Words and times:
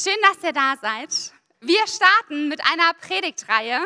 Schön, 0.00 0.14
dass 0.22 0.44
ihr 0.44 0.52
da 0.52 0.76
seid. 0.80 1.32
Wir 1.60 1.84
starten 1.88 2.46
mit 2.46 2.60
einer 2.64 2.94
Predigtreihe 2.94 3.80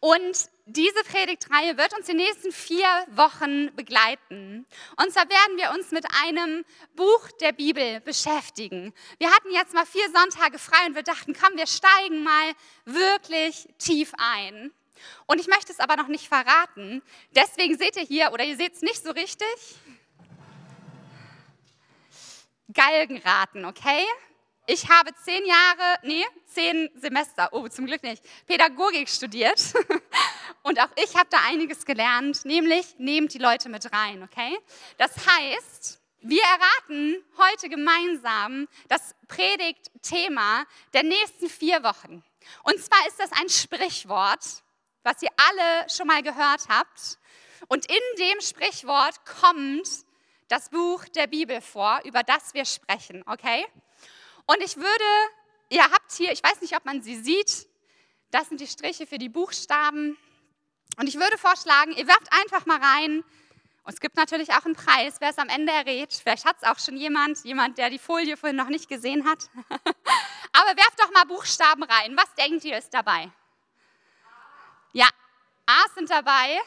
und 0.00 0.48
diese 0.64 1.04
Predigtreihe 1.04 1.76
wird 1.76 1.94
uns 1.94 2.06
die 2.06 2.14
nächsten 2.14 2.52
vier 2.52 2.86
Wochen 3.08 3.74
begleiten. 3.76 4.66
Und 4.96 5.12
zwar 5.12 5.28
werden 5.28 5.58
wir 5.58 5.72
uns 5.72 5.90
mit 5.90 6.06
einem 6.24 6.64
Buch 6.96 7.30
der 7.38 7.52
Bibel 7.52 8.00
beschäftigen. 8.00 8.94
Wir 9.18 9.30
hatten 9.30 9.50
jetzt 9.50 9.74
mal 9.74 9.84
vier 9.84 10.10
Sonntage 10.10 10.58
frei 10.58 10.86
und 10.86 10.94
wir 10.94 11.02
dachten, 11.02 11.34
komm, 11.38 11.58
wir 11.58 11.66
steigen 11.66 12.22
mal 12.22 12.54
wirklich 12.86 13.68
tief 13.76 14.12
ein. 14.16 14.72
Und 15.26 15.38
ich 15.38 15.48
möchte 15.48 15.70
es 15.70 15.80
aber 15.80 15.96
noch 15.96 16.08
nicht 16.08 16.28
verraten. 16.28 17.02
Deswegen 17.32 17.76
seht 17.76 17.96
ihr 17.96 18.04
hier, 18.04 18.32
oder 18.32 18.44
ihr 18.44 18.56
seht 18.56 18.72
es 18.72 18.80
nicht 18.80 19.04
so 19.04 19.10
richtig, 19.10 19.46
Galgenraten, 22.72 23.66
okay? 23.66 24.06
Ich 24.70 24.86
habe 24.90 25.14
zehn 25.14 25.46
Jahre, 25.46 25.98
nee, 26.02 26.26
zehn 26.44 26.90
Semester, 26.94 27.48
oh, 27.52 27.66
zum 27.68 27.86
Glück 27.86 28.02
nicht, 28.02 28.22
Pädagogik 28.46 29.08
studiert. 29.08 29.58
Und 30.62 30.78
auch 30.78 30.90
ich 31.02 31.16
habe 31.16 31.26
da 31.30 31.38
einiges 31.46 31.86
gelernt, 31.86 32.44
nämlich 32.44 32.84
nehmt 32.98 33.32
die 33.32 33.38
Leute 33.38 33.70
mit 33.70 33.90
rein, 33.94 34.22
okay? 34.22 34.58
Das 34.98 35.12
heißt, 35.26 35.98
wir 36.20 36.42
erraten 36.42 37.24
heute 37.38 37.70
gemeinsam 37.70 38.68
das 38.88 39.14
Predigtthema 39.26 40.66
der 40.92 41.04
nächsten 41.04 41.48
vier 41.48 41.82
Wochen. 41.82 42.22
Und 42.62 42.78
zwar 42.78 43.06
ist 43.06 43.18
das 43.18 43.32
ein 43.32 43.48
Sprichwort, 43.48 44.44
was 45.02 45.22
ihr 45.22 45.30
alle 45.48 45.88
schon 45.88 46.08
mal 46.08 46.22
gehört 46.22 46.68
habt. 46.68 47.18
Und 47.68 47.86
in 47.86 48.02
dem 48.18 48.42
Sprichwort 48.42 49.24
kommt 49.24 49.88
das 50.48 50.68
Buch 50.68 51.06
der 51.06 51.26
Bibel 51.26 51.62
vor, 51.62 52.02
über 52.04 52.22
das 52.22 52.52
wir 52.52 52.66
sprechen, 52.66 53.24
okay? 53.26 53.66
Und 54.50 54.62
ich 54.62 54.78
würde, 54.78 55.04
ihr 55.68 55.82
habt 55.82 56.10
hier, 56.12 56.32
ich 56.32 56.42
weiß 56.42 56.62
nicht, 56.62 56.74
ob 56.74 56.86
man 56.86 57.02
sie 57.02 57.16
sieht, 57.16 57.68
das 58.30 58.48
sind 58.48 58.62
die 58.62 58.66
Striche 58.66 59.06
für 59.06 59.18
die 59.18 59.28
Buchstaben. 59.28 60.16
Und 60.96 61.06
ich 61.06 61.16
würde 61.16 61.36
vorschlagen, 61.36 61.92
ihr 61.92 62.06
werft 62.06 62.32
einfach 62.32 62.64
mal 62.64 62.80
rein. 62.80 63.22
Und 63.82 63.92
es 63.92 64.00
gibt 64.00 64.16
natürlich 64.16 64.54
auch 64.54 64.64
einen 64.64 64.74
Preis, 64.74 65.16
wer 65.20 65.28
es 65.28 65.36
am 65.36 65.50
Ende 65.50 65.70
errät. 65.70 66.14
Vielleicht 66.14 66.46
hat 66.46 66.56
es 66.62 66.66
auch 66.66 66.78
schon 66.78 66.96
jemand, 66.96 67.44
jemand, 67.44 67.76
der 67.76 67.90
die 67.90 67.98
Folie 67.98 68.38
vorhin 68.38 68.56
noch 68.56 68.70
nicht 68.70 68.88
gesehen 68.88 69.28
hat. 69.28 69.50
Aber 70.52 70.76
werft 70.76 70.98
doch 70.98 71.10
mal 71.12 71.24
Buchstaben 71.24 71.82
rein. 71.82 72.16
Was 72.16 72.34
denkt 72.34 72.64
ihr 72.64 72.78
ist 72.78 72.94
dabei? 72.94 73.30
Ja, 74.94 75.08
A 75.66 75.88
sind 75.94 76.08
dabei. 76.08 76.58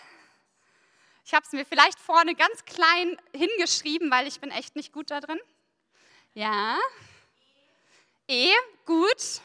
Ich 1.26 1.34
habe 1.34 1.44
es 1.48 1.52
mir 1.52 1.66
vielleicht 1.66 2.00
vorne 2.00 2.36
ganz 2.36 2.64
klein 2.64 3.20
hingeschrieben, 3.34 4.12
weil 4.12 4.28
ich 4.28 4.40
bin 4.40 4.52
echt 4.52 4.76
nicht 4.76 4.94
gut 4.94 5.10
da 5.10 5.20
drin. 5.20 5.40
Ja, 6.36 6.78
E, 8.32 8.50
gut. 8.86 9.42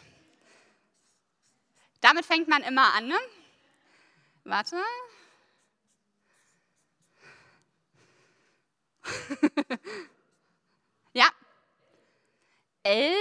Damit 2.01 2.25
fängt 2.25 2.47
man 2.47 2.63
immer 2.63 2.95
an. 2.95 3.09
Ne? 3.09 3.19
Warte. 4.45 4.81
ja. 11.15 11.29
L, 12.85 13.17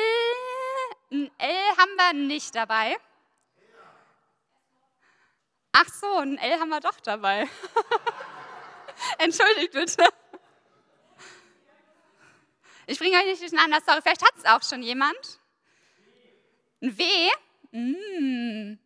ein 1.11 1.31
L 1.39 1.77
haben 1.77 1.95
wir 1.95 2.13
nicht 2.13 2.53
dabei. 2.53 2.95
Ach 5.71 5.87
so, 5.87 6.17
ein 6.17 6.37
L 6.37 6.59
haben 6.59 6.69
wir 6.69 6.79
doch 6.79 6.99
dabei. 6.99 7.49
Entschuldigt 9.17 9.73
bitte. 9.73 10.13
Ich 12.85 12.99
bringe 12.99 13.17
euch 13.17 13.25
nicht 13.25 13.41
durcheinander, 13.41 13.81
sorry, 13.83 14.03
vielleicht 14.03 14.21
hat 14.21 14.37
es 14.37 14.45
auch 14.45 14.61
schon 14.61 14.83
jemand. 14.83 15.39
Ein 16.85 16.95
W? 16.99 17.03
Mm. 17.71 18.77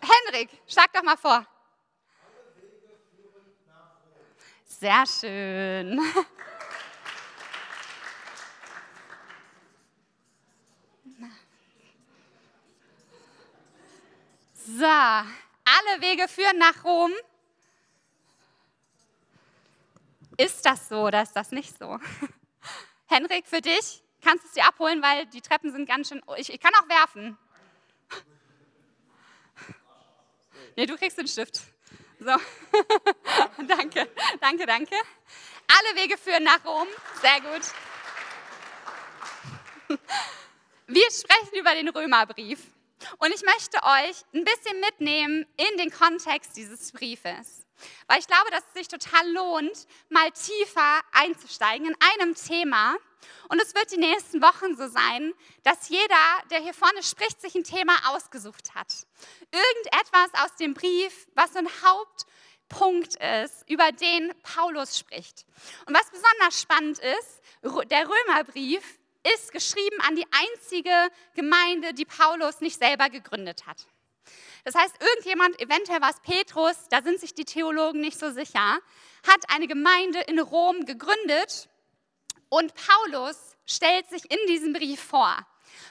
Henrik, 0.00 0.48
schlag 0.66 0.90
doch 0.94 1.02
mal 1.02 1.18
vor. 1.18 1.46
Sehr 4.64 5.04
schön. 5.04 6.00
So, 14.54 14.84
alle 14.84 16.00
Wege 16.00 16.26
führen 16.26 16.56
nach 16.56 16.84
Rom. 16.84 17.12
Ist 20.38 20.64
das 20.64 20.88
so 20.88 21.06
oder 21.06 21.22
ist 21.22 21.32
das 21.32 21.50
nicht 21.50 21.76
so? 21.76 21.98
Henrik, 23.06 23.46
für 23.48 23.60
dich 23.60 24.04
kannst 24.22 24.44
du 24.44 24.48
es 24.48 24.54
dir 24.54 24.64
abholen, 24.66 25.02
weil 25.02 25.26
die 25.26 25.40
Treppen 25.40 25.72
sind 25.72 25.88
ganz 25.88 26.08
schön. 26.08 26.22
Ich, 26.36 26.52
ich 26.52 26.60
kann 26.60 26.72
auch 26.76 26.88
werfen. 26.88 27.36
Nee, 30.76 30.86
du 30.86 30.96
kriegst 30.96 31.18
den 31.18 31.26
Stift. 31.26 31.60
So. 32.20 32.26
danke, 33.66 34.08
danke, 34.40 34.64
danke. 34.64 34.94
Alle 35.66 36.00
Wege 36.00 36.16
führen 36.16 36.44
nach 36.44 36.64
Rom. 36.64 36.86
Sehr 37.20 37.40
gut. 37.40 37.62
Wir 40.86 41.10
sprechen 41.10 41.58
über 41.58 41.74
den 41.74 41.88
Römerbrief. 41.88 42.60
Und 43.18 43.34
ich 43.34 43.42
möchte 43.42 43.78
euch 43.82 44.24
ein 44.32 44.44
bisschen 44.44 44.78
mitnehmen 44.80 45.46
in 45.56 45.78
den 45.78 45.90
Kontext 45.90 46.56
dieses 46.56 46.92
Briefes. 46.92 47.67
Weil 48.06 48.18
ich 48.18 48.26
glaube, 48.26 48.50
dass 48.50 48.64
es 48.68 48.74
sich 48.74 48.88
total 48.88 49.30
lohnt, 49.30 49.86
mal 50.08 50.30
tiefer 50.30 51.00
einzusteigen 51.12 51.86
in 51.86 51.96
einem 52.12 52.34
Thema. 52.34 52.96
Und 53.48 53.60
es 53.60 53.74
wird 53.74 53.90
die 53.90 53.98
nächsten 53.98 54.40
Wochen 54.42 54.76
so 54.76 54.88
sein, 54.88 55.32
dass 55.64 55.88
jeder, 55.88 56.42
der 56.50 56.60
hier 56.60 56.74
vorne 56.74 57.02
spricht, 57.02 57.40
sich 57.40 57.54
ein 57.54 57.64
Thema 57.64 57.94
ausgesucht 58.14 58.74
hat. 58.74 58.92
Irgendetwas 59.50 60.44
aus 60.44 60.56
dem 60.56 60.74
Brief, 60.74 61.26
was 61.34 61.52
so 61.52 61.58
ein 61.58 61.68
Hauptpunkt 61.82 63.16
ist, 63.16 63.68
über 63.68 63.90
den 63.92 64.32
Paulus 64.42 64.98
spricht. 64.98 65.46
Und 65.86 65.94
was 65.96 66.10
besonders 66.10 66.60
spannend 66.60 66.98
ist, 66.98 67.42
der 67.90 68.08
Römerbrief 68.08 68.98
ist 69.34 69.52
geschrieben 69.52 70.00
an 70.06 70.14
die 70.14 70.26
einzige 70.30 71.10
Gemeinde, 71.34 71.92
die 71.92 72.04
Paulus 72.04 72.60
nicht 72.60 72.78
selber 72.78 73.10
gegründet 73.10 73.66
hat. 73.66 73.86
Das 74.68 74.74
heißt, 74.74 74.96
irgendjemand, 75.00 75.58
eventuell 75.62 76.02
war 76.02 76.10
es 76.10 76.20
Petrus, 76.20 76.76
da 76.90 77.00
sind 77.00 77.18
sich 77.18 77.32
die 77.32 77.46
Theologen 77.46 78.02
nicht 78.02 78.18
so 78.18 78.30
sicher, 78.30 78.78
hat 79.26 79.40
eine 79.48 79.66
Gemeinde 79.66 80.20
in 80.26 80.38
Rom 80.38 80.84
gegründet 80.84 81.70
und 82.50 82.74
Paulus 82.74 83.56
stellt 83.64 84.10
sich 84.10 84.30
in 84.30 84.36
diesem 84.46 84.74
Brief 84.74 85.00
vor. 85.00 85.34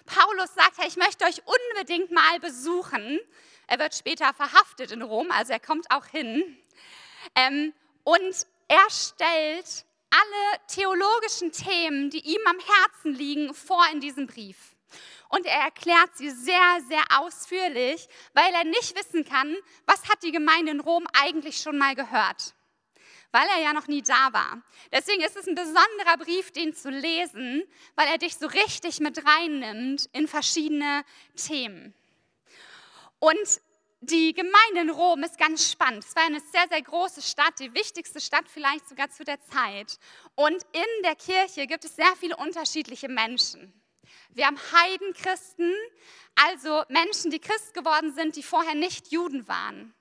Paulus 0.05 0.53
sagt, 0.53 0.77
hey, 0.77 0.87
ich 0.87 0.95
möchte 0.95 1.25
euch 1.25 1.41
unbedingt 1.47 2.11
mal 2.11 2.39
besuchen. 2.39 3.19
Er 3.66 3.79
wird 3.79 3.95
später 3.95 4.31
verhaftet 4.35 4.91
in 4.91 5.01
Rom, 5.01 5.31
also 5.31 5.53
er 5.53 5.59
kommt 5.59 5.89
auch 5.89 6.05
hin. 6.05 6.43
Ähm, 7.33 7.73
und 8.03 8.45
er 8.67 8.87
stellt 8.91 9.85
alle 10.11 10.59
theologischen 10.67 11.51
Themen, 11.51 12.11
die 12.11 12.23
ihm 12.23 12.41
am 12.45 12.59
Herzen 12.59 13.16
liegen, 13.16 13.55
vor 13.55 13.83
in 13.91 14.01
diesem 14.01 14.27
Brief. 14.27 14.76
Und 15.29 15.45
er 15.45 15.61
erklärt 15.61 16.15
sie 16.15 16.29
sehr, 16.29 16.79
sehr 16.88 17.03
ausführlich, 17.19 18.07
weil 18.33 18.53
er 18.53 18.63
nicht 18.63 18.97
wissen 18.97 19.25
kann, 19.25 19.55
was 19.85 20.09
hat 20.09 20.23
die 20.23 20.31
Gemeinde 20.31 20.71
in 20.71 20.79
Rom 20.79 21.05
eigentlich 21.13 21.57
schon 21.57 21.77
mal 21.77 21.95
gehört. 21.95 22.53
Weil 23.31 23.47
er 23.55 23.61
ja 23.61 23.73
noch 23.73 23.87
nie 23.87 24.01
da 24.01 24.31
war. 24.31 24.61
Deswegen 24.91 25.21
ist 25.21 25.35
es 25.35 25.47
ein 25.47 25.55
besonderer 25.55 26.17
Brief, 26.17 26.51
den 26.51 26.73
zu 26.73 26.89
lesen, 26.89 27.63
weil 27.95 28.07
er 28.07 28.17
dich 28.17 28.37
so 28.37 28.47
richtig 28.47 29.01
mit 29.01 29.21
reinnimmt 29.25 30.09
in 30.13 30.27
verschiedene 30.27 31.03
Themen. 31.35 31.93
Und 33.19 33.61
die 33.99 34.33
Gemeinde 34.33 34.81
in 34.81 34.89
Rom 34.89 35.23
ist 35.23 35.37
ganz 35.37 35.71
spannend. 35.71 36.05
Es 36.05 36.16
war 36.16 36.23
eine 36.23 36.39
sehr, 36.39 36.67
sehr 36.69 36.81
große 36.81 37.21
Stadt, 37.21 37.59
die 37.59 37.73
wichtigste 37.73 38.22
Stadt 38.22 38.46
vielleicht 38.47 38.87
sogar 38.87 39.09
zu 39.09 39.23
der 39.23 39.41
Zeit. 39.41 39.97
Und 40.35 40.63
in 40.72 41.03
der 41.03 41.16
Kirche 41.16 41.66
gibt 41.66 41.84
es 41.84 41.96
sehr 41.96 42.16
viele 42.19 42.37
unterschiedliche 42.37 43.09
Menschen. 43.09 43.73
Wir 44.29 44.47
haben 44.47 44.57
Heidenchristen, 44.71 45.73
also 46.35 46.83
Menschen, 46.89 47.31
die 47.31 47.39
Christ 47.39 47.73
geworden 47.73 48.13
sind, 48.13 48.35
die 48.35 48.43
vorher 48.43 48.75
nicht 48.75 49.11
Juden 49.11 49.47
waren 49.47 49.93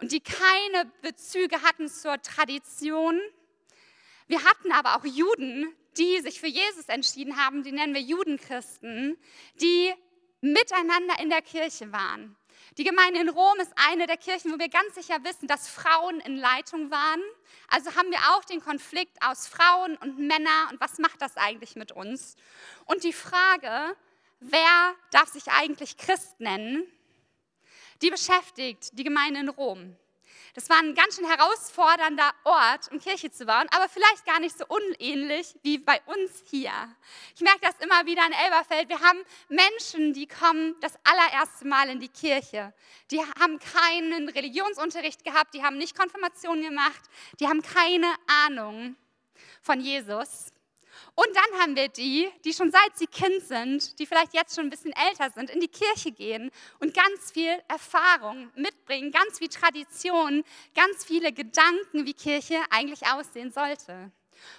und 0.00 0.12
die 0.12 0.20
keine 0.20 0.90
Bezüge 1.02 1.62
hatten 1.62 1.88
zur 1.88 2.20
Tradition. 2.22 3.20
Wir 4.26 4.42
hatten 4.44 4.72
aber 4.72 4.96
auch 4.96 5.04
Juden, 5.04 5.74
die 5.96 6.20
sich 6.20 6.40
für 6.40 6.48
Jesus 6.48 6.86
entschieden 6.86 7.36
haben, 7.36 7.62
die 7.62 7.72
nennen 7.72 7.94
wir 7.94 8.02
Judenchristen, 8.02 9.16
die 9.60 9.92
miteinander 10.40 11.20
in 11.20 11.30
der 11.30 11.42
Kirche 11.42 11.92
waren. 11.92 12.36
Die 12.78 12.84
Gemeinde 12.84 13.20
in 13.20 13.30
Rom 13.30 13.58
ist 13.58 13.72
eine 13.76 14.06
der 14.06 14.18
Kirchen, 14.18 14.52
wo 14.52 14.58
wir 14.58 14.68
ganz 14.68 14.94
sicher 14.94 15.24
wissen, 15.24 15.48
dass 15.48 15.66
Frauen 15.66 16.20
in 16.20 16.36
Leitung 16.36 16.90
waren. 16.90 17.22
Also 17.68 17.94
haben 17.94 18.10
wir 18.10 18.18
auch 18.32 18.44
den 18.44 18.60
Konflikt 18.60 19.16
aus 19.22 19.48
Frauen 19.48 19.96
und 19.96 20.18
Männern 20.18 20.68
und 20.70 20.80
was 20.80 20.98
macht 20.98 21.22
das 21.22 21.38
eigentlich 21.38 21.74
mit 21.74 21.92
uns? 21.92 22.36
Und 22.84 23.02
die 23.02 23.14
Frage, 23.14 23.96
wer 24.40 24.94
darf 25.10 25.30
sich 25.30 25.48
eigentlich 25.48 25.96
Christ 25.96 26.38
nennen, 26.38 26.86
die 28.02 28.10
beschäftigt 28.10 28.90
die 28.98 29.04
Gemeinde 29.04 29.40
in 29.40 29.48
Rom. 29.48 29.96
Das 30.56 30.70
war 30.70 30.78
ein 30.78 30.94
ganz 30.94 31.16
schön 31.16 31.26
herausfordernder 31.26 32.32
Ort, 32.44 32.90
um 32.90 32.98
Kirche 32.98 33.30
zu 33.30 33.44
bauen, 33.44 33.66
aber 33.76 33.90
vielleicht 33.90 34.24
gar 34.24 34.40
nicht 34.40 34.56
so 34.56 34.64
unähnlich 34.66 35.54
wie 35.62 35.76
bei 35.76 36.00
uns 36.06 36.44
hier. 36.46 36.72
Ich 37.34 37.42
merke 37.42 37.60
das 37.60 37.74
immer 37.80 38.06
wieder 38.06 38.24
in 38.24 38.32
Elberfeld. 38.32 38.88
Wir 38.88 38.98
haben 39.02 39.18
Menschen, 39.50 40.14
die 40.14 40.26
kommen 40.26 40.74
das 40.80 40.94
allererste 41.04 41.66
Mal 41.66 41.90
in 41.90 42.00
die 42.00 42.08
Kirche. 42.08 42.72
Die 43.10 43.20
haben 43.20 43.58
keinen 43.58 44.30
Religionsunterricht 44.30 45.24
gehabt, 45.24 45.52
die 45.52 45.62
haben 45.62 45.76
nicht 45.76 45.94
Konfirmation 45.94 46.62
gemacht, 46.62 47.02
die 47.38 47.48
haben 47.48 47.60
keine 47.60 48.10
Ahnung 48.46 48.96
von 49.60 49.78
Jesus. 49.78 50.54
Und 51.14 51.28
dann 51.34 51.60
haben 51.60 51.76
wir 51.76 51.88
die, 51.88 52.28
die 52.44 52.52
schon 52.52 52.70
seit 52.70 52.96
sie 52.96 53.06
Kind 53.06 53.42
sind, 53.42 53.98
die 53.98 54.06
vielleicht 54.06 54.34
jetzt 54.34 54.54
schon 54.54 54.66
ein 54.66 54.70
bisschen 54.70 54.92
älter 54.92 55.30
sind, 55.30 55.50
in 55.50 55.60
die 55.60 55.68
Kirche 55.68 56.12
gehen 56.12 56.50
und 56.78 56.94
ganz 56.94 57.32
viel 57.32 57.56
Erfahrung 57.68 58.50
mitbringen, 58.54 59.10
ganz 59.10 59.38
viel 59.38 59.48
Tradition, 59.48 60.44
ganz 60.74 61.04
viele 61.04 61.32
Gedanken, 61.32 62.06
wie 62.06 62.14
Kirche 62.14 62.56
eigentlich 62.70 63.06
aussehen 63.06 63.50
sollte. 63.50 64.10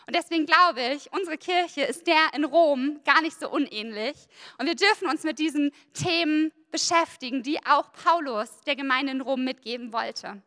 Und 0.06 0.16
deswegen 0.16 0.46
glaube 0.46 0.82
ich, 0.94 1.12
unsere 1.14 1.38
Kirche 1.38 1.82
ist 1.82 2.08
der 2.08 2.34
in 2.34 2.44
Rom 2.44 3.00
gar 3.06 3.22
nicht 3.22 3.40
so 3.40 3.50
unähnlich. 3.50 4.16
Und 4.58 4.66
wir 4.66 4.76
dürfen 4.76 5.08
uns 5.08 5.24
mit 5.24 5.40
diesen 5.40 5.72
Themen 5.94 6.52
beschäftigen, 6.72 7.44
die 7.44 7.64
auch 7.66 7.92
Paulus 7.94 8.50
der 8.66 8.76
Gemeinde 8.76 9.12
in 9.12 9.22
Rom 9.22 9.44
mitgeben 9.44 9.94
wollte. 9.94 10.42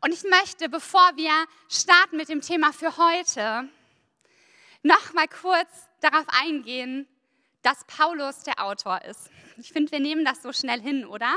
Und 0.00 0.12
ich 0.12 0.22
möchte, 0.24 0.68
bevor 0.68 1.10
wir 1.16 1.32
starten 1.68 2.16
mit 2.16 2.28
dem 2.28 2.40
Thema 2.40 2.72
für 2.72 2.96
heute, 2.96 3.68
noch 4.82 5.12
mal 5.12 5.28
kurz 5.28 5.88
darauf 6.00 6.26
eingehen, 6.28 7.06
dass 7.62 7.84
Paulus 7.84 8.44
der 8.44 8.64
Autor 8.64 9.02
ist. 9.02 9.30
Ich 9.56 9.72
finde, 9.72 9.90
wir 9.92 10.00
nehmen 10.00 10.24
das 10.24 10.42
so 10.42 10.52
schnell 10.52 10.80
hin, 10.80 11.04
oder? 11.04 11.36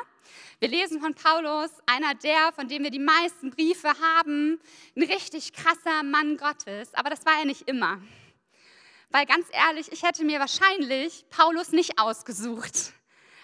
Wir 0.59 0.69
lesen 0.69 1.01
von 1.01 1.15
Paulus, 1.15 1.71
einer 1.87 2.13
der, 2.13 2.51
von 2.53 2.67
dem 2.67 2.83
wir 2.83 2.91
die 2.91 2.99
meisten 2.99 3.49
Briefe 3.49 3.89
haben, 3.99 4.59
ein 4.95 5.03
richtig 5.03 5.53
krasser 5.53 6.03
Mann 6.03 6.37
Gottes. 6.37 6.93
Aber 6.93 7.09
das 7.09 7.25
war 7.25 7.39
er 7.39 7.45
nicht 7.45 7.67
immer. 7.67 7.99
Weil 9.09 9.25
ganz 9.25 9.47
ehrlich, 9.51 9.91
ich 9.91 10.03
hätte 10.03 10.23
mir 10.23 10.39
wahrscheinlich 10.39 11.25
Paulus 11.29 11.71
nicht 11.71 11.99
ausgesucht, 11.99 12.93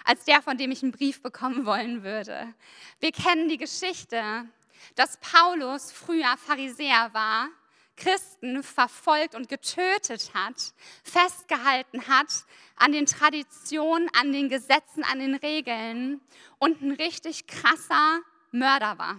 als 0.05 0.23
der, 0.25 0.41
von 0.41 0.57
dem 0.57 0.71
ich 0.71 0.83
einen 0.83 0.91
Brief 0.91 1.21
bekommen 1.21 1.65
wollen 1.65 2.03
würde. 2.03 2.53
Wir 2.99 3.11
kennen 3.11 3.49
die 3.49 3.57
Geschichte, 3.57 4.47
dass 4.95 5.17
Paulus 5.17 5.91
früher 5.91 6.37
Pharisäer 6.37 7.09
war 7.13 7.49
Christen 7.97 8.63
verfolgt 8.63 9.35
und 9.35 9.49
getötet 9.49 10.31
hat, 10.33 10.73
festgehalten 11.03 12.07
hat 12.07 12.27
an 12.75 12.91
den 12.91 13.05
Traditionen, 13.05 14.09
an 14.17 14.31
den 14.31 14.49
Gesetzen, 14.49 15.03
an 15.03 15.19
den 15.19 15.35
Regeln 15.35 16.21
und 16.59 16.81
ein 16.81 16.91
richtig 16.91 17.47
krasser 17.47 18.21
Mörder 18.51 18.97
war. 18.97 19.17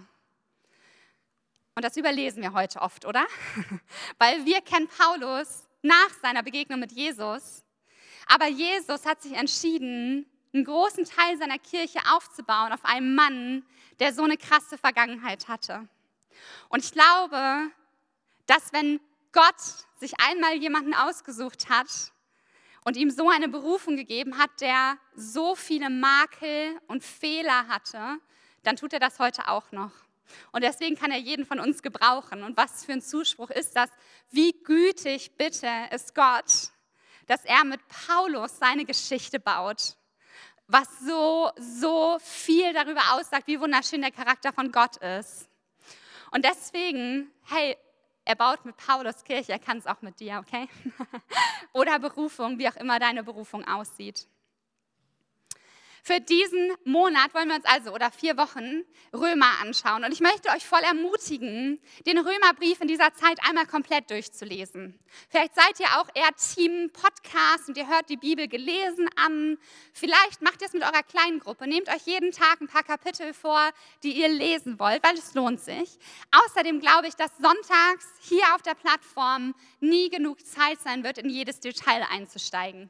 Und 1.75 1.85
das 1.85 1.97
überlesen 1.97 2.41
wir 2.41 2.53
heute 2.53 2.81
oft, 2.81 3.05
oder? 3.05 3.25
Weil 4.17 4.45
wir 4.45 4.61
kennen 4.61 4.87
Paulus 4.87 5.67
nach 5.81 6.09
seiner 6.21 6.43
Begegnung 6.43 6.79
mit 6.79 6.91
Jesus. 6.91 7.63
Aber 8.27 8.47
Jesus 8.47 9.05
hat 9.05 9.21
sich 9.21 9.33
entschieden, 9.33 10.25
einen 10.53 10.65
großen 10.65 11.05
Teil 11.05 11.37
seiner 11.37 11.59
Kirche 11.59 11.99
aufzubauen 12.11 12.71
auf 12.71 12.83
einem 12.83 13.15
Mann, 13.15 13.65
der 13.99 14.13
so 14.13 14.23
eine 14.23 14.37
krasse 14.37 14.77
Vergangenheit 14.77 15.47
hatte. 15.47 15.87
Und 16.69 16.83
ich 16.83 16.91
glaube, 16.91 17.71
dass 18.49 18.73
wenn 18.73 18.99
Gott 19.31 19.59
sich 19.99 20.13
einmal 20.19 20.55
jemanden 20.55 20.95
ausgesucht 20.95 21.69
hat 21.69 22.11
und 22.83 22.97
ihm 22.97 23.11
so 23.11 23.29
eine 23.29 23.47
Berufung 23.47 23.95
gegeben 23.95 24.39
hat, 24.39 24.49
der 24.59 24.97
so 25.13 25.55
viele 25.55 25.89
Makel 25.89 26.79
und 26.87 27.03
Fehler 27.03 27.67
hatte, 27.67 28.17
dann 28.63 28.75
tut 28.75 28.93
er 28.93 28.99
das 28.99 29.19
heute 29.19 29.47
auch 29.47 29.71
noch. 29.71 29.91
Und 30.51 30.63
deswegen 30.63 30.95
kann 30.95 31.11
er 31.11 31.19
jeden 31.19 31.45
von 31.45 31.59
uns 31.59 31.83
gebrauchen. 31.83 32.43
Und 32.43 32.57
was 32.57 32.85
für 32.85 32.93
ein 32.93 33.01
Zuspruch 33.01 33.51
ist 33.51 33.75
das? 33.75 33.89
Wie 34.31 34.51
gütig 34.63 35.37
bitte 35.37 35.69
ist 35.91 36.15
Gott, 36.15 36.71
dass 37.27 37.45
er 37.45 37.63
mit 37.65 37.81
Paulus 37.87 38.57
seine 38.57 38.85
Geschichte 38.85 39.39
baut, 39.39 39.95
was 40.67 40.87
so, 41.01 41.51
so 41.57 42.17
viel 42.19 42.73
darüber 42.73 43.13
aussagt, 43.13 43.47
wie 43.47 43.59
wunderschön 43.59 44.01
der 44.01 44.11
Charakter 44.11 44.53
von 44.53 44.71
Gott 44.71 44.97
ist. 44.97 45.47
Und 46.31 46.45
deswegen, 46.45 47.31
hey, 47.45 47.75
er 48.29 48.35
baut 48.35 48.63
mit 48.63 48.77
Paulus 48.77 49.23
Kirche, 49.23 49.53
er 49.53 49.59
kann 49.59 49.79
es 49.79 49.87
auch 49.87 50.03
mit 50.03 50.19
dir, 50.19 50.37
okay? 50.37 50.69
Oder 51.73 51.97
Berufung, 51.97 52.59
wie 52.59 52.69
auch 52.69 52.75
immer 52.75 52.99
deine 52.99 53.23
Berufung 53.23 53.67
aussieht. 53.67 54.27
Für 56.03 56.19
diesen 56.19 56.73
Monat 56.85 57.33
wollen 57.33 57.49
wir 57.49 57.55
uns 57.55 57.65
also 57.65 57.91
oder 57.93 58.11
vier 58.11 58.37
Wochen 58.37 58.83
Römer 59.13 59.59
anschauen. 59.61 60.03
Und 60.03 60.11
ich 60.11 60.21
möchte 60.21 60.49
euch 60.49 60.65
voll 60.65 60.81
ermutigen, 60.81 61.79
den 62.05 62.17
Römerbrief 62.17 62.81
in 62.81 62.87
dieser 62.87 63.13
Zeit 63.13 63.39
einmal 63.47 63.65
komplett 63.65 64.09
durchzulesen. 64.09 64.99
Vielleicht 65.29 65.55
seid 65.55 65.79
ihr 65.79 65.87
auch 65.99 66.07
eher 66.13 66.29
Team 66.35 66.91
Podcast 66.91 67.67
und 67.67 67.77
ihr 67.77 67.87
hört 67.87 68.09
die 68.09 68.17
Bibel 68.17 68.47
gelesen 68.47 69.09
an. 69.15 69.57
Vielleicht 69.93 70.41
macht 70.41 70.61
ihr 70.61 70.67
es 70.67 70.73
mit 70.73 70.83
eurer 70.83 71.03
kleinen 71.03 71.39
Gruppe. 71.39 71.67
Nehmt 71.67 71.89
euch 71.89 72.05
jeden 72.05 72.31
Tag 72.31 72.61
ein 72.61 72.67
paar 72.67 72.83
Kapitel 72.83 73.33
vor, 73.33 73.71
die 74.03 74.13
ihr 74.13 74.29
lesen 74.29 74.79
wollt, 74.79 75.03
weil 75.03 75.15
es 75.15 75.33
lohnt 75.33 75.59
sich. 75.59 75.97
Außerdem 76.31 76.79
glaube 76.79 77.07
ich, 77.07 77.15
dass 77.15 77.31
sonntags 77.37 78.07
hier 78.21 78.43
auf 78.55 78.61
der 78.61 78.75
Plattform 78.75 79.55
nie 79.79 80.09
genug 80.09 80.45
Zeit 80.45 80.79
sein 80.81 81.03
wird, 81.03 81.17
in 81.17 81.29
jedes 81.29 81.59
Detail 81.59 82.05
einzusteigen. 82.11 82.89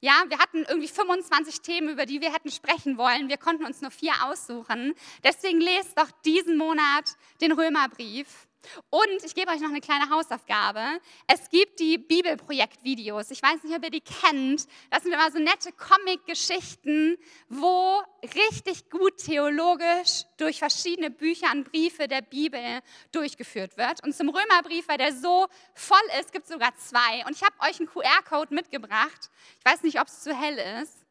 Ja, 0.00 0.24
wir 0.28 0.38
hatten 0.38 0.64
irgendwie 0.68 0.88
25 0.88 1.60
Themen, 1.60 1.88
über 1.88 2.06
die 2.06 2.20
wir 2.20 2.32
hätten 2.32 2.50
sprechen 2.50 2.98
wollen. 2.98 3.28
Wir 3.28 3.36
konnten 3.36 3.64
uns 3.64 3.80
nur 3.80 3.90
vier 3.90 4.12
aussuchen. 4.24 4.94
Deswegen 5.24 5.60
lest 5.60 5.98
doch 5.98 6.10
diesen 6.24 6.56
Monat 6.56 7.16
den 7.40 7.50
Römerbrief. 7.50 8.47
Und 8.90 9.24
ich 9.24 9.34
gebe 9.34 9.50
euch 9.50 9.60
noch 9.60 9.68
eine 9.68 9.80
kleine 9.80 10.10
Hausaufgabe. 10.10 11.00
Es 11.26 11.48
gibt 11.48 11.78
die 11.80 11.98
Bibelprojekt-Videos. 11.98 13.30
Ich 13.30 13.42
weiß 13.42 13.62
nicht, 13.62 13.76
ob 13.76 13.84
ihr 13.84 13.90
die 13.90 14.00
kennt. 14.00 14.66
Das 14.90 15.02
sind 15.02 15.12
immer 15.12 15.30
so 15.30 15.38
nette 15.38 15.72
Comic-Geschichten, 15.72 17.16
wo 17.48 18.02
richtig 18.22 18.90
gut 18.90 19.16
theologisch 19.18 20.24
durch 20.36 20.58
verschiedene 20.58 21.10
Bücher 21.10 21.50
und 21.52 21.70
Briefe 21.70 22.08
der 22.08 22.22
Bibel 22.22 22.80
durchgeführt 23.12 23.76
wird. 23.76 24.02
Und 24.04 24.14
zum 24.14 24.28
Römerbrief, 24.28 24.88
weil 24.88 24.98
der 24.98 25.14
so 25.14 25.46
voll 25.74 25.98
ist, 26.20 26.32
gibt 26.32 26.46
es 26.46 26.52
sogar 26.52 26.74
zwei. 26.76 27.24
Und 27.26 27.36
ich 27.36 27.42
habe 27.42 27.54
euch 27.60 27.78
einen 27.78 27.88
QR-Code 27.88 28.54
mitgebracht. 28.54 29.30
Ich 29.58 29.64
weiß 29.64 29.82
nicht, 29.82 30.00
ob 30.00 30.08
es 30.08 30.22
zu 30.22 30.34
hell 30.34 30.58
ist. 30.82 31.04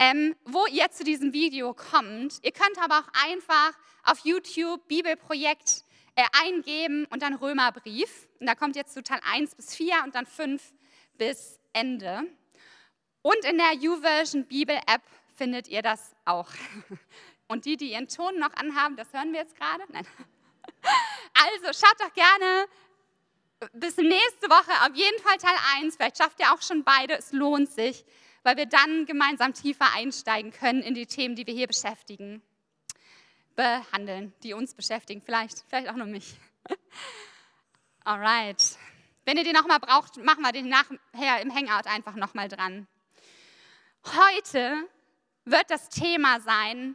Ähm, 0.00 0.36
wo 0.44 0.64
ihr 0.66 0.88
zu 0.92 1.02
diesem 1.02 1.32
Video 1.32 1.74
kommt. 1.74 2.38
Ihr 2.42 2.52
könnt 2.52 2.78
aber 2.78 3.00
auch 3.00 3.26
einfach 3.26 3.72
auf 4.04 4.20
YouTube 4.20 4.86
Bibelprojekt 4.86 5.82
äh, 6.18 6.24
eingeben 6.44 7.06
und 7.10 7.22
dann 7.22 7.34
Römerbrief. 7.34 8.28
Und 8.40 8.48
da 8.48 8.56
kommt 8.56 8.74
jetzt 8.74 8.92
zu 8.92 9.04
Teil 9.04 9.20
1 9.32 9.54
bis 9.54 9.76
4 9.76 10.02
und 10.04 10.16
dann 10.16 10.26
5 10.26 10.60
bis 11.16 11.60
Ende. 11.72 12.24
Und 13.22 13.44
in 13.44 13.56
der 13.56 13.74
YouVersion 13.74 14.44
Bibel-App 14.46 15.02
findet 15.36 15.68
ihr 15.68 15.80
das 15.80 16.16
auch. 16.24 16.50
Und 17.50 17.64
die, 17.64 17.76
die 17.76 17.92
ihren 17.92 18.08
Ton 18.08 18.38
noch 18.38 18.52
anhaben, 18.54 18.96
das 18.96 19.10
hören 19.12 19.32
wir 19.32 19.40
jetzt 19.40 19.56
gerade. 19.56 19.84
Nein. 19.88 20.06
Also 21.32 21.86
schaut 21.86 22.00
doch 22.00 22.12
gerne 22.14 22.66
bis 23.72 23.96
nächste 23.96 24.48
Woche 24.48 24.72
auf 24.86 24.94
jeden 24.94 25.22
Fall 25.22 25.36
Teil 25.36 25.56
1. 25.76 25.96
Vielleicht 25.96 26.18
schafft 26.18 26.40
ihr 26.40 26.52
auch 26.52 26.60
schon 26.60 26.82
beide. 26.84 27.16
Es 27.16 27.32
lohnt 27.32 27.70
sich, 27.70 28.04
weil 28.42 28.56
wir 28.56 28.66
dann 28.66 29.06
gemeinsam 29.06 29.54
tiefer 29.54 29.86
einsteigen 29.94 30.52
können 30.52 30.82
in 30.82 30.94
die 30.94 31.06
Themen, 31.06 31.36
die 31.36 31.46
wir 31.46 31.54
hier 31.54 31.68
beschäftigen 31.68 32.42
behandeln, 33.58 34.32
die 34.44 34.54
uns 34.54 34.72
beschäftigen. 34.72 35.20
Vielleicht, 35.20 35.64
vielleicht 35.68 35.88
auch 35.88 35.96
nur 35.96 36.06
mich. 36.06 36.36
Alright. 38.04 38.78
Wenn 39.24 39.36
ihr 39.36 39.42
den 39.42 39.52
nochmal 39.52 39.80
braucht, 39.80 40.16
machen 40.18 40.42
wir 40.42 40.52
den 40.52 40.68
nachher 40.68 41.42
im 41.42 41.52
Hangout 41.52 41.88
einfach 41.88 42.14
nochmal 42.14 42.48
dran. 42.48 42.86
Heute 44.04 44.88
wird 45.44 45.68
das 45.70 45.88
Thema 45.88 46.40
sein, 46.40 46.94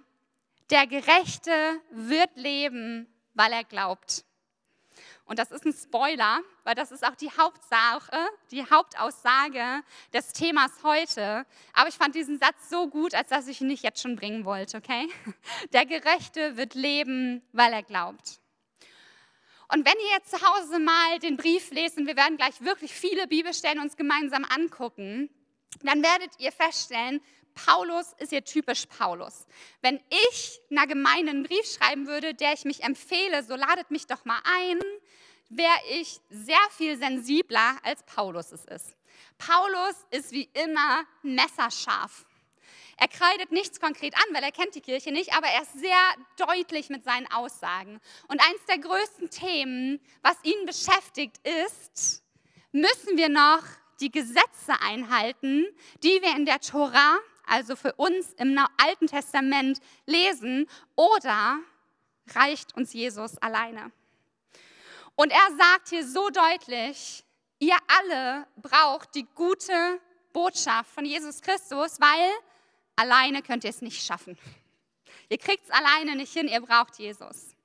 der 0.70 0.88
Gerechte 0.88 1.82
wird 1.92 2.32
leben, 2.38 3.14
weil 3.34 3.52
er 3.52 3.66
glaubt. 3.66 4.24
Und 5.26 5.40
das 5.40 5.52
ist 5.52 5.66
ein 5.66 5.74
Spoiler, 5.74 6.42
weil 6.64 6.76
das 6.76 6.92
ist 6.92 7.06
auch 7.06 7.16
die 7.16 7.32
Hauptsache, 7.32 8.30
die 8.52 8.70
Hauptaussage 8.70 9.82
des 10.14 10.34
Themas 10.34 10.72
heute. 10.84 11.46
Aber 11.74 11.88
ich 11.88 11.96
fand 11.96 12.14
diesen 12.14 12.40
Satz 12.40 12.70
so 12.70 12.90
gut, 12.90 13.16
als 13.16 13.30
dass 13.30 13.48
ich 13.48 13.62
ihn 13.62 13.68
nicht 13.68 13.84
jetzt 13.84 14.02
schon 14.02 14.18
bringen 14.18 14.44
wollte, 14.44 14.78
okay? 14.78 15.08
Der 15.74 15.86
Gerechte 15.86 16.58
wird 16.58 16.74
leben, 16.74 17.42
weil 17.54 17.72
er 17.72 17.84
glaubt. 17.84 18.42
Und 19.70 19.86
wenn 19.86 19.96
ihr 20.06 20.12
jetzt 20.12 20.30
zu 20.30 20.42
Hause 20.42 20.80
mal 20.80 21.20
den 21.20 21.38
Brief 21.38 21.72
lest, 21.72 21.98
und 21.98 22.06
wir 22.06 22.18
werden 22.18 22.38
gleich 22.38 22.62
wirklich 22.62 22.94
viele 22.94 23.28
Bibelstellen 23.28 23.80
uns 23.80 23.96
gemeinsam 23.96 24.46
angucken, 24.46 25.30
dann 25.82 26.04
werdet 26.04 26.32
ihr 26.38 26.52
feststellen, 26.52 27.22
Paulus 27.56 28.14
ist 28.18 28.30
hier 28.30 28.44
typisch 28.44 28.86
Paulus. 28.88 29.46
Wenn 29.82 30.02
ich 30.10 30.60
einer 30.70 30.88
Gemeinde 30.88 31.32
einen 31.32 31.44
Brief 31.44 31.66
schreiben 31.66 32.08
würde, 32.08 32.34
der 32.34 32.54
ich 32.54 32.66
mich 32.66 32.84
empfehle, 32.84 33.44
so 33.44 33.56
ladet 33.56 33.92
mich 33.92 34.08
doch 34.08 34.26
mal 34.26 34.40
ein, 34.44 34.80
wäre 35.58 35.80
ich 35.90 36.20
sehr 36.30 36.58
viel 36.72 36.98
sensibler, 36.98 37.78
als 37.84 38.04
Paulus 38.04 38.52
es 38.52 38.66
ist. 38.66 38.96
Paulus 39.38 39.96
ist 40.12 40.32
wie 40.32 40.50
immer 40.54 41.04
messerscharf. 41.22 42.26
Er 42.98 43.08
kreidet 43.08 43.52
nichts 43.52 43.80
konkret 43.80 44.16
an, 44.16 44.34
weil 44.34 44.44
er 44.44 44.52
kennt 44.52 44.76
die 44.76 44.82
Kirche 44.82 45.12
nicht, 45.12 45.36
aber 45.36 45.48
er 45.48 45.64
ist 45.64 45.74
sehr 45.74 45.98
deutlich 46.38 46.90
mit 46.90 47.04
seinen 47.04 47.30
Aussagen. 47.32 48.00
Und 48.28 48.40
eines 48.40 48.64
der 48.68 48.78
größten 48.78 49.30
Themen, 49.30 50.00
was 50.22 50.38
ihn 50.44 50.66
beschäftigt, 50.66 51.40
ist, 51.46 52.24
müssen 52.72 53.18
wir 53.18 53.30
noch 53.30 53.64
die 54.00 54.12
Gesetze 54.12 54.74
einhalten, 54.82 55.66
die 56.04 56.22
wir 56.22 56.36
in 56.36 56.46
der 56.46 56.60
Tora, 56.60 57.18
also 57.46 57.76
für 57.76 57.94
uns 57.94 58.34
im 58.34 58.58
Alten 58.78 59.08
Testament, 59.08 59.80
lesen, 60.06 60.68
oder 60.96 61.60
reicht 62.34 62.76
uns 62.76 62.94
Jesus 62.94 63.38
alleine? 63.40 63.92
Und 65.16 65.32
er 65.32 65.56
sagt 65.58 65.90
hier 65.90 66.06
so 66.06 66.30
deutlich, 66.30 67.24
ihr 67.60 67.78
alle 67.88 68.48
braucht 68.58 69.14
die 69.16 69.28
gute 69.36 70.02
Botschaft 70.32 70.92
von 70.92 71.06
Jesus 71.06 71.42
Christus, 71.42 72.00
weil 72.00 72.32
alleine 72.96 73.42
könnt 73.42 73.64
ihr 73.64 73.70
es 73.70 73.82
nicht 73.82 74.04
schaffen. 74.04 74.38
Ihr 75.30 75.38
kriegt 75.38 75.64
es 75.66 75.70
alleine 75.70 76.16
nicht 76.16 76.34
hin, 76.34 76.48
ihr 76.48 76.62
braucht 76.62 76.98
Jesus. 76.98 77.56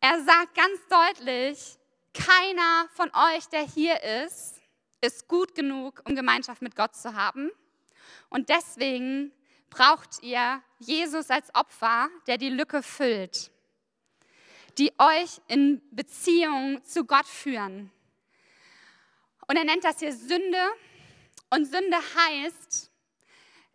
Er 0.00 0.22
sagt 0.22 0.54
ganz 0.54 0.78
deutlich, 0.88 1.78
keiner 2.12 2.88
von 2.94 3.10
euch, 3.14 3.46
der 3.48 3.62
hier 3.62 4.02
ist, 4.24 4.60
ist 5.00 5.28
gut 5.28 5.54
genug, 5.54 6.02
um 6.06 6.14
Gemeinschaft 6.14 6.62
mit 6.62 6.76
Gott 6.76 6.94
zu 6.94 7.14
haben. 7.14 7.50
Und 8.28 8.48
deswegen 8.48 9.32
braucht 9.70 10.22
ihr 10.22 10.62
Jesus 10.78 11.30
als 11.30 11.54
Opfer, 11.54 12.08
der 12.26 12.38
die 12.38 12.50
Lücke 12.50 12.82
füllt, 12.82 13.50
die 14.78 14.92
euch 14.98 15.40
in 15.48 15.82
Beziehung 15.90 16.82
zu 16.84 17.04
Gott 17.04 17.26
führen. 17.26 17.90
Und 19.46 19.56
er 19.56 19.64
nennt 19.64 19.84
das 19.84 19.98
hier 19.98 20.12
Sünde. 20.12 20.62
Und 21.50 21.66
Sünde 21.66 21.96
heißt, 21.96 22.90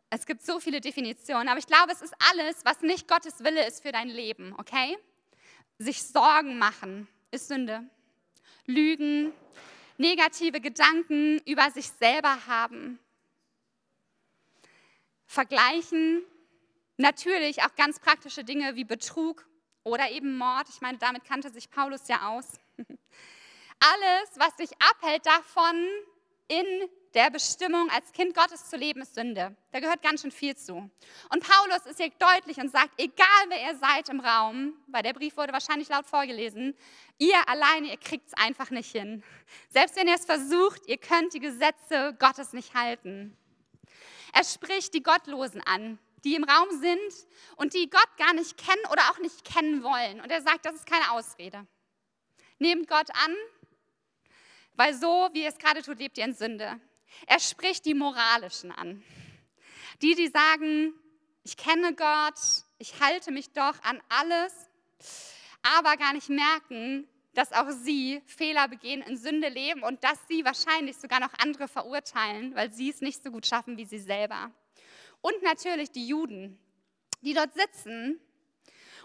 es 0.09 0.25
gibt 0.25 0.41
so 0.41 0.59
viele 0.59 0.81
Definitionen, 0.81 1.47
aber 1.47 1.59
ich 1.59 1.67
glaube, 1.67 1.91
es 1.91 2.01
ist 2.01 2.13
alles, 2.31 2.65
was 2.65 2.81
nicht 2.81 3.07
Gottes 3.07 3.43
Wille 3.43 3.65
ist 3.67 3.83
für 3.83 3.91
dein 3.91 4.09
Leben, 4.09 4.55
okay? 4.57 4.97
Sich 5.77 6.01
Sorgen 6.01 6.57
machen 6.57 7.07
ist 7.31 7.47
Sünde. 7.47 7.87
Lügen, 8.65 9.31
negative 9.97 10.61
Gedanken 10.61 11.39
über 11.45 11.69
sich 11.71 11.87
selber 11.87 12.47
haben. 12.47 12.99
Vergleichen, 15.25 16.23
natürlich 16.97 17.61
auch 17.61 17.75
ganz 17.75 17.99
praktische 17.99 18.43
Dinge 18.43 18.75
wie 18.75 18.83
Betrug 18.83 19.48
oder 19.89 20.09
eben 20.11 20.37
Mord. 20.37 20.67
Ich 20.69 20.81
meine, 20.81 20.97
damit 20.97 21.25
kannte 21.25 21.49
sich 21.51 21.69
Paulus 21.69 22.07
ja 22.07 22.29
aus. 22.29 22.45
Alles, 23.79 24.29
was 24.35 24.55
dich 24.55 24.71
abhält 24.81 25.25
davon, 25.25 25.75
in 26.47 26.89
der 27.13 27.29
Bestimmung 27.29 27.89
als 27.89 28.11
Kind 28.11 28.35
Gottes 28.35 28.69
zu 28.69 28.77
leben, 28.77 29.01
ist 29.01 29.15
Sünde. 29.15 29.55
Da 29.71 29.79
gehört 29.79 30.01
ganz 30.01 30.21
schön 30.21 30.31
viel 30.31 30.55
zu. 30.55 30.89
Und 31.29 31.47
Paulus 31.47 31.85
ist 31.85 31.99
hier 31.99 32.11
deutlich 32.19 32.57
und 32.57 32.71
sagt, 32.71 32.91
egal 32.97 33.45
wer 33.47 33.61
ihr 33.71 33.77
seid 33.77 34.09
im 34.09 34.19
Raum, 34.19 34.73
weil 34.87 35.03
der 35.03 35.13
Brief 35.13 35.37
wurde 35.37 35.53
wahrscheinlich 35.53 35.89
laut 35.89 36.05
vorgelesen, 36.05 36.75
ihr 37.17 37.37
alleine, 37.47 37.87
ihr 37.87 37.97
kriegt 37.97 38.27
es 38.27 38.33
einfach 38.33 38.69
nicht 38.69 38.91
hin. 38.91 39.23
Selbst 39.69 39.95
wenn 39.95 40.07
ihr 40.07 40.15
es 40.15 40.25
versucht, 40.25 40.87
ihr 40.87 40.97
könnt 40.97 41.33
die 41.33 41.39
Gesetze 41.39 42.15
Gottes 42.19 42.53
nicht 42.53 42.75
halten. 42.75 43.35
Er 44.33 44.43
spricht 44.43 44.93
die 44.93 45.03
Gottlosen 45.03 45.61
an, 45.61 45.97
die 46.23 46.35
im 46.35 46.43
Raum 46.43 46.69
sind 46.79 47.27
und 47.55 47.73
die 47.73 47.89
Gott 47.89 48.17
gar 48.17 48.33
nicht 48.33 48.57
kennen 48.57 48.83
oder 48.91 49.09
auch 49.11 49.19
nicht 49.19 49.43
kennen 49.43 49.83
wollen. 49.83 50.21
Und 50.21 50.31
er 50.31 50.41
sagt, 50.41 50.65
das 50.65 50.75
ist 50.75 50.85
keine 50.85 51.11
Ausrede. 51.11 51.65
Nehmt 52.57 52.87
Gott 52.87 53.09
an, 53.11 53.35
weil 54.75 54.93
so, 54.93 55.29
wie 55.33 55.43
ihr 55.43 55.49
es 55.49 55.57
gerade 55.57 55.81
tut, 55.81 55.99
lebt 55.99 56.17
ihr 56.17 56.25
in 56.25 56.33
Sünde. 56.33 56.79
Er 57.27 57.39
spricht 57.39 57.85
die 57.85 57.93
Moralischen 57.93 58.71
an. 58.71 59.03
Die, 60.01 60.15
die 60.15 60.27
sagen, 60.27 60.93
ich 61.43 61.57
kenne 61.57 61.95
Gott, 61.95 62.39
ich 62.77 62.99
halte 63.01 63.31
mich 63.31 63.51
doch 63.51 63.81
an 63.83 64.01
alles, 64.09 64.53
aber 65.61 65.97
gar 65.97 66.13
nicht 66.13 66.29
merken, 66.29 67.07
dass 67.33 67.51
auch 67.51 67.69
sie 67.69 68.21
Fehler 68.25 68.67
begehen, 68.67 69.01
in 69.01 69.17
Sünde 69.17 69.49
leben 69.49 69.83
und 69.83 70.03
dass 70.03 70.17
sie 70.27 70.45
wahrscheinlich 70.45 70.97
sogar 70.97 71.19
noch 71.19 71.33
andere 71.39 71.67
verurteilen, 71.67 72.55
weil 72.55 72.71
sie 72.71 72.89
es 72.89 73.01
nicht 73.01 73.23
so 73.23 73.31
gut 73.31 73.45
schaffen 73.45 73.77
wie 73.77 73.85
sie 73.85 73.99
selber. 73.99 74.51
Und 75.21 75.41
natürlich 75.43 75.91
die 75.91 76.07
Juden, 76.07 76.59
die 77.21 77.33
dort 77.33 77.53
sitzen 77.53 78.19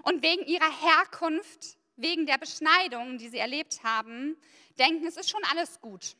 und 0.02 0.22
wegen 0.22 0.44
ihrer 0.44 0.70
Herkunft, 0.70 1.78
wegen 1.96 2.26
der 2.26 2.38
Beschneidung, 2.38 3.18
die 3.18 3.28
sie 3.28 3.38
erlebt 3.38 3.82
haben, 3.84 4.36
denken, 4.78 5.06
es 5.06 5.16
ist 5.16 5.30
schon 5.30 5.42
alles 5.50 5.80
gut. 5.80 6.16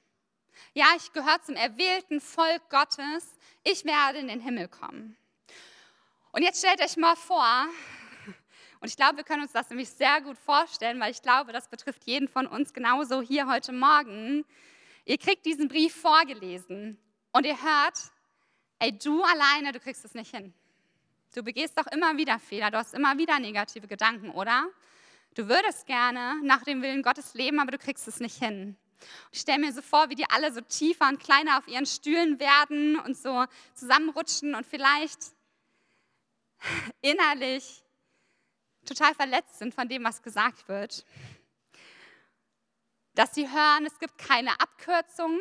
Ja, 0.72 0.86
ich 0.96 1.12
gehöre 1.12 1.42
zum 1.42 1.56
erwählten 1.56 2.20
Volk 2.20 2.68
Gottes. 2.70 3.36
Ich 3.64 3.84
werde 3.84 4.18
in 4.18 4.28
den 4.28 4.40
Himmel 4.40 4.68
kommen. 4.68 5.16
Und 6.32 6.42
jetzt 6.42 6.58
stellt 6.58 6.80
euch 6.80 6.96
mal 6.96 7.16
vor, 7.16 7.66
und 8.80 8.88
ich 8.88 8.96
glaube, 8.96 9.16
wir 9.16 9.24
können 9.24 9.42
uns 9.42 9.52
das 9.52 9.70
nämlich 9.70 9.88
sehr 9.88 10.20
gut 10.20 10.36
vorstellen, 10.36 11.00
weil 11.00 11.10
ich 11.10 11.22
glaube, 11.22 11.52
das 11.52 11.68
betrifft 11.68 12.04
jeden 12.04 12.28
von 12.28 12.46
uns 12.46 12.74
genauso 12.74 13.22
hier 13.22 13.46
heute 13.46 13.72
Morgen. 13.72 14.44
Ihr 15.06 15.16
kriegt 15.16 15.46
diesen 15.46 15.68
Brief 15.68 15.94
vorgelesen 15.94 16.98
und 17.32 17.46
ihr 17.46 17.62
hört, 17.62 17.98
ey, 18.78 18.97
du 18.99 19.23
alleine, 19.23 19.73
du 19.73 19.81
kriegst 19.81 20.04
es 20.04 20.14
nicht 20.14 20.35
hin. 20.35 20.52
Du 21.35 21.43
begehst 21.43 21.78
doch 21.78 21.87
immer 21.88 22.16
wieder 22.16 22.38
Fehler, 22.38 22.71
du 22.71 22.78
hast 22.78 22.95
immer 22.95 23.19
wieder 23.19 23.38
negative 23.38 23.88
Gedanken, 23.88 24.31
oder? 24.31 24.69
Du 25.35 25.49
würdest 25.49 25.87
gerne 25.87 26.40
nach 26.45 26.62
dem 26.62 26.81
Willen 26.81 27.02
Gottes 27.02 27.35
leben, 27.35 27.59
aber 27.59 27.73
du 27.73 27.78
kriegst 27.78 28.07
es 28.07 28.21
nicht 28.21 28.38
hin. 28.38 28.76
Ich 29.33 29.40
stelle 29.40 29.59
mir 29.59 29.73
so 29.73 29.83
vor, 29.83 30.09
wie 30.11 30.14
die 30.14 30.28
alle 30.31 30.52
so 30.52 30.61
tiefer 30.61 31.09
und 31.09 31.19
kleiner 31.19 31.59
auf 31.59 31.66
ihren 31.66 31.87
Stühlen 31.87 32.38
werden 32.38 32.99
und 33.00 33.16
so 33.16 33.45
zusammenrutschen 33.75 34.54
und 34.54 34.64
vielleicht 34.64 35.19
innerlich 37.00 37.83
total 38.85 39.14
verletzt 39.14 39.59
sind 39.59 39.75
von 39.75 39.88
dem, 39.88 40.04
was 40.04 40.23
gesagt 40.23 40.69
wird. 40.69 41.04
Dass 43.14 43.35
sie 43.35 43.49
hören, 43.49 43.87
es 43.87 43.99
gibt 43.99 44.19
keine 44.19 44.61
Abkürzungen, 44.61 45.40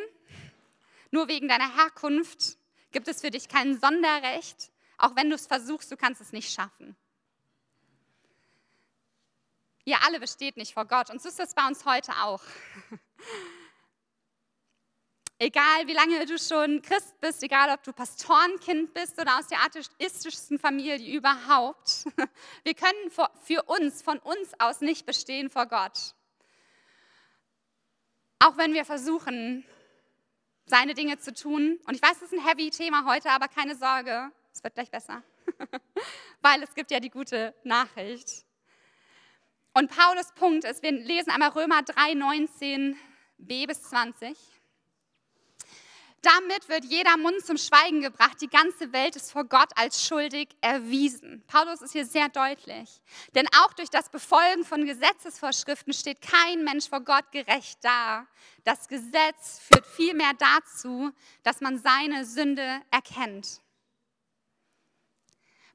nur 1.10 1.28
wegen 1.28 1.48
deiner 1.48 1.76
Herkunft 1.76 2.58
gibt 2.94 3.08
es 3.08 3.20
für 3.20 3.30
dich 3.30 3.48
kein 3.48 3.78
Sonderrecht. 3.78 4.70
Auch 4.96 5.14
wenn 5.16 5.28
du 5.28 5.34
es 5.34 5.46
versuchst, 5.46 5.92
du 5.92 5.96
kannst 5.98 6.22
es 6.22 6.32
nicht 6.32 6.50
schaffen. 6.50 6.96
Ihr 9.84 9.98
alle 10.06 10.18
besteht 10.18 10.56
nicht 10.56 10.72
vor 10.72 10.86
Gott 10.86 11.10
und 11.10 11.20
so 11.20 11.28
ist 11.28 11.38
das 11.38 11.54
bei 11.54 11.66
uns 11.66 11.84
heute 11.84 12.12
auch. 12.22 12.40
Egal 15.38 15.86
wie 15.86 15.92
lange 15.92 16.24
du 16.24 16.38
schon 16.38 16.80
Christ 16.80 17.20
bist, 17.20 17.42
egal 17.42 17.68
ob 17.68 17.82
du 17.82 17.92
Pastorenkind 17.92 18.94
bist 18.94 19.20
oder 19.20 19.36
aus 19.36 19.48
der 19.48 19.58
atheistischsten 19.62 20.60
Familie 20.60 21.12
überhaupt, 21.14 22.04
wir 22.62 22.74
können 22.74 23.10
für 23.42 23.64
uns, 23.64 24.00
von 24.00 24.20
uns 24.20 24.52
aus 24.60 24.80
nicht 24.80 25.04
bestehen 25.04 25.50
vor 25.50 25.66
Gott. 25.66 26.14
Auch 28.38 28.56
wenn 28.56 28.74
wir 28.74 28.84
versuchen, 28.84 29.66
seine 30.66 30.94
Dinge 30.94 31.18
zu 31.18 31.32
tun. 31.32 31.78
Und 31.86 31.94
ich 31.94 32.02
weiß, 32.02 32.20
das 32.20 32.32
ist 32.32 32.32
ein 32.32 32.46
heavy 32.46 32.70
Thema 32.70 33.04
heute, 33.06 33.30
aber 33.30 33.48
keine 33.48 33.74
Sorge, 33.76 34.30
es 34.52 34.62
wird 34.62 34.74
gleich 34.74 34.90
besser. 34.90 35.22
Weil 36.42 36.62
es 36.62 36.74
gibt 36.74 36.90
ja 36.90 37.00
die 37.00 37.10
gute 37.10 37.54
Nachricht. 37.64 38.44
Und 39.72 39.90
Paulus 39.90 40.32
Punkt 40.34 40.64
ist, 40.64 40.82
wir 40.82 40.92
lesen 40.92 41.30
einmal 41.30 41.50
Römer 41.50 41.82
3, 41.82 42.14
19 42.14 42.96
b 43.38 43.66
bis 43.66 43.82
20. 43.82 44.36
Damit 46.24 46.70
wird 46.70 46.86
jeder 46.86 47.18
Mund 47.18 47.44
zum 47.44 47.58
Schweigen 47.58 48.00
gebracht. 48.00 48.40
Die 48.40 48.48
ganze 48.48 48.94
Welt 48.94 49.14
ist 49.14 49.30
vor 49.30 49.44
Gott 49.44 49.68
als 49.76 50.06
schuldig 50.06 50.48
erwiesen. 50.62 51.44
Paulus 51.46 51.82
ist 51.82 51.92
hier 51.92 52.06
sehr 52.06 52.30
deutlich. 52.30 53.02
Denn 53.34 53.46
auch 53.62 53.74
durch 53.74 53.90
das 53.90 54.08
Befolgen 54.08 54.64
von 54.64 54.86
Gesetzesvorschriften 54.86 55.92
steht 55.92 56.22
kein 56.22 56.64
Mensch 56.64 56.88
vor 56.88 57.00
Gott 57.00 57.30
gerecht 57.30 57.78
da. 57.82 58.26
Das 58.64 58.88
Gesetz 58.88 59.58
führt 59.68 59.86
vielmehr 59.86 60.32
dazu, 60.38 61.12
dass 61.42 61.60
man 61.60 61.76
seine 61.76 62.24
Sünde 62.24 62.80
erkennt. 62.90 63.60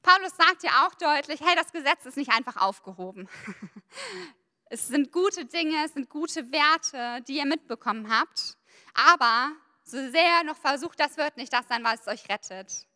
Paulus 0.02 0.32
sagt 0.36 0.64
ja 0.64 0.84
auch 0.84 0.94
deutlich, 0.96 1.40
hey, 1.42 1.54
das 1.54 1.70
Gesetz 1.70 2.06
ist 2.06 2.16
nicht 2.16 2.32
einfach 2.32 2.56
aufgehoben. 2.56 3.28
Es 4.72 4.86
sind 4.86 5.10
gute 5.10 5.46
Dinge, 5.46 5.84
es 5.84 5.94
sind 5.94 6.08
gute 6.08 6.52
Werte, 6.52 7.24
die 7.26 7.38
ihr 7.38 7.44
mitbekommen 7.44 8.08
habt. 8.08 8.56
Aber 8.94 9.50
so 9.90 10.10
sehr 10.10 10.44
noch 10.44 10.56
versucht, 10.56 10.98
das 10.98 11.16
wird 11.16 11.36
nicht 11.36 11.52
das 11.52 11.66
sein, 11.68 11.84
was 11.84 12.06
euch 12.06 12.28
rettet. 12.28 12.86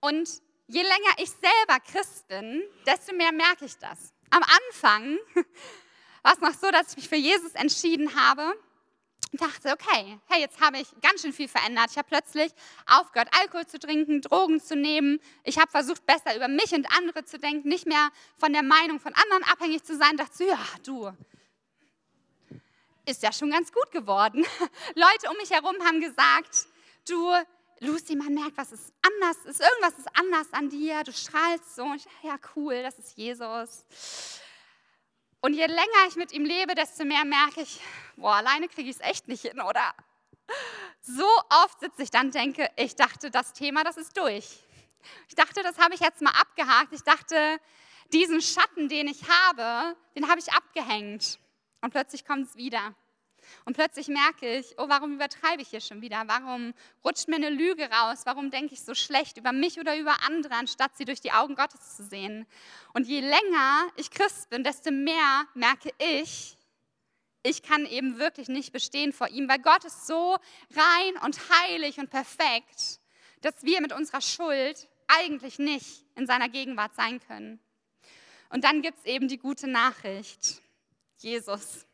Und 0.00 0.28
je 0.66 0.82
länger 0.82 1.14
ich 1.18 1.30
selber 1.30 1.80
Christ 1.80 2.28
bin, 2.28 2.62
desto 2.86 3.14
mehr 3.14 3.32
merke 3.32 3.64
ich 3.64 3.76
das. 3.78 4.12
Am 4.30 4.42
Anfang 4.42 5.18
war 6.22 6.32
es 6.32 6.40
noch 6.40 6.54
so, 6.54 6.70
dass 6.70 6.90
ich 6.90 6.96
mich 6.96 7.08
für 7.08 7.16
Jesus 7.16 7.54
entschieden 7.54 8.14
habe 8.14 8.54
und 9.32 9.40
dachte, 9.40 9.72
okay, 9.72 10.18
hey, 10.28 10.40
jetzt 10.40 10.60
habe 10.60 10.78
ich 10.78 10.88
ganz 11.02 11.22
schön 11.22 11.32
viel 11.32 11.48
verändert. 11.48 11.90
Ich 11.90 11.98
habe 11.98 12.08
plötzlich 12.08 12.52
aufgehört, 12.86 13.28
Alkohol 13.40 13.66
zu 13.66 13.78
trinken, 13.78 14.20
Drogen 14.22 14.60
zu 14.60 14.76
nehmen. 14.76 15.20
Ich 15.44 15.58
habe 15.58 15.70
versucht, 15.70 16.04
besser 16.06 16.36
über 16.36 16.48
mich 16.48 16.72
und 16.72 16.86
andere 16.96 17.24
zu 17.24 17.38
denken, 17.38 17.68
nicht 17.68 17.86
mehr 17.86 18.10
von 18.38 18.52
der 18.52 18.62
Meinung 18.62 19.00
von 19.00 19.12
anderen 19.14 19.44
abhängig 19.44 19.84
zu 19.84 19.96
sein. 19.96 20.16
Dachte, 20.16 20.44
ja, 20.44 20.58
du, 20.84 21.10
ist 23.08 23.22
ja 23.22 23.32
schon 23.32 23.50
ganz 23.50 23.72
gut 23.72 23.90
geworden. 23.90 24.44
Leute 24.94 25.30
um 25.30 25.36
mich 25.38 25.50
herum 25.50 25.74
haben 25.84 26.00
gesagt, 26.00 26.66
du, 27.08 27.32
Lucy, 27.80 28.16
man 28.16 28.34
merkt, 28.34 28.56
was 28.56 28.72
ist 28.72 28.92
anders 29.02 29.36
ist. 29.44 29.60
Irgendwas 29.60 29.98
ist 29.98 30.08
anders 30.18 30.52
an 30.52 30.68
dir. 30.68 31.02
Du 31.04 31.12
strahlst 31.12 31.76
so. 31.76 31.94
Ich, 31.94 32.04
ja, 32.22 32.36
cool, 32.54 32.82
das 32.82 32.98
ist 32.98 33.16
Jesus. 33.16 33.84
Und 35.40 35.54
je 35.54 35.66
länger 35.66 36.06
ich 36.08 36.16
mit 36.16 36.32
ihm 36.32 36.44
lebe, 36.44 36.74
desto 36.74 37.04
mehr 37.04 37.24
merke 37.24 37.62
ich, 37.62 37.80
boah, 38.16 38.34
alleine 38.34 38.68
kriege 38.68 38.90
ich 38.90 38.96
es 38.96 39.02
echt 39.02 39.28
nicht 39.28 39.42
hin, 39.42 39.60
oder? 39.60 39.94
So 41.00 41.28
oft 41.64 41.78
sitze 41.80 42.02
ich 42.02 42.10
dann 42.10 42.26
und 42.26 42.34
denke, 42.34 42.68
ich 42.76 42.96
dachte, 42.96 43.30
das 43.30 43.52
Thema, 43.52 43.84
das 43.84 43.96
ist 43.96 44.16
durch. 44.16 44.58
Ich 45.28 45.34
dachte, 45.36 45.62
das 45.62 45.78
habe 45.78 45.94
ich 45.94 46.00
jetzt 46.00 46.20
mal 46.20 46.32
abgehakt. 46.32 46.92
Ich 46.92 47.02
dachte, 47.02 47.60
diesen 48.12 48.40
Schatten, 48.40 48.88
den 48.88 49.06
ich 49.06 49.22
habe, 49.28 49.96
den 50.16 50.28
habe 50.28 50.40
ich 50.40 50.52
abgehängt. 50.52 51.38
Und 51.80 51.90
plötzlich 51.90 52.24
kommt 52.24 52.46
es 52.46 52.56
wieder. 52.56 52.94
Und 53.64 53.74
plötzlich 53.74 54.08
merke 54.08 54.58
ich, 54.58 54.74
oh, 54.78 54.88
warum 54.88 55.14
übertreibe 55.14 55.62
ich 55.62 55.68
hier 55.68 55.80
schon 55.80 56.00
wieder? 56.00 56.24
Warum 56.26 56.74
rutscht 57.04 57.28
mir 57.28 57.36
eine 57.36 57.50
Lüge 57.50 57.88
raus? 57.90 58.22
Warum 58.24 58.50
denke 58.50 58.74
ich 58.74 58.82
so 58.82 58.94
schlecht 58.94 59.36
über 59.38 59.52
mich 59.52 59.78
oder 59.78 59.96
über 59.96 60.14
andere, 60.26 60.54
anstatt 60.54 60.96
sie 60.96 61.04
durch 61.04 61.20
die 61.20 61.32
Augen 61.32 61.54
Gottes 61.54 61.96
zu 61.96 62.04
sehen? 62.04 62.46
Und 62.94 63.06
je 63.06 63.20
länger 63.20 63.88
ich 63.96 64.10
Christ 64.10 64.50
bin, 64.50 64.64
desto 64.64 64.90
mehr 64.90 65.46
merke 65.54 65.90
ich, 65.98 66.56
ich 67.42 67.62
kann 67.62 67.86
eben 67.86 68.18
wirklich 68.18 68.48
nicht 68.48 68.72
bestehen 68.72 69.12
vor 69.12 69.28
ihm, 69.28 69.48
weil 69.48 69.60
Gott 69.60 69.84
ist 69.84 70.06
so 70.06 70.36
rein 70.74 71.22
und 71.24 71.38
heilig 71.50 71.98
und 71.98 72.10
perfekt, 72.10 73.00
dass 73.40 73.62
wir 73.62 73.80
mit 73.80 73.92
unserer 73.92 74.20
Schuld 74.20 74.88
eigentlich 75.06 75.58
nicht 75.58 76.04
in 76.16 76.26
seiner 76.26 76.48
Gegenwart 76.48 76.94
sein 76.94 77.20
können. 77.20 77.60
Und 78.50 78.64
dann 78.64 78.82
gibt 78.82 78.98
es 78.98 79.04
eben 79.04 79.28
die 79.28 79.38
gute 79.38 79.68
Nachricht. 79.68 80.62
Jesus. 81.18 81.86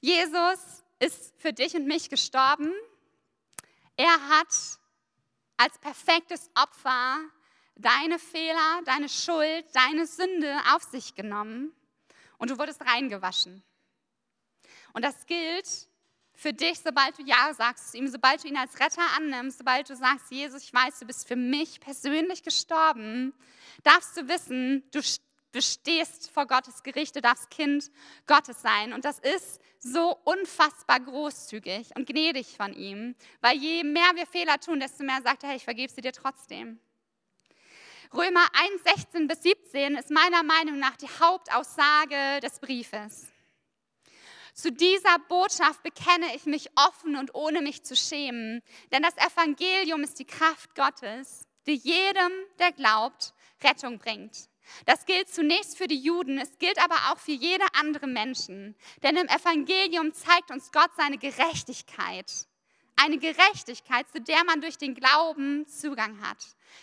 Jesus 0.00 0.84
ist 0.98 1.32
für 1.38 1.52
dich 1.52 1.74
und 1.74 1.86
mich 1.86 2.10
gestorben. 2.10 2.72
Er 3.96 4.28
hat 4.28 4.78
als 5.56 5.78
perfektes 5.78 6.50
Opfer 6.54 7.18
deine 7.76 8.18
Fehler, 8.18 8.82
deine 8.84 9.08
Schuld, 9.08 9.64
deine 9.72 10.06
Sünde 10.06 10.54
auf 10.74 10.82
sich 10.82 11.14
genommen 11.14 11.72
und 12.38 12.50
du 12.50 12.58
wurdest 12.58 12.82
reingewaschen. 12.82 13.62
Und 14.92 15.04
das 15.04 15.26
gilt 15.26 15.88
für 16.34 16.52
dich, 16.52 16.80
sobald 16.80 17.18
du 17.18 17.22
Ja 17.22 17.52
sagst 17.54 17.92
zu 17.92 17.98
ihm, 17.98 18.08
sobald 18.08 18.42
du 18.42 18.48
ihn 18.48 18.56
als 18.56 18.80
Retter 18.80 19.04
annimmst, 19.16 19.58
sobald 19.58 19.88
du 19.88 19.96
sagst, 19.96 20.30
Jesus, 20.30 20.64
ich 20.64 20.72
weiß, 20.72 20.98
du 20.98 21.06
bist 21.06 21.28
für 21.28 21.36
mich 21.36 21.80
persönlich 21.80 22.42
gestorben, 22.42 23.34
darfst 23.82 24.16
du 24.16 24.28
wissen, 24.28 24.82
du 24.90 25.02
bestehst 25.52 26.30
vor 26.30 26.46
Gottes 26.46 26.82
Gericht, 26.82 27.16
du 27.16 27.20
darfst 27.20 27.50
Kind 27.50 27.90
Gottes 28.26 28.62
sein. 28.62 28.92
Und 28.92 29.04
das 29.04 29.18
ist 29.18 29.60
so 29.78 30.16
unfassbar 30.24 31.00
großzügig 31.00 31.96
und 31.96 32.06
gnädig 32.06 32.56
von 32.56 32.72
ihm, 32.72 33.14
weil 33.40 33.56
je 33.56 33.82
mehr 33.84 34.10
wir 34.14 34.26
Fehler 34.26 34.58
tun, 34.60 34.80
desto 34.80 35.02
mehr 35.04 35.20
sagt 35.22 35.42
er, 35.42 35.50
hey, 35.50 35.56
ich 35.56 35.64
vergebe 35.64 35.92
sie 35.92 36.00
dir 36.00 36.12
trotzdem. 36.12 36.80
Römer 38.12 38.46
1, 38.84 39.02
16 39.02 39.28
bis 39.28 39.42
17 39.42 39.94
ist 39.94 40.10
meiner 40.10 40.42
Meinung 40.42 40.78
nach 40.80 40.96
die 40.96 41.08
Hauptaussage 41.20 42.40
des 42.42 42.58
Briefes. 42.58 43.28
Zu 44.52 44.72
dieser 44.72 45.18
Botschaft 45.28 45.82
bekenne 45.84 46.34
ich 46.34 46.44
mich 46.44 46.68
offen 46.76 47.16
und 47.16 47.34
ohne 47.34 47.62
mich 47.62 47.84
zu 47.84 47.94
schämen, 47.94 48.62
denn 48.92 49.02
das 49.02 49.16
Evangelium 49.16 50.02
ist 50.02 50.18
die 50.18 50.26
Kraft 50.26 50.74
Gottes, 50.74 51.46
die 51.66 51.76
jedem, 51.76 52.32
der 52.58 52.72
glaubt, 52.72 53.32
Rettung 53.62 53.98
bringt. 53.98 54.49
Das 54.86 55.06
gilt 55.06 55.28
zunächst 55.28 55.76
für 55.76 55.86
die 55.86 56.00
Juden, 56.00 56.38
es 56.38 56.58
gilt 56.58 56.82
aber 56.82 56.96
auch 57.10 57.18
für 57.18 57.32
jede 57.32 57.64
andere 57.74 58.06
Menschen. 58.06 58.76
Denn 59.02 59.16
im 59.16 59.28
Evangelium 59.28 60.12
zeigt 60.12 60.50
uns 60.50 60.72
Gott 60.72 60.90
seine 60.96 61.18
Gerechtigkeit. 61.18 62.30
Eine 62.96 63.18
Gerechtigkeit, 63.18 64.06
zu 64.10 64.20
der 64.20 64.44
man 64.44 64.60
durch 64.60 64.76
den 64.76 64.94
Glauben 64.94 65.66
Zugang 65.66 66.20
hat. 66.20 66.38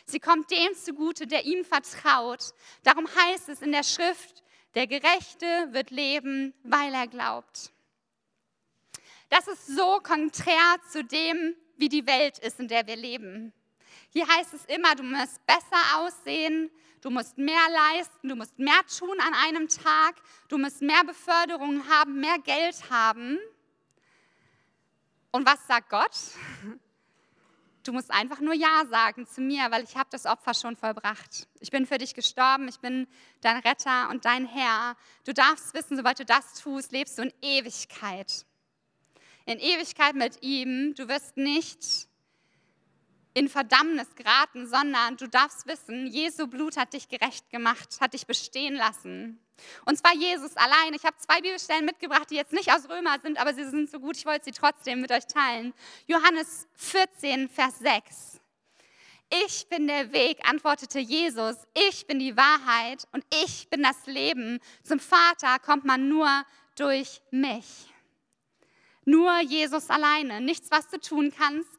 Sie 0.06 0.20
kommt 0.20 0.50
dem 0.50 0.74
zugute, 0.74 1.28
der 1.28 1.46
ihm 1.46 1.64
vertraut. 1.64 2.54
Darum 2.84 3.08
heißt 3.08 3.50
es 3.50 3.62
in 3.62 3.72
der 3.72 3.84
Schrift, 3.84 4.44
der 4.74 4.88
Gerechte 4.88 5.46
wird 5.72 5.92
leben, 5.92 6.54
weil 6.64 6.94
er 6.94 7.08
glaubt. 7.08 7.72
Das 9.30 9.48
ist 9.48 9.68
so 9.68 10.00
konträr 10.02 10.78
zu 10.90 11.04
dem, 11.04 11.56
wie 11.78 11.90
die 11.90 12.08
Welt 12.08 12.40
ist, 12.40 12.60
in 12.60 12.68
der 12.68 12.88
wir 12.88 12.96
leben. 12.96 13.54
Hier 14.10 14.28
heißt 14.28 14.54
es 14.54 14.66
immer, 14.66 14.96
du 14.96 15.04
musst 15.04 15.46
besser 15.46 15.98
aussehen, 15.98 16.72
du 17.02 17.10
musst 17.10 17.38
mehr 17.38 17.68
leisten, 17.72 18.30
du 18.30 18.36
musst 18.36 18.58
mehr 18.60 18.82
tun 18.98 19.18
an 19.20 19.34
einem 19.34 19.68
Tag, 19.68 20.16
du 20.50 20.58
musst 20.58 20.82
mehr 20.82 21.04
Beförderung 21.04 21.88
haben, 21.90 22.20
mehr 22.20 22.40
Geld 22.40 22.90
haben. 22.90 23.38
Und 25.32 25.46
was 25.46 25.66
sagt 25.68 25.90
Gott? 25.90 26.16
Du 27.84 27.94
musst 27.94 28.12
einfach 28.12 28.42
nur 28.42 28.54
Ja 28.54 28.86
sagen 28.90 29.26
zu 29.26 29.40
mir, 29.40 29.72
weil 29.72 29.84
ich 29.84 29.96
habe 29.96 30.10
das 30.12 30.26
Opfer 30.26 30.54
schon 30.54 30.76
vollbracht. 30.76 31.48
Ich 31.62 31.72
bin 31.72 31.86
für 31.86 31.98
dich 31.98 32.14
gestorben, 32.16 32.68
ich 32.68 32.80
bin 32.80 33.08
dein 33.40 33.58
Retter 33.58 34.10
und 34.10 34.26
dein 34.26 34.46
Herr. 34.46 34.98
Du 35.26 35.34
darfst 35.34 35.74
wissen, 35.74 35.96
sobald 35.96 36.20
du 36.20 36.26
das 36.26 36.56
tust, 36.56 36.92
lebst 36.92 37.18
du 37.18 37.22
in 37.22 37.34
Ewigkeit. 37.42 38.46
In 39.46 39.60
Ewigkeit 39.60 40.16
mit 40.16 40.44
ihm. 40.44 40.96
Du 40.96 41.08
wirst 41.08 41.38
nicht 41.38 42.10
in 43.38 43.50
Verdammnis 43.50 44.16
geraten, 44.16 44.66
sondern 44.68 45.16
du 45.16 45.28
darfst 45.28 45.68
wissen, 45.68 46.08
Jesu 46.08 46.48
Blut 46.48 46.76
hat 46.76 46.94
dich 46.94 47.08
gerecht 47.08 47.52
gemacht, 47.52 48.02
hat 48.02 48.14
dich 48.16 48.26
bestehen 48.26 48.74
lassen. 48.74 49.40
Und 49.86 49.96
zwar 49.96 50.16
Jesus 50.16 50.58
allein. 50.58 50.96
Ich 50.96 51.06
habe 51.06 51.16
zwei 51.18 51.42
Bibelstellen 51.42 51.86
mitgebracht, 51.86 52.32
die 52.32 52.36
jetzt 52.36 52.52
nicht 52.52 52.72
aus 52.72 52.90
Römer 52.90 53.20
sind, 53.22 53.40
aber 53.40 53.54
sie 53.54 53.66
sind 53.70 53.92
so 53.92 54.00
gut, 54.00 54.18
ich 54.18 54.26
wollte 54.26 54.46
sie 54.46 54.54
trotzdem 54.54 55.02
mit 55.02 55.12
euch 55.12 55.28
teilen. 55.28 55.76
Johannes 56.08 56.68
14, 56.78 57.48
Vers 57.48 57.78
6. 57.78 58.40
Ich 59.46 59.70
bin 59.70 59.86
der 59.86 60.12
Weg, 60.14 60.40
antwortete 60.50 60.98
Jesus. 60.98 61.58
Ich 61.90 62.08
bin 62.08 62.18
die 62.18 62.36
Wahrheit 62.36 63.08
und 63.12 63.24
ich 63.44 63.70
bin 63.70 63.84
das 63.84 64.08
Leben. 64.08 64.60
Zum 64.82 65.00
Vater 65.00 65.60
kommt 65.60 65.86
man 65.86 66.10
nur 66.10 66.28
durch 66.76 67.22
mich. 67.30 67.94
Nur 69.06 69.40
Jesus 69.42 69.92
alleine. 69.92 70.42
Nichts, 70.42 70.72
was 70.72 70.88
du 70.88 71.00
tun 71.00 71.32
kannst, 71.38 71.77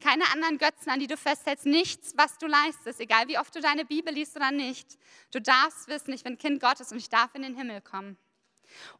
keine 0.00 0.30
anderen 0.32 0.58
Götzen, 0.58 0.90
an 0.90 1.00
die 1.00 1.06
du 1.06 1.16
festhältst, 1.16 1.66
nichts, 1.66 2.12
was 2.16 2.38
du 2.38 2.46
leistest, 2.46 3.00
egal 3.00 3.28
wie 3.28 3.38
oft 3.38 3.54
du 3.54 3.60
deine 3.60 3.84
Bibel 3.84 4.12
liest 4.12 4.36
oder 4.36 4.50
nicht. 4.50 4.98
Du 5.32 5.40
darfst 5.40 5.88
wissen, 5.88 6.12
ich 6.12 6.22
bin 6.22 6.38
Kind 6.38 6.60
Gottes 6.60 6.92
und 6.92 6.98
ich 6.98 7.08
darf 7.08 7.34
in 7.34 7.42
den 7.42 7.56
Himmel 7.56 7.80
kommen. 7.80 8.16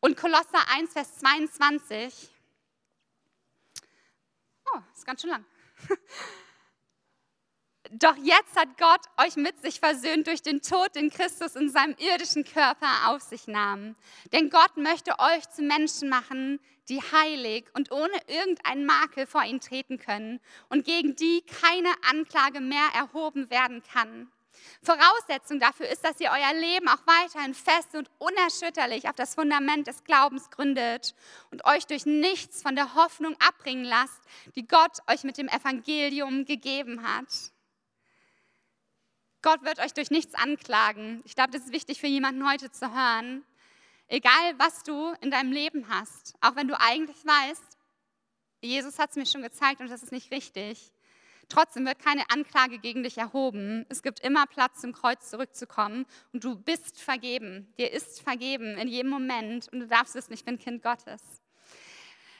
Und 0.00 0.16
Kolosser 0.16 0.68
1, 0.74 0.92
Vers 0.92 1.18
22. 1.18 2.30
Oh, 4.72 4.78
ist 4.94 5.06
ganz 5.06 5.20
schön 5.20 5.30
lang. 5.30 5.44
Doch 7.98 8.16
jetzt 8.16 8.54
hat 8.56 8.76
Gott 8.76 9.00
euch 9.16 9.36
mit 9.36 9.62
sich 9.62 9.80
versöhnt 9.80 10.26
durch 10.26 10.42
den 10.42 10.60
Tod, 10.60 10.94
den 10.94 11.08
Christus 11.08 11.56
in 11.56 11.70
seinem 11.70 11.96
irdischen 11.96 12.44
Körper 12.44 12.88
auf 13.06 13.22
sich 13.22 13.46
nahm. 13.46 13.96
Denn 14.32 14.50
Gott 14.50 14.76
möchte 14.76 15.18
euch 15.18 15.48
zu 15.48 15.62
Menschen 15.62 16.10
machen, 16.10 16.60
die 16.90 17.00
heilig 17.00 17.64
und 17.72 17.90
ohne 17.92 18.12
irgendeinen 18.26 18.84
Makel 18.84 19.26
vor 19.26 19.44
ihn 19.44 19.60
treten 19.60 19.98
können 19.98 20.40
und 20.68 20.84
gegen 20.84 21.16
die 21.16 21.42
keine 21.62 21.88
Anklage 22.10 22.60
mehr 22.60 22.86
erhoben 22.94 23.48
werden 23.48 23.82
kann. 23.90 24.30
Voraussetzung 24.82 25.58
dafür 25.58 25.88
ist, 25.88 26.04
dass 26.04 26.20
ihr 26.20 26.30
euer 26.30 26.60
Leben 26.60 26.88
auch 26.88 27.06
weiterhin 27.06 27.54
fest 27.54 27.94
und 27.94 28.10
unerschütterlich 28.18 29.08
auf 29.08 29.16
das 29.16 29.34
Fundament 29.34 29.86
des 29.86 30.04
Glaubens 30.04 30.50
gründet 30.50 31.14
und 31.50 31.64
euch 31.64 31.86
durch 31.86 32.04
nichts 32.04 32.60
von 32.60 32.76
der 32.76 32.94
Hoffnung 32.94 33.36
abbringen 33.40 33.84
lasst, 33.84 34.20
die 34.54 34.66
Gott 34.66 34.98
euch 35.10 35.24
mit 35.24 35.38
dem 35.38 35.48
Evangelium 35.48 36.44
gegeben 36.44 37.02
hat. 37.02 37.52
Gott 39.46 39.62
wird 39.62 39.78
euch 39.78 39.94
durch 39.94 40.10
nichts 40.10 40.34
anklagen. 40.34 41.22
Ich 41.24 41.36
glaube, 41.36 41.52
das 41.52 41.66
ist 41.66 41.72
wichtig 41.72 42.00
für 42.00 42.08
jemanden 42.08 42.50
heute 42.50 42.72
zu 42.72 42.92
hören. 42.92 43.44
Egal, 44.08 44.58
was 44.58 44.82
du 44.82 45.14
in 45.20 45.30
deinem 45.30 45.52
Leben 45.52 45.88
hast, 45.88 46.34
auch 46.40 46.56
wenn 46.56 46.66
du 46.66 46.74
eigentlich 46.80 47.24
weißt, 47.24 47.78
Jesus 48.60 48.98
hat 48.98 49.10
es 49.10 49.16
mir 49.16 49.24
schon 49.24 49.42
gezeigt 49.42 49.80
und 49.80 49.88
das 49.88 50.02
ist 50.02 50.10
nicht 50.10 50.32
richtig. 50.32 50.90
Trotzdem 51.48 51.86
wird 51.86 52.00
keine 52.00 52.28
Anklage 52.28 52.80
gegen 52.80 53.04
dich 53.04 53.18
erhoben. 53.18 53.86
Es 53.88 54.02
gibt 54.02 54.18
immer 54.18 54.46
Platz, 54.48 54.80
zum 54.80 54.92
Kreuz 54.92 55.30
zurückzukommen 55.30 56.06
und 56.32 56.42
du 56.42 56.56
bist 56.56 57.00
vergeben. 57.00 57.72
Dir 57.78 57.92
ist 57.92 58.22
vergeben 58.22 58.76
in 58.76 58.88
jedem 58.88 59.12
Moment 59.12 59.68
und 59.68 59.78
du 59.78 59.86
darfst 59.86 60.16
wissen, 60.16 60.32
ich 60.32 60.44
bin 60.44 60.58
Kind 60.58 60.82
Gottes. 60.82 61.22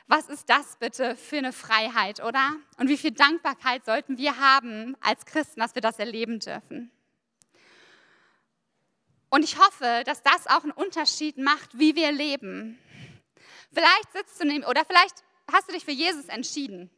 Was 0.08 0.28
ist 0.28 0.50
das 0.50 0.76
bitte 0.80 1.14
für 1.14 1.38
eine 1.38 1.52
Freiheit, 1.52 2.20
oder? 2.20 2.56
Und 2.78 2.88
wie 2.88 2.96
viel 2.96 3.12
Dankbarkeit 3.12 3.84
sollten 3.84 4.18
wir 4.18 4.38
haben 4.40 4.96
als 5.00 5.24
Christen, 5.24 5.60
dass 5.60 5.76
wir 5.76 5.82
das 5.82 6.00
erleben 6.00 6.40
dürfen? 6.40 6.90
Und 9.36 9.42
ich 9.42 9.58
hoffe, 9.58 10.02
dass 10.06 10.22
das 10.22 10.46
auch 10.46 10.62
einen 10.62 10.72
Unterschied 10.72 11.36
macht, 11.36 11.78
wie 11.78 11.94
wir 11.94 12.10
leben. 12.10 12.78
Vielleicht 13.70 14.10
sitzt 14.14 14.40
du 14.40 14.46
neben, 14.46 14.64
oder 14.64 14.82
vielleicht 14.86 15.14
hast 15.52 15.68
du 15.68 15.74
dich 15.74 15.84
für 15.84 15.90
Jesus 15.90 16.24
entschieden 16.30 16.88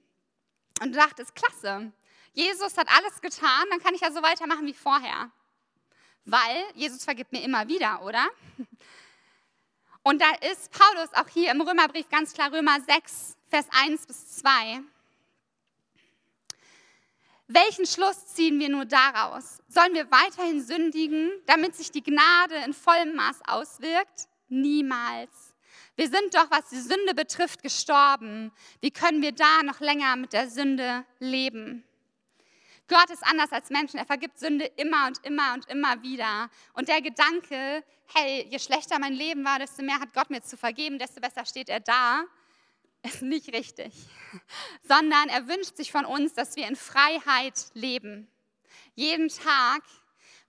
und 0.81 0.93
du 0.93 0.99
dachtest, 1.01 1.35
klasse, 1.35 1.91
Jesus 2.35 2.79
hat 2.79 2.87
alles 2.97 3.21
getan, 3.21 3.67
dann 3.71 3.81
kann 3.81 3.93
ich 3.93 4.03
ja 4.03 4.13
so 4.13 4.23
weitermachen 4.23 4.67
wie 4.67 4.73
vorher. 4.73 5.33
Weil 6.27 6.63
Jesus 6.77 7.03
vergibt 7.03 7.33
mir 7.33 7.43
immer 7.43 7.67
wieder, 7.67 8.03
oder? 8.03 8.29
Und 10.05 10.23
da 10.23 10.31
ist 10.49 10.71
Paulus 10.71 11.13
auch 11.15 11.29
hier 11.29 11.51
im 11.51 11.61
Römerbrief 11.61 12.09
ganz 12.09 12.35
klar, 12.35 12.53
Römer 12.53 12.81
6, 12.81 13.37
Vers 13.49 13.67
1 13.73 14.07
bis 14.07 14.37
2. 14.37 14.81
Welchen 17.51 17.87
Schluss 17.87 18.27
ziehen 18.27 18.61
wir 18.61 18.69
nur 18.69 18.85
daraus? 18.85 19.63
Sollen 19.69 19.95
wir 19.95 20.11
weiterhin 20.11 20.63
sündigen, 20.63 21.31
damit 21.47 21.75
sich 21.75 21.91
die 21.91 22.03
Gnade 22.03 22.57
in 22.67 22.75
vollem 22.75 23.15
Maß 23.15 23.41
auswirkt? 23.47 24.29
Niemals. 24.49 25.55
Wir 25.97 26.11
sind 26.11 26.35
doch, 26.35 26.51
was 26.51 26.69
die 26.69 26.81
Sünde 26.81 27.15
betrifft, 27.15 27.63
gestorben. 27.63 28.53
Wie 28.83 28.91
können 28.91 29.23
wir 29.23 29.33
da 29.33 29.63
noch 29.63 29.81
länger 29.81 30.15
mit 30.17 30.35
der 30.35 30.51
Sünde 30.51 31.07
leben? 31.21 31.85
Gott 32.87 33.09
ist 33.11 33.25
anders 33.27 33.51
als 33.51 33.71
Menschen. 33.71 33.99
Er 33.99 34.07
vergibt 34.07 34.39
Sünde 34.39 34.67
immer 34.77 35.07
und 35.07 35.25
immer 35.25 35.55
und 35.55 35.67
immer 35.71 36.03
wieder. 36.03 36.51
Und 36.75 36.89
der 36.89 37.01
Gedanke, 37.01 37.83
hey, 38.15 38.47
je 38.51 38.59
schlechter 38.59 38.99
mein 38.99 39.15
Leben 39.15 39.43
war, 39.47 39.59
desto 39.59 39.83
mehr 39.83 40.01
hat 40.01 40.13
Gott 40.13 40.29
mir 40.29 40.43
zu 40.43 40.59
vergeben, 40.59 40.99
desto 40.99 41.23
besser 41.23 41.47
steht 41.47 41.71
er 41.71 41.81
da, 41.81 42.25
ist 43.03 43.23
nicht 43.23 43.53
richtig. 43.53 43.93
Sondern 44.89 45.29
er 45.29 45.49
wünscht 45.49 45.77
sich 45.77 45.93
von 45.93 46.05
uns, 46.05 46.35
dass 46.35 46.57
wir 46.57 46.67
in 46.67 46.77
Freiheit 46.77 47.67
leben. 47.75 48.29
Jeden 48.95 49.29
Tag, 49.29 49.83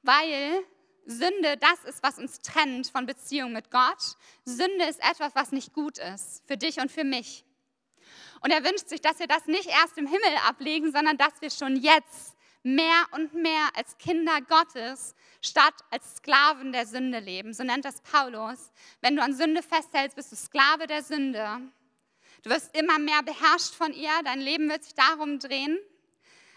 weil 0.02 0.64
Sünde 1.06 1.58
das 1.58 1.84
ist, 1.86 2.04
was 2.04 2.20
uns 2.20 2.40
trennt 2.40 2.88
von 2.88 3.06
Beziehung 3.06 3.54
mit 3.54 3.72
Gott. 3.72 4.16
Sünde 4.46 4.86
ist 4.86 5.00
etwas, 5.00 5.34
was 5.36 5.52
nicht 5.52 5.74
gut 5.74 5.98
ist 5.98 6.44
für 6.46 6.58
dich 6.58 6.80
und 6.80 6.92
für 6.92 7.04
mich. 7.04 7.46
Und 8.42 8.52
er 8.52 8.64
wünscht 8.64 8.88
sich, 8.88 9.02
dass 9.02 9.20
wir 9.20 9.28
das 9.28 9.46
nicht 9.48 9.68
erst 9.68 9.98
im 9.98 10.08
Himmel 10.08 10.38
ablegen, 10.48 10.92
sondern 10.92 11.18
dass 11.18 11.42
wir 11.42 11.50
schon 11.50 11.76
jetzt 11.76 12.36
mehr 12.64 13.06
und 13.12 13.34
mehr 13.34 13.70
als 13.76 13.98
Kinder 13.98 14.40
Gottes 14.42 15.16
statt 15.42 15.74
als 15.90 16.18
Sklaven 16.18 16.72
der 16.72 16.86
Sünde 16.86 17.20
leben. 17.20 17.54
So 17.54 17.64
nennt 17.64 17.86
das 17.86 18.02
Paulus. 18.02 18.72
Wenn 19.02 19.16
du 19.16 19.24
an 19.24 19.34
Sünde 19.34 19.64
festhältst, 19.64 20.16
bist 20.16 20.32
du 20.32 20.36
Sklave 20.36 20.88
der 20.88 21.04
Sünde. 21.04 21.62
Du 22.43 22.49
wirst 22.49 22.75
immer 22.75 22.99
mehr 22.99 23.21
beherrscht 23.23 23.73
von 23.73 23.93
ihr, 23.93 24.12
dein 24.23 24.39
Leben 24.39 24.69
wird 24.69 24.84
sich 24.84 24.93
darum 24.93 25.39
drehen. 25.39 25.78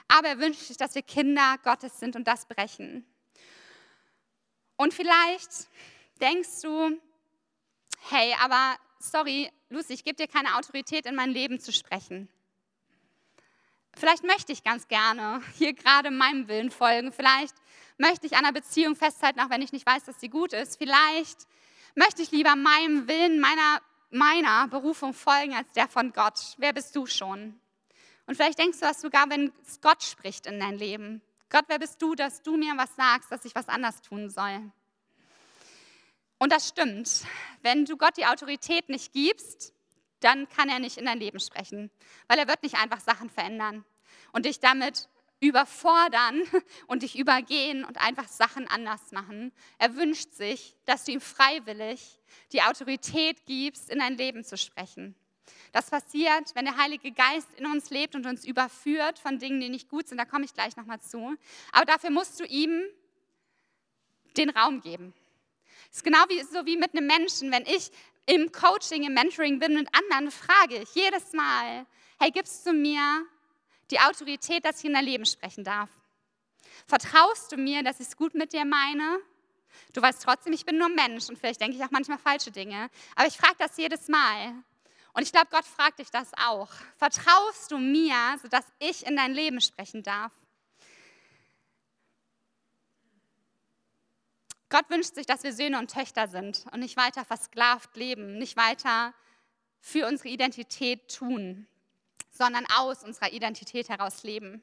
Aber 0.09 0.29
er 0.29 0.39
wünscht 0.39 0.61
sich, 0.61 0.77
dass 0.77 0.95
wir 0.95 1.03
Kinder 1.03 1.57
Gottes 1.65 1.99
sind 1.99 2.17
und 2.17 2.27
das 2.27 2.47
brechen. 2.47 3.07
Und 4.77 4.93
vielleicht 4.95 5.69
denkst 6.21 6.63
du, 6.63 7.01
hey, 8.11 8.35
aber 8.41 8.77
sorry, 8.99 9.51
Lucy, 9.71 9.95
ich 9.95 10.05
gebe 10.05 10.17
dir 10.17 10.29
keine 10.29 10.57
Autorität, 10.57 11.07
in 11.07 11.15
mein 11.15 11.31
Leben 11.31 11.61
zu 11.61 11.73
sprechen. 11.73 12.29
Vielleicht 13.95 14.25
möchte 14.25 14.53
ich 14.53 14.63
ganz 14.63 14.89
gerne 14.89 15.43
hier 15.57 15.75
gerade 15.75 16.11
meinem 16.11 16.49
Willen 16.49 16.71
folgen. 16.71 17.13
Vielleicht 17.13 17.55
möchte 17.99 18.27
ich 18.27 18.33
an 18.33 18.45
einer 18.45 18.53
Beziehung 18.53 18.97
festhalten, 18.97 19.41
auch 19.41 19.51
wenn 19.51 19.63
ich 19.63 19.73
nicht 19.73 19.87
weiß, 19.87 20.05
dass 20.05 20.21
sie 20.21 20.29
gut 20.29 20.53
ist. 20.53 20.79
Vielleicht 20.79 21.47
möchte 21.95 22.23
ich 22.23 22.31
lieber 22.31 22.57
meinem 22.57 23.07
Willen, 23.07 23.39
meiner, 23.39 23.81
meiner 24.13 24.69
Berufung 24.69 25.15
folgen, 25.15 25.55
als 25.55 25.71
der 25.73 25.89
von 25.89 26.13
Gott. 26.13 26.55
Wer 26.59 26.73
bist 26.73 26.95
du 26.95 27.07
schon? 27.07 27.59
Und 28.27 28.37
vielleicht 28.37 28.59
denkst 28.59 28.79
du 28.79 28.87
das 28.87 29.01
sogar, 29.01 29.29
wenn 29.31 29.53
Gott 29.81 30.03
spricht 30.03 30.47
in 30.47 30.61
dein 30.61 30.79
Leben. 30.79 31.23
Gott, 31.51 31.65
wer 31.69 31.79
bist 31.79 32.01
du, 32.01 32.15
dass 32.15 32.43
du 32.43 32.57
mir 32.57 32.75
was 32.77 32.95
sagst, 32.97 33.31
dass 33.31 33.45
ich 33.45 33.55
was 33.55 33.69
anders 33.69 34.01
tun 34.01 34.31
soll? 34.31 34.73
Und 36.39 36.53
das 36.53 36.69
stimmt. 36.69 37.25
Wenn 37.63 37.85
du 37.85 37.97
Gott 37.97 38.17
die 38.17 38.27
Autorität 38.27 38.89
nicht 38.89 39.13
gibst, 39.13 39.75
dann 40.21 40.49
kann 40.49 40.69
er 40.69 40.79
nicht 40.79 40.97
in 40.97 41.07
dein 41.07 41.19
Leben 41.19 41.41
sprechen, 41.41 41.91
weil 42.29 42.39
er 42.39 42.49
wird 42.49 42.63
nicht 42.63 42.77
einfach 42.77 43.01
Sachen 43.01 43.29
verändern 43.29 43.85
und 44.33 44.47
dich 44.47 44.61
damit 44.61 45.09
überfordern 45.43 46.43
und 46.87 47.03
dich 47.03 47.19
übergehen 47.19 47.85
und 47.85 47.99
einfach 47.99 48.29
Sachen 48.29 48.69
anders 48.69 49.11
machen. 49.11 49.53
Er 49.79 49.97
wünscht 49.97 50.33
sich, 50.33 50.77
dass 50.87 51.05
du 51.05 51.13
ihm 51.13 51.21
freiwillig 51.21 52.21
die 52.53 52.63
Autorität 52.63 53.45
gibst, 53.45 53.91
in 53.91 53.99
dein 53.99 54.17
Leben 54.17 54.45
zu 54.45 54.57
sprechen. 54.57 55.15
Das 55.73 55.91
passiert, 55.91 56.55
wenn 56.55 56.65
der 56.65 56.77
Heilige 56.77 57.11
Geist 57.11 57.49
in 57.57 57.67
uns 57.67 57.91
lebt 57.91 58.15
und 58.15 58.27
uns 58.27 58.45
überführt 58.45 59.19
von 59.19 59.39
Dingen, 59.39 59.61
die 59.61 59.69
nicht 59.69 59.89
gut 59.89 60.07
sind. 60.07 60.19
Da 60.19 60.25
komme 60.25 60.45
ich 60.45 60.55
gleich 60.55 60.77
nochmal 60.77 61.01
zu. 61.01 61.35
Aber 61.73 61.85
dafür 61.87 62.11
musst 62.11 62.39
du 62.39 62.45
ihm 62.45 62.83
den 64.37 64.51
Raum 64.51 64.81
geben. 64.81 65.13
Es 65.91 65.99
ist 65.99 66.05
genau 66.05 66.23
wie, 66.29 66.43
so 66.43 66.65
wie 66.67 66.77
mit 66.77 66.95
einem 66.95 67.07
Menschen. 67.07 67.51
Wenn 67.51 67.67
ich 67.67 67.91
im 68.27 68.53
Coaching, 68.53 69.03
im 69.03 69.15
Mentoring 69.15 69.59
bin 69.59 69.75
mit 69.75 69.89
anderen, 69.93 70.31
frage 70.31 70.83
ich 70.83 70.95
jedes 70.95 71.33
Mal, 71.33 71.87
hey, 72.21 72.31
gibst 72.31 72.65
du 72.67 72.73
mir 72.73 73.27
die 73.93 74.01
Autorität, 74.01 74.65
dass 74.65 74.79
ich 74.79 74.87
in 74.87 74.95
dein 74.95 75.05
Leben 75.05 75.27
sprechen 75.27 75.65
darf? 75.65 75.91
Vertraust 76.87 77.53
du 77.53 77.57
mir, 77.57 77.83
dass 77.83 78.01
ich 78.01 78.09
es 78.09 78.17
gut 78.17 78.35
mit 78.35 78.53
dir 78.53 78.65
meine? 78.65 79.21
Du 79.93 80.03
weißt 80.03 80.23
trotzdem, 80.23 80.53
ich 80.53 80.65
bin 80.65 80.79
nur 80.79 80.89
Mensch 80.89 81.29
und 81.29 81.39
vielleicht 81.39 81.61
denke 81.61 81.77
ich 81.77 81.85
auch 81.85 81.91
manchmal 81.91 82.19
falsche 82.19 82.51
Dinge. 82.51 82.91
Aber 83.15 83.27
ich 83.27 83.37
frage 83.37 83.57
das 83.59 83.77
jedes 83.77 84.09
Mal. 84.09 84.55
Und 85.13 85.23
ich 85.23 85.33
glaube, 85.33 85.49
Gott 85.51 85.65
fragt 85.65 85.99
dich 85.99 86.11
das 86.11 86.33
auch. 86.35 86.71
Vertraust 86.97 87.71
du 87.71 87.79
mir, 87.79 88.17
sodass 88.41 88.65
ich 88.79 89.07
in 89.07 89.17
dein 89.17 89.33
Leben 89.33 89.61
sprechen 89.61 90.03
darf? 90.03 90.33
Gott 94.71 94.89
wünscht 94.89 95.15
sich, 95.15 95.27
dass 95.27 95.43
wir 95.43 95.53
Söhne 95.53 95.79
und 95.79 95.93
Töchter 95.93 96.29
sind 96.29 96.65
und 96.73 96.81
nicht 96.81 96.97
weiter 96.97 97.27
versklavt 97.27 97.95
leben, 97.95 98.39
nicht 98.39 98.57
weiter 98.57 99.13
für 99.81 100.07
unsere 100.07 100.31
Identität 100.31 101.15
tun, 101.15 101.67
sondern 102.33 102.67
aus 102.77 103.05
unserer 103.05 103.33
Identität 103.33 103.89
heraus 103.89 104.23
leben. 104.25 104.63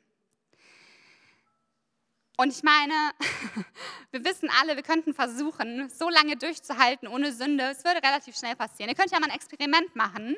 Und 2.38 2.51
ich 2.51 2.63
meine, 2.63 2.93
wir 4.12 4.23
wissen 4.25 4.49
alle, 4.62 4.75
wir 4.75 4.84
könnten 4.84 5.13
versuchen, 5.13 5.89
so 5.89 6.10
lange 6.10 6.38
durchzuhalten 6.38 7.08
ohne 7.08 7.34
Sünde. 7.34 7.65
Es 7.65 7.84
würde 7.84 8.01
relativ 8.01 8.38
schnell 8.38 8.55
passieren. 8.55 8.89
Ihr 8.89 8.95
könnt 8.95 9.12
ja 9.12 9.19
mal 9.19 9.29
ein 9.29 9.36
Experiment 9.36 9.95
machen 9.95 10.36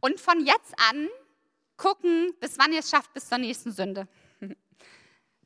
und 0.00 0.20
von 0.20 0.44
jetzt 0.46 0.74
an 0.88 1.08
gucken, 1.76 2.34
bis 2.40 2.58
wann 2.58 2.72
ihr 2.72 2.80
es 2.80 2.90
schafft, 2.90 3.12
bis 3.14 3.28
zur 3.28 3.38
nächsten 3.38 3.72
Sünde. 3.72 4.06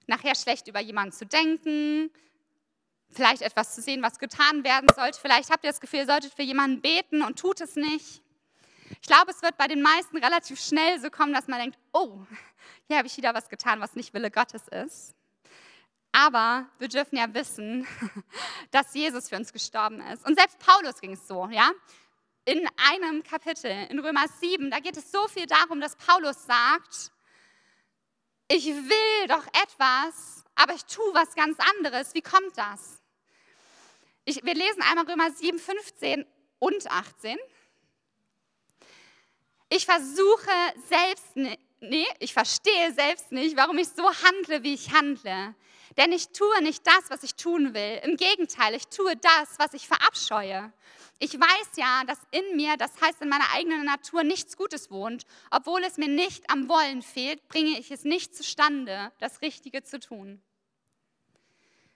Nachher 0.06 0.34
schlecht 0.34 0.68
über 0.68 0.80
jemanden 0.80 1.12
zu 1.12 1.26
denken, 1.26 2.10
vielleicht 3.08 3.42
etwas 3.42 3.74
zu 3.74 3.82
sehen, 3.82 4.02
was 4.02 4.18
getan 4.18 4.64
werden 4.64 4.88
sollte. 4.94 5.20
Vielleicht 5.20 5.50
habt 5.50 5.64
ihr 5.64 5.70
das 5.70 5.80
Gefühl, 5.80 6.00
ihr 6.00 6.06
solltet 6.06 6.34
für 6.34 6.42
jemanden 6.42 6.80
beten 6.80 7.22
und 7.22 7.38
tut 7.38 7.60
es 7.60 7.76
nicht. 7.76 8.22
Ich 9.00 9.08
glaube, 9.08 9.30
es 9.30 9.42
wird 9.42 9.56
bei 9.56 9.68
den 9.68 9.82
meisten 9.82 10.18
relativ 10.18 10.60
schnell 10.60 11.00
so 11.00 11.10
kommen, 11.10 11.32
dass 11.32 11.48
man 11.48 11.60
denkt, 11.60 11.78
oh, 11.92 12.18
hier 12.86 12.98
habe 12.98 13.06
ich 13.06 13.16
wieder 13.16 13.34
was 13.34 13.48
getan, 13.48 13.80
was 13.80 13.94
nicht 13.94 14.12
Wille 14.14 14.30
Gottes 14.30 14.68
ist. 14.68 15.14
Aber 16.12 16.68
wir 16.78 16.88
dürfen 16.88 17.16
ja 17.16 17.32
wissen, 17.32 17.86
dass 18.70 18.94
Jesus 18.94 19.28
für 19.28 19.36
uns 19.36 19.52
gestorben 19.52 20.00
ist. 20.12 20.26
Und 20.26 20.38
selbst 20.38 20.58
Paulus 20.58 21.00
ging 21.00 21.12
es 21.12 21.26
so, 21.26 21.48
ja? 21.48 21.70
In 22.44 22.68
einem 22.90 23.22
Kapitel, 23.22 23.70
in 23.88 23.98
Römer 24.00 24.26
7, 24.40 24.70
da 24.70 24.80
geht 24.80 24.96
es 24.96 25.10
so 25.10 25.26
viel 25.28 25.46
darum, 25.46 25.80
dass 25.80 25.96
Paulus 25.96 26.44
sagt, 26.44 27.12
ich 28.48 28.66
will 28.66 29.28
doch 29.28 29.46
etwas, 29.62 30.44
aber 30.56 30.74
ich 30.74 30.84
tue 30.84 31.14
was 31.14 31.34
ganz 31.34 31.56
anderes. 31.76 32.14
Wie 32.14 32.20
kommt 32.20 32.58
das? 32.58 33.00
Ich, 34.24 34.44
wir 34.44 34.54
lesen 34.54 34.82
einmal 34.82 35.06
Römer 35.06 35.30
7, 35.30 35.58
15 35.58 36.26
und 36.58 36.90
18. 36.90 37.38
Ich 39.74 39.86
versuche 39.86 40.50
selbst, 40.86 41.34
nee, 41.80 42.06
ich 42.18 42.34
verstehe 42.34 42.92
selbst 42.92 43.32
nicht, 43.32 43.56
warum 43.56 43.78
ich 43.78 43.88
so 43.88 44.04
handle, 44.04 44.62
wie 44.62 44.74
ich 44.74 44.92
handle. 44.92 45.54
Denn 45.96 46.12
ich 46.12 46.28
tue 46.28 46.62
nicht 46.62 46.86
das, 46.86 47.08
was 47.08 47.22
ich 47.22 47.36
tun 47.36 47.72
will. 47.72 48.00
Im 48.04 48.18
Gegenteil, 48.18 48.74
ich 48.74 48.88
tue 48.88 49.16
das, 49.16 49.58
was 49.58 49.72
ich 49.72 49.88
verabscheue. 49.88 50.70
Ich 51.20 51.32
weiß 51.40 51.76
ja, 51.76 52.04
dass 52.04 52.18
in 52.32 52.54
mir, 52.54 52.76
das 52.76 53.00
heißt 53.00 53.22
in 53.22 53.30
meiner 53.30 53.50
eigenen 53.54 53.86
Natur, 53.86 54.24
nichts 54.24 54.58
Gutes 54.58 54.90
wohnt. 54.90 55.24
Obwohl 55.50 55.82
es 55.84 55.96
mir 55.96 56.08
nicht 56.08 56.50
am 56.50 56.68
Wollen 56.68 57.00
fehlt, 57.00 57.48
bringe 57.48 57.78
ich 57.78 57.90
es 57.90 58.04
nicht 58.04 58.36
zustande, 58.36 59.10
das 59.20 59.40
Richtige 59.40 59.82
zu 59.84 59.98
tun. 59.98 60.42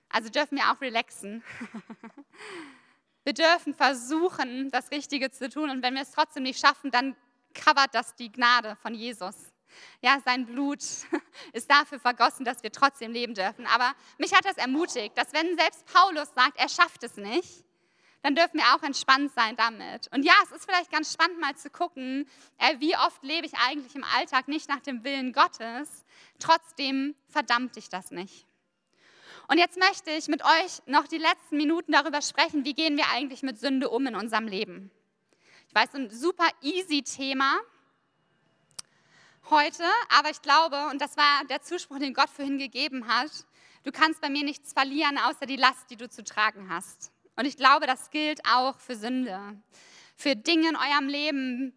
Also 0.09 0.31
dürfen 0.31 0.57
wir 0.57 0.73
auch 0.73 0.81
relaxen. 0.81 1.45
Wir 3.25 3.35
dürfen 3.35 3.75
versuchen, 3.75 4.71
das 4.71 4.93
Richtige 4.93 5.33
zu 5.33 5.49
tun. 5.51 5.69
Und 5.69 5.83
wenn 5.83 5.95
wir 5.95 6.03
es 6.03 6.13
trotzdem 6.13 6.45
nicht 6.45 6.61
schaffen, 6.61 6.93
dann 6.93 7.17
covert 7.57 7.95
das 7.95 8.15
die 8.15 8.31
Gnade 8.31 8.77
von 8.77 8.95
Jesus. 8.95 9.35
Ja, 10.01 10.21
sein 10.25 10.47
Blut 10.47 10.81
ist 11.53 11.71
dafür 11.71 11.99
vergossen, 11.99 12.45
dass 12.45 12.63
wir 12.63 12.73
trotzdem 12.73 13.13
leben 13.13 13.35
dürfen. 13.35 13.67
Aber 13.67 13.95
mich 14.19 14.33
hat 14.35 14.45
das 14.45 14.57
ermutigt, 14.57 15.17
dass 15.17 15.33
wenn 15.33 15.57
selbst 15.57 15.85
Paulus 15.87 16.33
sagt, 16.35 16.59
er 16.59 16.69
schafft 16.69 17.03
es 17.03 17.17
nicht, 17.17 17.65
dann 18.23 18.35
dürfen 18.35 18.59
wir 18.59 18.75
auch 18.75 18.83
entspannt 18.83 19.33
sein 19.35 19.55
damit. 19.57 20.09
Und 20.13 20.25
ja, 20.25 20.35
es 20.45 20.51
ist 20.51 20.65
vielleicht 20.65 20.91
ganz 20.91 21.13
spannend 21.13 21.41
mal 21.41 21.55
zu 21.57 21.71
gucken, 21.71 22.29
äh, 22.59 22.75
wie 22.81 22.97
oft 22.97 23.23
lebe 23.23 23.47
ich 23.47 23.55
eigentlich 23.69 23.95
im 23.95 24.05
Alltag 24.17 24.49
nicht 24.49 24.69
nach 24.69 24.81
dem 24.81 25.05
Willen 25.05 25.33
Gottes. 25.33 26.05
Trotzdem 26.39 27.15
verdammt 27.29 27.77
dich 27.77 27.89
das 27.89 28.11
nicht. 28.11 28.47
Und 29.49 29.59
jetzt 29.59 29.79
möchte 29.79 30.11
ich 30.11 30.27
mit 30.27 30.43
euch 30.45 30.83
noch 30.87 31.07
die 31.07 31.19
letzten 31.19 31.57
Minuten 31.57 31.93
darüber 31.93 32.21
sprechen, 32.21 32.65
wie 32.65 32.75
gehen 32.75 32.97
wir 32.97 33.09
eigentlich 33.13 33.43
mit 33.43 33.61
Sünde 33.61 33.89
um 33.91 34.05
in 34.07 34.17
unserem 34.17 34.49
Leben. 34.49 34.91
Ich 35.77 35.83
weiß, 35.83 35.95
ein 35.97 36.09
super 36.09 36.49
easy 36.63 37.03
Thema 37.03 37.61
heute, 39.51 39.85
aber 40.09 40.31
ich 40.31 40.41
glaube, 40.41 40.87
und 40.87 41.03
das 41.03 41.19
war 41.19 41.45
der 41.51 41.61
Zuspruch, 41.61 41.99
den 41.99 42.15
Gott 42.15 42.31
vorhin 42.31 42.57
gegeben 42.57 43.07
hat, 43.07 43.31
du 43.85 43.93
kannst 43.93 44.23
bei 44.23 44.31
mir 44.31 44.43
nichts 44.43 44.73
verlieren, 44.73 45.19
außer 45.19 45.45
die 45.45 45.57
Last, 45.57 45.91
die 45.91 45.97
du 45.97 46.09
zu 46.09 46.25
tragen 46.25 46.71
hast. 46.71 47.13
Und 47.37 47.45
ich 47.45 47.59
glaube, 47.59 47.87
das 47.87 48.11
gilt 48.11 48.41
auch 48.47 48.81
für 48.81 48.97
Sünde. 48.97 49.39
Für 50.17 50.35
Dinge 50.35 50.71
in 50.71 50.77
eurem 50.77 51.09
Leben, 51.09 51.77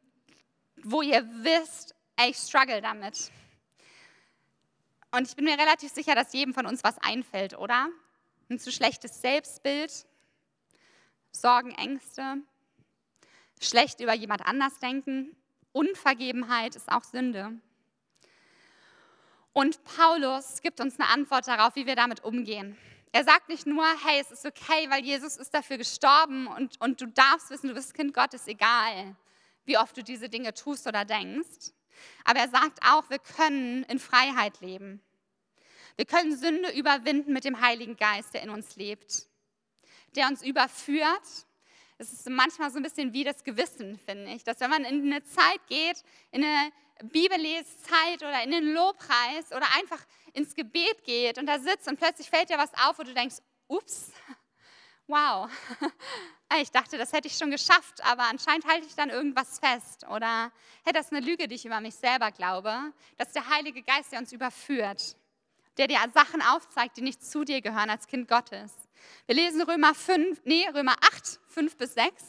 wo 0.81 1.01
ihr 1.01 1.27
wisst, 1.43 1.93
ey, 2.15 2.29
ich 2.29 2.38
struggle 2.38 2.79
damit. 2.79 3.33
Und 5.12 5.27
ich 5.27 5.35
bin 5.35 5.43
mir 5.43 5.59
relativ 5.59 5.91
sicher, 5.91 6.15
dass 6.15 6.31
jedem 6.31 6.53
von 6.53 6.65
uns 6.65 6.85
was 6.85 6.97
einfällt, 6.99 7.57
oder? 7.57 7.89
Ein 8.49 8.59
zu 8.59 8.71
schlechtes 8.71 9.19
Selbstbild, 9.19 10.07
Sorgen, 11.33 11.71
Ängste, 11.71 12.38
schlecht 13.60 14.00
über 14.00 14.13
jemand 14.13 14.45
anders 14.45 14.80
denken, 14.80 15.36
Unvergebenheit 15.72 16.76
ist 16.76 16.91
auch 16.91 17.04
Sünde. 17.04 17.60
Und 19.54 19.84
Paulus 19.84 20.62
gibt 20.62 20.80
uns 20.80 21.00
eine 21.00 21.10
Antwort 21.10 21.48
darauf, 21.48 21.76
wie 21.76 21.86
wir 21.86 21.95
damit 21.95 22.24
umgehen. 22.24 22.78
Er 23.12 23.24
sagt 23.24 23.50
nicht 23.50 23.65
nur, 23.65 23.86
hey, 24.06 24.22
es 24.22 24.32
ist 24.32 24.45
okay, 24.45 24.89
weil 24.89 25.04
Jesus 25.04 25.38
ist 25.38 25.54
dafür 25.54 25.78
gestorben 25.78 26.48
und, 26.48 26.80
und 26.80 27.02
du 27.02 27.08
darfst 27.08 27.50
wissen, 27.50 27.67
du 27.67 27.74
bist 27.74 27.93
Kind 27.93 28.13
Gottes, 28.13 28.48
egal 28.48 29.15
wie 29.69 29.78
oft 29.78 29.95
du 29.95 30.04
diese 30.04 30.30
Dinge 30.30 30.54
tust 30.54 30.88
oder 30.88 31.06
denkst. 31.06 31.72
Aber 32.26 32.39
er 32.39 32.50
sagt 32.50 32.80
auch, 32.84 33.10
wir 33.10 33.19
können 33.19 33.84
in 33.84 34.00
Freiheit 34.00 34.60
leben. 34.62 35.02
Wir 35.95 36.06
können 36.06 36.36
Sünde 36.36 36.72
überwinden 36.72 37.34
mit 37.34 37.43
dem 37.43 37.62
Heiligen 37.62 37.95
Geist, 37.95 38.34
der 38.34 38.41
in 38.41 38.50
uns 38.50 38.76
lebt, 38.78 39.28
der 40.15 40.28
uns 40.28 40.41
überführt. 40.41 41.45
Es 42.01 42.13
ist 42.13 42.29
manchmal 42.29 42.71
so 42.71 42.77
ein 42.77 42.83
bisschen 42.83 43.12
wie 43.12 43.25
das 43.25 43.43
Gewissen, 43.43 43.99
finde 43.99 44.31
ich, 44.31 44.45
dass 44.45 44.62
wenn 44.62 44.69
man 44.69 44.85
in 44.85 45.12
eine 45.12 45.21
Zeit 45.21 45.59
geht, 45.67 46.01
in 46.31 46.45
eine 46.45 46.71
Bibelleszeit 47.03 48.19
oder 48.19 48.41
in 48.41 48.51
den 48.51 48.71
Lobpreis 48.71 49.51
oder 49.51 49.65
einfach 49.77 49.99
ins 50.31 50.55
Gebet 50.55 51.03
geht 51.03 51.38
und 51.38 51.45
da 51.45 51.59
sitzt 51.59 51.89
und 51.89 51.99
plötzlich 51.99 52.29
fällt 52.29 52.49
dir 52.49 52.57
was 52.57 52.71
auf, 52.85 52.97
wo 52.99 53.03
du 53.03 53.13
denkst, 53.13 53.35
ups, 53.67 54.13
wow, 55.07 55.49
ich 56.62 56.71
dachte, 56.71 56.97
das 56.97 57.12
hätte 57.12 57.27
ich 57.27 57.35
schon 57.35 57.51
geschafft, 57.51 58.01
aber 58.05 58.23
anscheinend 58.23 58.65
halte 58.65 58.88
ich 58.88 58.95
dann 58.95 59.09
irgendwas 59.09 59.59
fest. 59.59 60.07
Oder 60.07 60.53
hey, 60.85 60.93
das 60.93 61.12
eine 61.12 61.19
Lüge, 61.19 61.49
die 61.49 61.55
ich 61.55 61.65
über 61.65 61.81
mich 61.81 61.95
selber 61.95 62.31
glaube, 62.31 62.93
dass 63.17 63.33
der 63.33 63.49
Heilige 63.49 63.83
Geist, 63.83 64.13
der 64.13 64.19
uns 64.19 64.31
überführt, 64.31 65.17
der 65.77 65.88
dir 65.88 65.99
Sachen 66.13 66.41
aufzeigt, 66.41 66.95
die 66.95 67.01
nicht 67.01 67.25
zu 67.25 67.43
dir 67.43 67.59
gehören 67.59 67.89
als 67.89 68.07
Kind 68.07 68.29
Gottes. 68.29 68.71
Wir 69.25 69.35
lesen 69.35 69.62
Römer 69.62 69.93
5, 69.93 70.41
nee, 70.45 70.67
Römer 70.73 70.95
8, 71.01 71.39
5 71.47 71.77
bis 71.77 71.93
6. 71.93 72.23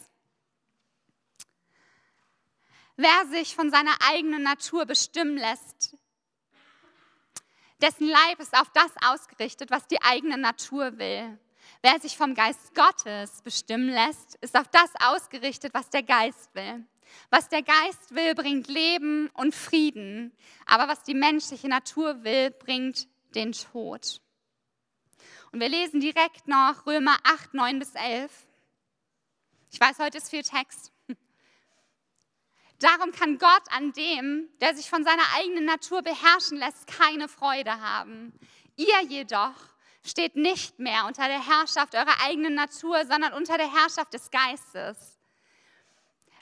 Wer 2.96 3.26
sich 3.30 3.54
von 3.54 3.70
seiner 3.70 3.94
eigenen 4.10 4.42
Natur 4.42 4.84
bestimmen 4.84 5.38
lässt, 5.38 5.96
dessen 7.80 8.06
Leib 8.06 8.40
ist 8.40 8.54
auf 8.54 8.70
das 8.74 8.90
ausgerichtet, 9.02 9.70
was 9.70 9.86
die 9.86 10.02
eigene 10.02 10.36
Natur 10.36 10.98
will. 10.98 11.38
Wer 11.82 11.98
sich 12.00 12.16
vom 12.16 12.34
Geist 12.34 12.74
Gottes 12.74 13.40
bestimmen 13.42 13.88
lässt, 13.88 14.34
ist 14.42 14.54
auf 14.54 14.68
das 14.68 14.90
ausgerichtet, 15.02 15.72
was 15.72 15.88
der 15.88 16.02
Geist 16.02 16.54
will. 16.54 16.84
Was 17.30 17.48
der 17.48 17.62
Geist 17.62 18.14
will, 18.14 18.34
bringt 18.34 18.68
Leben 18.68 19.30
und 19.34 19.54
Frieden, 19.54 20.32
aber 20.66 20.86
was 20.86 21.02
die 21.02 21.14
menschliche 21.14 21.68
Natur 21.68 22.22
will, 22.22 22.50
bringt 22.50 23.08
den 23.34 23.52
Tod. 23.52 24.20
Und 25.52 25.60
wir 25.60 25.68
lesen 25.68 26.00
direkt 26.00 26.46
noch 26.46 26.86
Römer 26.86 27.16
8, 27.24 27.54
9 27.54 27.78
bis 27.80 27.94
11. 27.94 28.30
Ich 29.72 29.80
weiß, 29.80 29.98
heute 29.98 30.18
ist 30.18 30.30
viel 30.30 30.42
Text. 30.42 30.92
Darum 32.78 33.12
kann 33.12 33.38
Gott 33.38 33.62
an 33.70 33.92
dem, 33.92 34.48
der 34.60 34.74
sich 34.74 34.88
von 34.88 35.04
seiner 35.04 35.24
eigenen 35.36 35.64
Natur 35.64 36.02
beherrschen 36.02 36.56
lässt, 36.58 36.86
keine 36.86 37.28
Freude 37.28 37.80
haben. 37.80 38.32
Ihr 38.76 39.02
jedoch 39.08 39.54
steht 40.06 40.36
nicht 40.36 40.78
mehr 40.78 41.04
unter 41.06 41.26
der 41.26 41.46
Herrschaft 41.46 41.94
eurer 41.94 42.22
eigenen 42.24 42.54
Natur, 42.54 43.04
sondern 43.06 43.34
unter 43.34 43.58
der 43.58 43.70
Herrschaft 43.70 44.14
des 44.14 44.30
Geistes. 44.30 45.18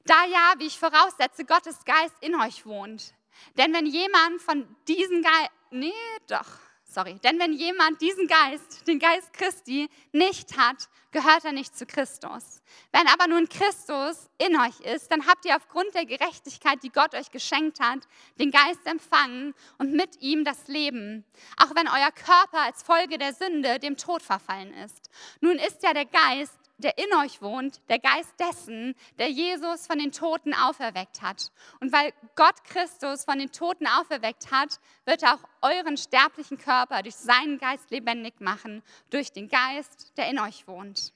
Da 0.04 0.26
ja, 0.26 0.54
wie 0.58 0.66
ich 0.66 0.78
voraussetze, 0.78 1.44
Gottes 1.44 1.84
Geist 1.84 2.14
in 2.20 2.34
euch 2.36 2.64
wohnt. 2.66 3.14
Denn 3.56 3.72
wenn 3.72 3.86
jemand 3.86 4.40
von 4.40 4.76
diesen 4.86 5.22
Geist, 5.22 5.50
nee, 5.70 5.92
doch, 6.28 6.46
sorry, 6.88 7.18
denn 7.22 7.38
wenn 7.38 7.52
jemand 7.52 8.00
diesen 8.00 8.26
Geist, 8.26 8.86
den 8.86 8.98
Geist 8.98 9.32
Christi, 9.32 9.88
nicht 10.12 10.56
hat, 10.56 10.88
gehört 11.10 11.44
er 11.44 11.52
nicht 11.52 11.76
zu 11.76 11.86
Christus. 11.86 12.62
Wenn 12.92 13.06
aber 13.06 13.28
nun 13.28 13.48
Christus 13.48 14.28
in 14.38 14.56
euch 14.56 14.80
ist, 14.80 15.10
dann 15.10 15.26
habt 15.26 15.44
ihr 15.44 15.56
aufgrund 15.56 15.94
der 15.94 16.06
Gerechtigkeit, 16.06 16.82
die 16.82 16.90
Gott 16.90 17.14
euch 17.14 17.30
geschenkt 17.30 17.80
hat, 17.80 18.00
den 18.38 18.50
Geist 18.50 18.84
empfangen 18.84 19.54
und 19.78 19.92
mit 19.92 20.20
ihm 20.20 20.44
das 20.44 20.68
Leben, 20.68 21.24
auch 21.56 21.74
wenn 21.74 21.88
euer 21.88 22.10
Körper 22.10 22.62
als 22.64 22.82
Folge 22.82 23.18
der 23.18 23.32
Sünde 23.32 23.78
dem 23.78 23.96
Tod 23.96 24.22
verfallen 24.22 24.72
ist. 24.74 25.10
Nun 25.40 25.56
ist 25.56 25.82
ja 25.82 25.94
der 25.94 26.06
Geist 26.06 26.57
der 26.78 26.96
in 26.96 27.12
euch 27.22 27.42
wohnt, 27.42 27.80
der 27.88 27.98
Geist 27.98 28.32
dessen, 28.38 28.94
der 29.18 29.30
Jesus 29.30 29.86
von 29.86 29.98
den 29.98 30.12
Toten 30.12 30.54
auferweckt 30.54 31.22
hat. 31.22 31.50
Und 31.80 31.92
weil 31.92 32.12
Gott 32.36 32.64
Christus 32.64 33.24
von 33.24 33.38
den 33.38 33.52
Toten 33.52 33.86
auferweckt 33.86 34.50
hat, 34.50 34.80
wird 35.04 35.22
er 35.22 35.34
auch 35.34 35.48
euren 35.62 35.96
sterblichen 35.96 36.58
Körper 36.58 37.02
durch 37.02 37.16
seinen 37.16 37.58
Geist 37.58 37.90
lebendig 37.90 38.40
machen, 38.40 38.82
durch 39.10 39.32
den 39.32 39.48
Geist, 39.48 40.16
der 40.16 40.30
in 40.30 40.38
euch 40.38 40.66
wohnt. 40.66 41.12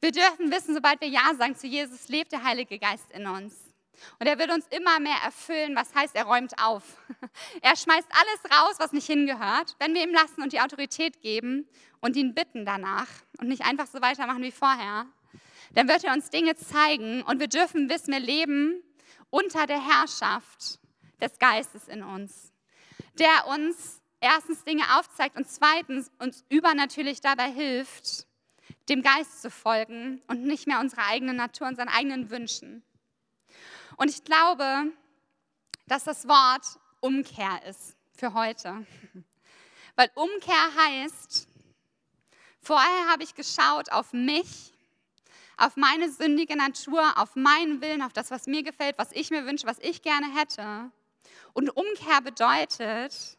Wir 0.00 0.12
dürfen 0.12 0.52
wissen, 0.52 0.74
sobald 0.74 1.00
wir 1.00 1.08
Ja 1.08 1.34
sagen 1.38 1.56
zu 1.56 1.66
Jesus, 1.66 2.08
lebt 2.08 2.30
der 2.32 2.44
Heilige 2.44 2.78
Geist 2.78 3.10
in 3.12 3.26
uns. 3.26 3.65
Und 4.18 4.26
er 4.26 4.38
wird 4.38 4.50
uns 4.50 4.66
immer 4.68 5.00
mehr 5.00 5.16
erfüllen, 5.24 5.74
was 5.76 5.94
heißt, 5.94 6.14
er 6.14 6.24
räumt 6.24 6.58
auf. 6.62 6.82
Er 7.62 7.76
schmeißt 7.76 8.08
alles 8.10 8.58
raus, 8.58 8.76
was 8.78 8.92
nicht 8.92 9.06
hingehört, 9.06 9.76
wenn 9.78 9.94
wir 9.94 10.02
ihm 10.02 10.12
lassen 10.12 10.42
und 10.42 10.52
die 10.52 10.60
Autorität 10.60 11.20
geben 11.20 11.68
und 12.00 12.16
ihn 12.16 12.34
bitten 12.34 12.64
danach 12.64 13.08
und 13.38 13.48
nicht 13.48 13.64
einfach 13.64 13.86
so 13.86 14.00
weitermachen 14.00 14.42
wie 14.42 14.52
vorher. 14.52 15.06
Dann 15.74 15.88
wird 15.88 16.04
er 16.04 16.12
uns 16.12 16.30
Dinge 16.30 16.56
zeigen 16.56 17.22
und 17.22 17.40
wir 17.40 17.48
dürfen 17.48 17.88
wissen, 17.90 18.12
wir 18.12 18.20
leben 18.20 18.82
unter 19.30 19.66
der 19.66 19.84
Herrschaft 19.84 20.78
des 21.20 21.38
Geistes 21.38 21.88
in 21.88 22.02
uns, 22.02 22.52
der 23.18 23.46
uns 23.48 24.00
erstens 24.20 24.64
Dinge 24.64 24.82
aufzeigt 24.98 25.36
und 25.36 25.48
zweitens 25.48 26.10
uns 26.18 26.44
übernatürlich 26.48 27.20
dabei 27.20 27.50
hilft, 27.50 28.26
dem 28.88 29.02
Geist 29.02 29.42
zu 29.42 29.50
folgen 29.50 30.22
und 30.28 30.44
nicht 30.44 30.66
mehr 30.66 30.80
unserer 30.80 31.06
eigenen 31.06 31.36
Natur, 31.36 31.66
unseren 31.66 31.88
eigenen 31.88 32.30
Wünschen. 32.30 32.82
Und 33.96 34.10
ich 34.10 34.24
glaube, 34.24 34.92
dass 35.86 36.04
das 36.04 36.28
Wort 36.28 36.78
Umkehr 37.00 37.62
ist 37.66 37.96
für 38.12 38.34
heute. 38.34 38.86
Weil 39.94 40.10
Umkehr 40.14 40.74
heißt, 40.76 41.48
vorher 42.60 43.08
habe 43.08 43.22
ich 43.22 43.34
geschaut 43.34 43.90
auf 43.90 44.12
mich, 44.12 44.72
auf 45.56 45.76
meine 45.76 46.10
sündige 46.10 46.56
Natur, 46.56 47.16
auf 47.16 47.34
meinen 47.34 47.80
Willen, 47.80 48.02
auf 48.02 48.12
das, 48.12 48.30
was 48.30 48.46
mir 48.46 48.62
gefällt, 48.62 48.98
was 48.98 49.12
ich 49.12 49.30
mir 49.30 49.46
wünsche, 49.46 49.66
was 49.66 49.78
ich 49.78 50.02
gerne 50.02 50.34
hätte. 50.34 50.90
Und 51.54 51.70
Umkehr 51.70 52.20
bedeutet, 52.20 53.38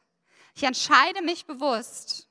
ich 0.55 0.63
entscheide 0.63 1.21
mich 1.21 1.45
bewusst, 1.45 2.26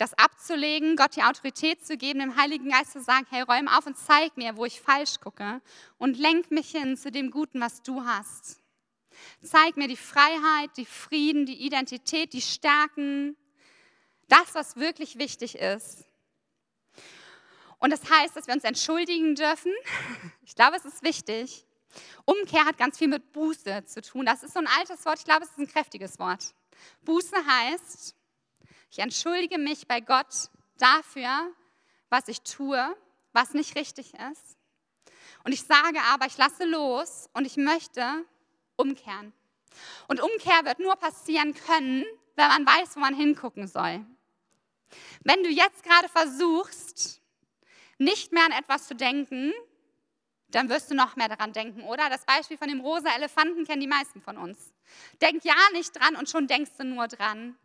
das 0.00 0.14
abzulegen, 0.14 0.96
Gott 0.96 1.16
die 1.16 1.22
Autorität 1.22 1.84
zu 1.84 1.96
geben, 1.96 2.20
dem 2.20 2.36
Heiligen 2.36 2.70
Geist 2.70 2.92
zu 2.92 3.02
sagen, 3.02 3.26
hey, 3.30 3.42
räum 3.42 3.68
auf 3.68 3.86
und 3.86 3.98
zeig 3.98 4.36
mir, 4.36 4.56
wo 4.56 4.64
ich 4.64 4.80
falsch 4.80 5.20
gucke 5.20 5.60
und 5.98 6.18
lenk 6.18 6.50
mich 6.50 6.70
hin 6.70 6.96
zu 6.96 7.10
dem 7.10 7.30
Guten, 7.30 7.60
was 7.60 7.82
du 7.82 8.04
hast. 8.04 8.58
Zeig 9.42 9.76
mir 9.76 9.88
die 9.88 9.96
Freiheit, 9.96 10.70
die 10.78 10.86
Frieden, 10.86 11.44
die 11.44 11.66
Identität, 11.66 12.32
die 12.32 12.40
Stärken, 12.40 13.36
das, 14.28 14.54
was 14.54 14.76
wirklich 14.76 15.18
wichtig 15.18 15.56
ist. 15.56 16.06
Und 17.78 17.90
das 17.90 18.10
heißt, 18.10 18.36
dass 18.36 18.46
wir 18.46 18.54
uns 18.54 18.64
entschuldigen 18.64 19.34
dürfen. 19.34 19.72
Ich 20.42 20.56
glaube, 20.56 20.76
es 20.76 20.84
ist 20.84 21.04
wichtig. 21.04 21.64
Umkehr 22.24 22.64
hat 22.64 22.76
ganz 22.76 22.98
viel 22.98 23.06
mit 23.06 23.32
Buße 23.32 23.84
zu 23.84 24.02
tun. 24.02 24.26
Das 24.26 24.42
ist 24.42 24.54
so 24.54 24.58
ein 24.58 24.66
altes 24.66 25.04
Wort, 25.04 25.20
ich 25.20 25.24
glaube, 25.24 25.44
es 25.44 25.50
ist 25.50 25.58
ein 25.58 25.68
kräftiges 25.68 26.18
Wort. 26.18 26.54
Buße 27.02 27.36
heißt, 27.36 28.16
ich 28.90 28.98
entschuldige 28.98 29.58
mich 29.58 29.86
bei 29.86 30.00
Gott 30.00 30.50
dafür, 30.78 31.52
was 32.08 32.28
ich 32.28 32.42
tue, 32.42 32.96
was 33.32 33.54
nicht 33.54 33.76
richtig 33.76 34.12
ist. 34.14 34.56
Und 35.44 35.52
ich 35.52 35.62
sage 35.62 36.00
aber, 36.12 36.26
ich 36.26 36.36
lasse 36.36 36.64
los 36.64 37.28
und 37.32 37.46
ich 37.46 37.56
möchte 37.56 38.24
umkehren. 38.76 39.32
Und 40.08 40.20
Umkehr 40.20 40.64
wird 40.64 40.80
nur 40.80 40.96
passieren 40.96 41.54
können, 41.54 42.04
wenn 42.34 42.48
man 42.48 42.66
weiß, 42.66 42.96
wo 42.96 43.00
man 43.00 43.14
hingucken 43.14 43.68
soll. 43.68 44.04
Wenn 45.22 45.42
du 45.42 45.48
jetzt 45.48 45.84
gerade 45.84 46.08
versuchst, 46.08 47.20
nicht 47.98 48.32
mehr 48.32 48.44
an 48.44 48.52
etwas 48.52 48.88
zu 48.88 48.94
denken, 48.94 49.52
dann 50.48 50.68
wirst 50.68 50.90
du 50.90 50.94
noch 50.94 51.14
mehr 51.14 51.28
daran 51.28 51.52
denken, 51.52 51.82
oder? 51.84 52.08
Das 52.08 52.24
Beispiel 52.24 52.58
von 52.58 52.68
dem 52.68 52.80
rosa 52.80 53.14
Elefanten 53.14 53.64
kennen 53.64 53.80
die 53.80 53.86
meisten 53.86 54.20
von 54.20 54.36
uns. 54.36 54.74
Denk 55.22 55.44
ja 55.44 55.54
nicht 55.74 55.92
dran 55.92 56.16
und 56.16 56.28
schon 56.28 56.48
denkst 56.48 56.72
du 56.76 56.84
nur 56.84 57.06
dran. 57.06 57.56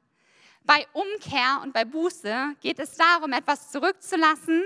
Bei 0.65 0.87
Umkehr 0.93 1.61
und 1.63 1.73
bei 1.73 1.85
Buße 1.85 2.55
geht 2.59 2.79
es 2.79 2.95
darum, 2.95 3.33
etwas 3.33 3.71
zurückzulassen 3.71 4.63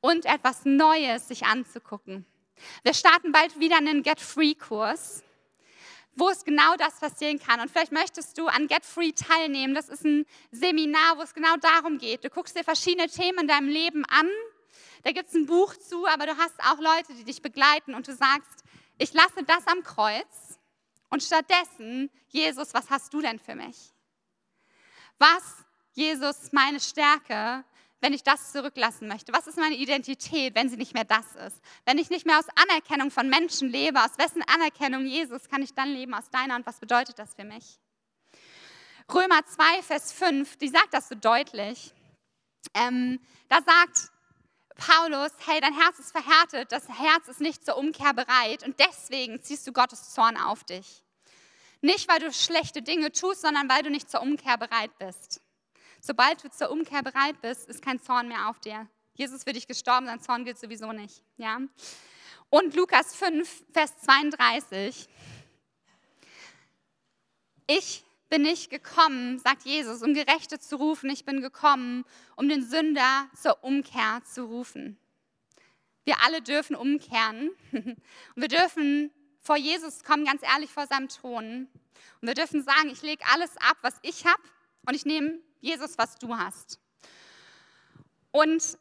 und 0.00 0.26
etwas 0.26 0.64
Neues 0.64 1.28
sich 1.28 1.46
anzugucken. 1.46 2.26
Wir 2.82 2.92
starten 2.92 3.30
bald 3.30 3.60
wieder 3.60 3.76
einen 3.76 4.02
Get 4.02 4.20
Free-Kurs, 4.20 5.22
wo 6.16 6.28
es 6.30 6.44
genau 6.44 6.74
das 6.76 6.98
passieren 6.98 7.38
kann. 7.38 7.60
Und 7.60 7.70
vielleicht 7.70 7.92
möchtest 7.92 8.36
du 8.38 8.48
an 8.48 8.66
Get 8.66 8.84
Free 8.84 9.12
teilnehmen. 9.12 9.74
Das 9.74 9.88
ist 9.88 10.04
ein 10.04 10.26
Seminar, 10.50 11.16
wo 11.16 11.22
es 11.22 11.32
genau 11.32 11.56
darum 11.56 11.98
geht. 11.98 12.24
Du 12.24 12.28
guckst 12.28 12.56
dir 12.56 12.64
verschiedene 12.64 13.08
Themen 13.08 13.40
in 13.40 13.48
deinem 13.48 13.68
Leben 13.68 14.04
an. 14.06 14.28
Da 15.04 15.12
gibt 15.12 15.28
es 15.28 15.34
ein 15.34 15.46
Buch 15.46 15.76
zu, 15.76 16.06
aber 16.06 16.26
du 16.26 16.36
hast 16.36 16.58
auch 16.60 16.78
Leute, 16.78 17.14
die 17.14 17.24
dich 17.24 17.40
begleiten 17.40 17.94
und 17.94 18.08
du 18.08 18.14
sagst, 18.14 18.64
ich 18.98 19.12
lasse 19.12 19.42
das 19.46 19.66
am 19.66 19.82
Kreuz 19.82 20.58
Und 21.08 21.22
stattdessen, 21.22 22.10
Jesus, 22.28 22.72
was 22.72 22.88
hast 22.88 23.12
du 23.12 23.20
denn 23.20 23.38
für 23.38 23.54
mich? 23.54 23.91
Was, 25.22 25.64
Jesus, 25.92 26.50
meine 26.50 26.80
Stärke, 26.80 27.64
wenn 28.00 28.12
ich 28.12 28.24
das 28.24 28.50
zurücklassen 28.50 29.06
möchte? 29.06 29.32
Was 29.32 29.46
ist 29.46 29.56
meine 29.56 29.76
Identität, 29.76 30.56
wenn 30.56 30.68
sie 30.68 30.76
nicht 30.76 30.94
mehr 30.94 31.04
das 31.04 31.36
ist? 31.46 31.62
Wenn 31.84 31.96
ich 31.98 32.10
nicht 32.10 32.26
mehr 32.26 32.40
aus 32.40 32.48
Anerkennung 32.56 33.12
von 33.12 33.28
Menschen 33.28 33.68
lebe, 33.68 34.02
aus 34.02 34.18
wessen 34.18 34.42
Anerkennung 34.52 35.06
Jesus 35.06 35.48
kann 35.48 35.62
ich 35.62 35.74
dann 35.74 35.90
leben? 35.90 36.12
Aus 36.12 36.28
deiner 36.30 36.56
und 36.56 36.66
was 36.66 36.80
bedeutet 36.80 37.20
das 37.20 37.34
für 37.34 37.44
mich? 37.44 37.78
Römer 39.14 39.46
2, 39.46 39.82
Vers 39.84 40.12
5, 40.12 40.56
die 40.56 40.68
sagt 40.68 40.92
das 40.92 41.08
so 41.08 41.14
deutlich. 41.14 41.94
Ähm, 42.74 43.20
da 43.48 43.58
sagt 43.62 44.10
Paulus, 44.74 45.30
hey, 45.46 45.60
dein 45.60 45.78
Herz 45.80 46.00
ist 46.00 46.10
verhärtet, 46.10 46.72
das 46.72 46.88
Herz 46.88 47.28
ist 47.28 47.40
nicht 47.40 47.64
zur 47.64 47.76
Umkehr 47.76 48.12
bereit 48.12 48.64
und 48.64 48.80
deswegen 48.80 49.40
ziehst 49.40 49.68
du 49.68 49.72
Gottes 49.72 50.14
Zorn 50.14 50.36
auf 50.36 50.64
dich. 50.64 51.04
Nicht, 51.82 52.08
weil 52.08 52.20
du 52.20 52.32
schlechte 52.32 52.80
Dinge 52.80 53.10
tust, 53.10 53.42
sondern 53.42 53.68
weil 53.68 53.82
du 53.82 53.90
nicht 53.90 54.08
zur 54.08 54.22
Umkehr 54.22 54.56
bereit 54.56 54.96
bist. 54.98 55.42
Sobald 56.00 56.42
du 56.42 56.50
zur 56.50 56.70
Umkehr 56.70 57.02
bereit 57.02 57.40
bist, 57.42 57.68
ist 57.68 57.82
kein 57.82 58.00
Zorn 58.00 58.28
mehr 58.28 58.48
auf 58.48 58.60
dir. 58.60 58.88
Jesus 59.14 59.44
für 59.44 59.52
dich 59.52 59.66
gestorben, 59.66 60.06
sein 60.06 60.20
Zorn 60.20 60.44
gilt 60.44 60.58
sowieso 60.58 60.92
nicht. 60.92 61.22
Ja? 61.36 61.60
Und 62.50 62.74
Lukas 62.76 63.16
5, 63.16 63.64
Vers 63.72 63.98
32. 63.98 65.08
Ich 67.66 68.04
bin 68.28 68.42
nicht 68.42 68.70
gekommen, 68.70 69.40
sagt 69.40 69.64
Jesus, 69.64 70.02
um 70.02 70.14
Gerechte 70.14 70.60
zu 70.60 70.76
rufen. 70.76 71.10
Ich 71.10 71.24
bin 71.24 71.40
gekommen, 71.40 72.04
um 72.36 72.48
den 72.48 72.62
Sünder 72.62 73.28
zur 73.34 73.62
Umkehr 73.62 74.22
zu 74.24 74.44
rufen. 74.44 74.96
Wir 76.04 76.16
alle 76.22 76.42
dürfen 76.42 76.76
umkehren. 76.76 77.50
Und 77.72 77.96
wir 78.36 78.48
dürfen 78.48 79.10
vor 79.42 79.56
Jesus 79.56 80.04
kommen, 80.04 80.24
ganz 80.24 80.42
ehrlich 80.42 80.70
vor 80.70 80.86
seinem 80.86 81.08
Thron. 81.08 81.68
Und 82.20 82.28
wir 82.28 82.34
dürfen 82.34 82.62
sagen, 82.62 82.88
ich 82.90 83.02
lege 83.02 83.24
alles 83.32 83.56
ab, 83.56 83.76
was 83.82 83.94
ich 84.02 84.24
habe, 84.24 84.42
und 84.86 84.94
ich 84.94 85.04
nehme 85.04 85.38
Jesus, 85.60 85.98
was 85.98 86.16
du 86.18 86.36
hast. 86.36 86.80
Und 88.30 88.78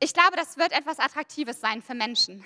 ich 0.00 0.12
glaube, 0.12 0.36
das 0.36 0.56
wird 0.58 0.72
etwas 0.72 0.98
Attraktives 0.98 1.60
sein 1.60 1.80
für 1.80 1.94
Menschen. 1.94 2.44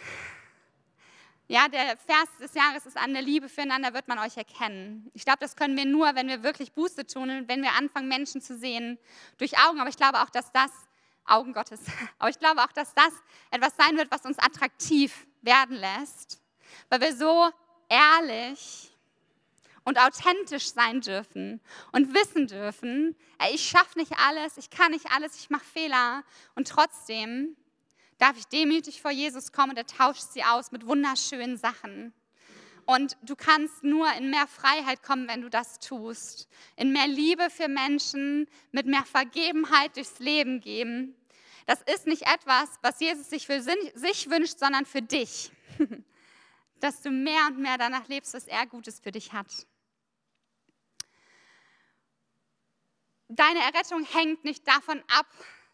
Ja, 1.49 1.67
der 1.67 1.97
Vers 1.97 2.29
des 2.41 2.55
Jahres 2.55 2.87
ist 2.87 2.97
an 2.97 3.13
der 3.13 3.23
Liebe 3.23 3.49
füreinander 3.49 3.93
wird 3.93 4.07
man 4.07 4.21
euch 4.21 4.37
erkennen. 4.37 5.11
Ich 5.15 5.25
glaube, 5.25 5.41
das 5.41 5.57
können 5.57 5.77
wir 5.77 5.85
nur, 5.85 6.15
wenn 6.15 6.29
wir 6.29 6.45
wirklich 6.45 6.73
Buße 6.73 7.07
tun 7.09 7.29
und 7.29 7.49
wenn 7.49 7.63
wir 7.63 7.73
anfangen, 7.73 8.07
Menschen 8.07 8.41
zu 8.41 8.57
sehen 8.57 8.99
durch 9.37 9.59
Augen. 9.59 9.81
Aber 9.81 9.91
ich 9.91 9.97
glaube 9.97 10.23
auch, 10.23 10.31
dass 10.31 10.53
das, 10.53 10.71
Augen 11.25 11.53
Gottes, 11.53 11.81
aber 12.19 12.31
ich 12.31 12.39
glaube 12.39 12.63
auch, 12.63 12.73
dass 12.73 12.95
das 12.95 13.13
etwas 13.51 13.75
sein 13.77 13.97
wird, 13.97 14.11
was 14.11 14.25
uns 14.25 14.39
attraktiv 14.39 15.27
werden 15.43 15.77
lässt, 15.77 16.41
weil 16.89 17.01
wir 17.01 17.15
so 17.15 17.51
ehrlich 17.89 18.91
und 19.85 19.99
authentisch 19.99 20.73
sein 20.73 21.01
dürfen 21.01 21.61
und 21.93 22.15
wissen 22.15 22.47
dürfen, 22.47 23.17
ich 23.53 23.69
schaffe 23.69 23.99
nicht 23.99 24.13
alles, 24.19 24.57
ich 24.57 24.71
kann 24.71 24.93
nicht 24.93 25.11
alles, 25.13 25.37
ich 25.37 25.51
mache 25.51 25.65
Fehler 25.65 26.23
und 26.55 26.69
trotzdem 26.69 27.57
darf 28.19 28.37
ich 28.37 28.47
demütig 28.47 29.01
vor 29.01 29.11
Jesus 29.11 29.53
kommen 29.53 29.71
und 29.71 29.79
er 29.79 29.87
tauscht 29.87 30.33
sie 30.33 30.45
aus 30.45 30.73
mit 30.73 30.87
wunderschönen 30.87 31.57
Sachen. 31.57 32.13
Und 32.87 33.17
du 33.23 33.37
kannst 33.37 33.83
nur 33.83 34.13
in 34.15 34.31
mehr 34.31 34.47
Freiheit 34.47 35.03
kommen, 35.03 35.29
wenn 35.29 35.43
du 35.43 35.51
das 35.51 35.79
tust. 35.79 36.49
In 36.77 36.93
mehr 36.93 37.07
Liebe 37.07 37.51
für 37.51 37.69
Menschen, 37.69 38.49
mit 38.73 38.87
mehr 38.87 39.05
Vergebenheit 39.05 39.97
durchs 39.97 40.19
Leben 40.19 40.61
geben. 40.61 41.15
Das 41.67 41.83
ist 41.83 42.07
nicht 42.07 42.23
etwas, 42.23 42.69
was 42.83 43.01
Jesus 43.01 43.31
sich 43.31 43.47
für 43.47 43.63
sich 43.63 44.31
wünscht, 44.31 44.59
sondern 44.59 44.87
für 44.87 45.03
dich. 45.03 45.53
Dass 46.81 47.03
du 47.03 47.11
mehr 47.11 47.47
und 47.49 47.59
mehr 47.59 47.79
danach 47.79 48.09
lebst, 48.09 48.35
was 48.35 48.47
er 48.49 48.67
Gutes 48.67 49.01
für 49.01 49.13
dich 49.13 49.33
hat. 49.33 49.67
deine 53.31 53.61
Errettung 53.61 54.05
hängt 54.05 54.45
nicht 54.45 54.67
davon 54.67 55.03
ab, 55.09 55.27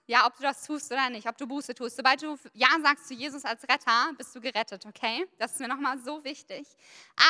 ja, 0.07 0.27
ob 0.27 0.37
du 0.37 0.43
das 0.43 0.65
tust 0.65 0.91
oder 0.93 1.11
nicht, 1.11 1.29
ob 1.29 1.37
du 1.37 1.47
Buße 1.47 1.75
tust. 1.75 1.97
Sobald 1.97 2.23
du 2.23 2.39
Ja 2.55 2.69
sagst 2.83 3.09
zu 3.09 3.15
Jesus 3.15 3.45
als 3.45 3.63
Retter, 3.65 4.13
bist 4.17 4.35
du 4.35 4.41
gerettet, 4.41 4.87
okay? 4.87 5.27
Das 5.39 5.53
ist 5.53 5.61
mir 5.61 5.69
nochmal 5.69 5.99
so 5.99 6.23
wichtig. 6.23 6.67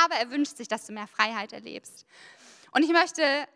Aber 0.04 0.14
er 0.14 0.30
wünscht 0.30 0.56
sich, 0.56 0.68
dass 0.68 0.86
du 0.86 0.92
mehr 0.92 1.06
Freiheit 1.06 1.52
erlebst. 1.52 2.06
Und 2.72 2.82
ich 2.82 2.90
möchte 2.90 3.48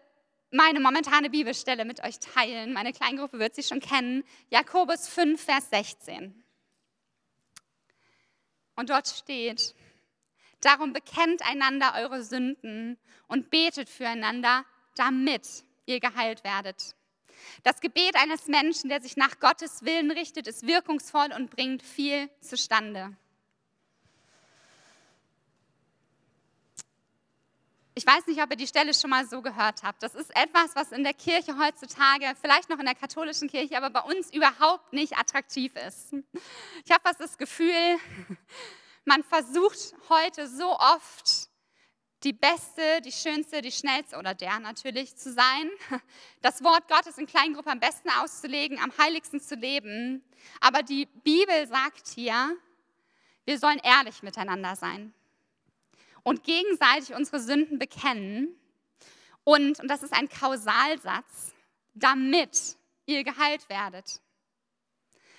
meine 0.50 0.80
momentane 0.80 1.28
Bibelstelle 1.28 1.85
mit 1.85 2.02
euch 2.02 2.18
teilen. 2.18 2.72
Meine 2.72 2.92
Kleingruppe 2.92 3.38
wird 3.38 3.54
sie 3.54 3.62
schon 3.62 3.80
kennen. 3.80 4.24
Jakobus 4.48 5.06
5, 5.09 5.42
Vers 5.42 5.68
16. 5.70 6.42
Und 8.76 8.88
dort 8.88 9.06
steht, 9.06 9.74
darum 10.62 10.94
bekennt 10.94 11.46
einander 11.46 11.92
eure 11.96 12.22
Sünden 12.22 12.98
und 13.28 13.50
betet 13.50 13.90
füreinander, 13.90 14.64
damit 14.96 15.46
ihr 15.85 16.00
geheilt 16.00 16.42
werdet. 16.42 16.96
Das 17.62 17.81
Gebet 17.81 18.16
eines 18.16 18.46
Menschen, 18.46 18.88
der 18.88 19.00
sich 19.00 19.16
nach 19.16 19.38
Gottes 19.40 19.85
Willen 19.85 20.11
richtet, 20.11 20.46
ist 20.46 20.66
wirkungsvoll 20.66 21.33
und 21.37 21.50
bringt 21.50 21.83
viel 21.83 22.29
zustande. 22.40 23.16
Ich 27.94 28.07
weiß 28.07 28.29
nicht, 28.29 28.40
ob 28.40 28.50
ihr 28.50 28.57
die 28.57 28.66
Stelle 28.66 28.94
schon 28.94 29.11
mal 29.11 29.26
so 29.26 29.42
gehört 29.42 29.83
habt. 29.83 30.03
Das 30.03 30.14
ist 30.14 30.35
etwas, 30.35 30.74
was 30.74 30.90
in 30.90 31.05
der 31.05 31.12
Kirche 31.12 31.59
heutzutage, 31.59 32.35
vielleicht 32.40 32.70
noch 32.70 32.79
in 32.79 32.87
der 32.87 32.94
katholischen 32.94 33.48
Kirche, 33.48 33.76
aber 33.76 33.90
bei 33.90 34.00
uns 34.00 34.33
überhaupt 34.33 34.92
nicht 34.92 35.18
attraktiv 35.18 35.74
ist. 35.87 36.14
Ich 36.85 36.90
habe 36.90 37.03
fast 37.03 37.20
das 37.20 37.37
Gefühl, 37.37 37.98
man 39.05 39.22
versucht 39.24 39.94
heute 40.09 40.48
so 40.48 40.79
oft 40.79 41.39
die 42.22 42.33
beste, 42.33 43.00
die 43.02 43.12
schönste, 43.12 43.62
die 43.62 43.72
schnellste 43.72 44.18
oder 44.18 44.35
der 44.35 44.59
natürlich 44.61 45.16
zu 45.16 45.33
sein, 45.33 45.70
das 46.42 46.62
Wort 46.62 46.87
Gottes 46.88 47.18
in 47.18 47.26
Kleingruppen 47.26 47.72
am 47.72 47.80
besten 47.80 48.11
auszulegen, 48.11 48.78
am 48.78 48.92
heiligsten 48.98 49.40
zu 49.40 49.54
leben. 49.54 50.22
Aber 50.61 50.83
die 50.83 51.06
Bibel 51.06 51.66
sagt 51.66 52.09
hier, 52.09 52.56
wir 53.46 53.59
sollen 53.59 53.80
ehrlich 53.83 54.22
miteinander 54.22 54.76
sein 54.76 55.14
und 56.22 56.44
gegenseitig 56.44 57.14
unsere 57.14 57.40
Sünden 57.40 57.78
bekennen. 57.78 58.48
Und, 59.44 59.80
und 59.80 59.88
das 59.88 60.02
ist 60.02 60.12
ein 60.12 60.28
Kausalsatz, 60.28 61.54
damit 61.94 62.76
ihr 63.06 63.24
geheilt 63.24 63.68
werdet. 63.68 64.20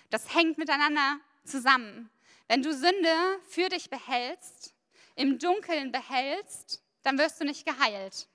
Das 0.10 0.34
hängt 0.34 0.58
miteinander 0.58 1.20
zusammen. 1.46 2.10
Wenn 2.48 2.64
du 2.64 2.74
Sünde 2.74 3.40
für 3.48 3.70
dich 3.70 3.90
behältst, 3.90 4.71
im 5.16 5.40
Dunkeln 5.40 5.92
behältst, 5.92 6.82
dann 7.04 7.18
wirst 7.18 7.40
du 7.42 7.46
nicht 7.46 7.66
geheilt. 7.66 8.28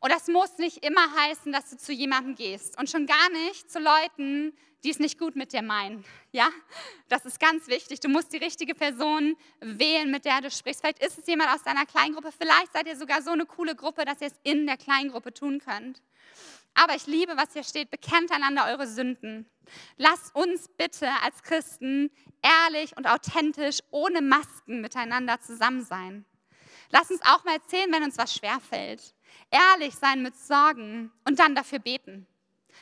Und 0.00 0.12
das 0.12 0.28
muss 0.28 0.58
nicht 0.58 0.84
immer 0.84 1.12
heißen, 1.16 1.52
dass 1.52 1.70
du 1.70 1.76
zu 1.76 1.92
jemandem 1.92 2.34
gehst 2.34 2.78
und 2.78 2.88
schon 2.88 3.06
gar 3.06 3.30
nicht 3.30 3.70
zu 3.70 3.80
Leuten, 3.80 4.56
die 4.84 4.90
es 4.90 5.00
nicht 5.00 5.18
gut 5.18 5.34
mit 5.34 5.52
dir 5.52 5.62
meinen. 5.62 6.04
Ja, 6.30 6.50
das 7.08 7.24
ist 7.24 7.40
ganz 7.40 7.66
wichtig. 7.66 7.98
Du 7.98 8.08
musst 8.08 8.32
die 8.32 8.36
richtige 8.36 8.74
Person 8.74 9.36
wählen, 9.60 10.10
mit 10.10 10.24
der 10.24 10.40
du 10.40 10.50
sprichst. 10.50 10.80
Vielleicht 10.80 11.02
ist 11.02 11.18
es 11.18 11.26
jemand 11.26 11.52
aus 11.52 11.64
deiner 11.64 11.84
Kleingruppe. 11.84 12.30
Vielleicht 12.30 12.72
seid 12.72 12.86
ihr 12.86 12.96
sogar 12.96 13.22
so 13.22 13.30
eine 13.30 13.46
coole 13.46 13.74
Gruppe, 13.74 14.04
dass 14.04 14.20
ihr 14.20 14.28
es 14.28 14.38
in 14.44 14.66
der 14.66 14.76
Kleingruppe 14.76 15.34
tun 15.34 15.58
könnt. 15.58 16.00
Aber 16.80 16.94
ich 16.94 17.08
liebe, 17.08 17.36
was 17.36 17.54
hier 17.54 17.64
steht. 17.64 17.90
Bekennt 17.90 18.30
einander 18.30 18.66
eure 18.66 18.86
Sünden. 18.86 19.50
Lasst 19.96 20.32
uns 20.36 20.68
bitte 20.68 21.08
als 21.24 21.42
Christen 21.42 22.08
ehrlich 22.40 22.96
und 22.96 23.08
authentisch, 23.08 23.80
ohne 23.90 24.22
Masken 24.22 24.80
miteinander 24.80 25.40
zusammen 25.40 25.84
sein. 25.84 26.24
Lass 26.90 27.10
uns 27.10 27.20
auch 27.22 27.42
mal 27.42 27.54
erzählen, 27.54 27.92
wenn 27.92 28.04
uns 28.04 28.16
was 28.16 28.32
schwerfällt. 28.32 29.12
Ehrlich 29.50 29.96
sein 29.96 30.22
mit 30.22 30.36
Sorgen 30.36 31.10
und 31.26 31.40
dann 31.40 31.56
dafür 31.56 31.80
beten. 31.80 32.28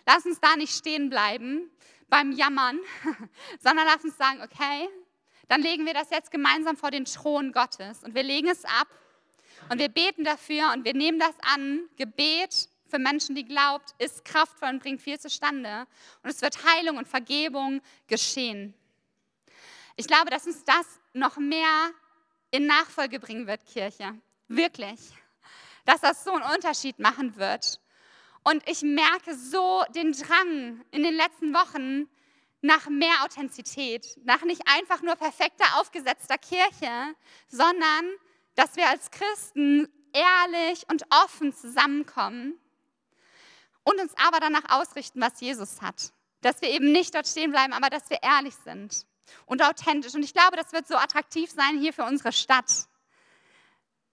Lass 0.05 0.27
uns 0.27 0.41
da 0.41 0.57
nicht 0.57 0.77
stehen 0.77 1.09
bleiben 1.09 1.71
beim 2.11 2.33
Jammern, 2.33 2.79
sondern 3.61 3.87
lass 3.87 4.05
uns 4.05 4.19
sagen, 4.19 4.43
okay, 4.43 4.91
dann 5.49 5.63
legen 5.63 5.87
wir 5.87 5.95
das 5.95 6.11
jetzt 6.11 6.31
gemeinsam 6.31 6.77
vor 6.77 6.91
den 6.91 7.07
Thron 7.07 7.51
Gottes 7.51 8.05
und 8.05 8.15
wir 8.15 8.23
legen 8.23 8.49
es 8.49 8.67
ab 8.67 8.89
und 9.71 9.79
wir 9.79 9.89
beten 9.89 10.23
dafür 10.23 10.73
und 10.75 10.85
wir 10.85 10.93
nehmen 10.93 11.19
das 11.19 11.35
an. 11.41 11.89
Gebet 11.97 12.69
für 12.89 12.99
Menschen, 12.99 13.35
die 13.35 13.45
glaubt, 13.45 13.95
ist 13.99 14.25
kraftvoll 14.25 14.69
und 14.69 14.83
bringt 14.83 15.01
viel 15.01 15.19
zustande. 15.19 15.87
Und 16.23 16.31
es 16.31 16.43
wird 16.43 16.65
Heilung 16.65 16.99
und 16.99 17.09
Vergebung 17.09 17.81
geschehen. 18.07 18.75
Ich 19.97 20.07
glaube, 20.07 20.31
dass 20.31 20.47
uns 20.47 20.65
das 20.65 21.01
noch 21.13 21.37
mehr 21.37 21.91
in 22.51 22.67
Nachfolge 22.67 23.19
bringen 23.19 23.47
wird, 23.47 23.65
Kirche. 23.67 24.15
Wirklich. 24.49 25.01
Dass 25.85 26.01
das 26.01 26.25
so 26.25 26.33
einen 26.33 26.55
Unterschied 26.55 26.99
machen 26.99 27.37
wird. 27.37 27.81
Und 28.45 28.63
ich 28.69 28.83
merke 28.83 29.35
so 29.35 29.85
den 29.95 30.13
Drang 30.13 30.85
in 30.91 31.03
den 31.03 31.15
letzten 31.15 31.53
Wochen 31.53 32.09
nach 32.61 32.89
mehr 32.89 33.25
Authentizität, 33.25 34.07
nach 34.25 34.43
nicht 34.43 34.63
einfach 34.67 35.03
nur 35.03 35.17
perfekter 35.17 35.65
aufgesetzter 35.81 36.39
Kirche, 36.39 37.15
sondern 37.49 38.13
dass 38.55 38.77
wir 38.77 38.89
als 38.89 39.11
Christen 39.11 39.89
ehrlich 40.13 40.85
und 40.91 41.05
offen 41.25 41.53
zusammenkommen 41.53 42.59
und 43.87 44.01
uns 44.01 44.13
aber 44.19 44.41
danach 44.41 44.69
ausrichten, 44.69 45.21
was 45.21 45.41
Jesus 45.41 45.81
hat. 45.81 46.13
Dass 46.43 46.61
wir 46.61 46.71
eben 46.71 46.93
nicht 46.93 47.15
dort 47.15 47.27
stehen 47.27 47.53
bleiben, 47.53 47.73
aber 47.73 47.89
dass 47.89 48.11
wir 48.11 48.19
ehrlich 48.23 48.55
sind 48.65 49.07
und 49.47 49.63
authentisch. 49.63 50.15
Und 50.15 50.25
ich 50.25 50.35
glaube, 50.35 50.57
das 50.57 50.73
wird 50.73 50.87
so 50.89 50.97
attraktiv 50.97 51.51
sein 51.51 51.79
hier 51.79 51.93
für 51.93 52.05
unsere 52.05 52.33
Stadt. 52.33 52.89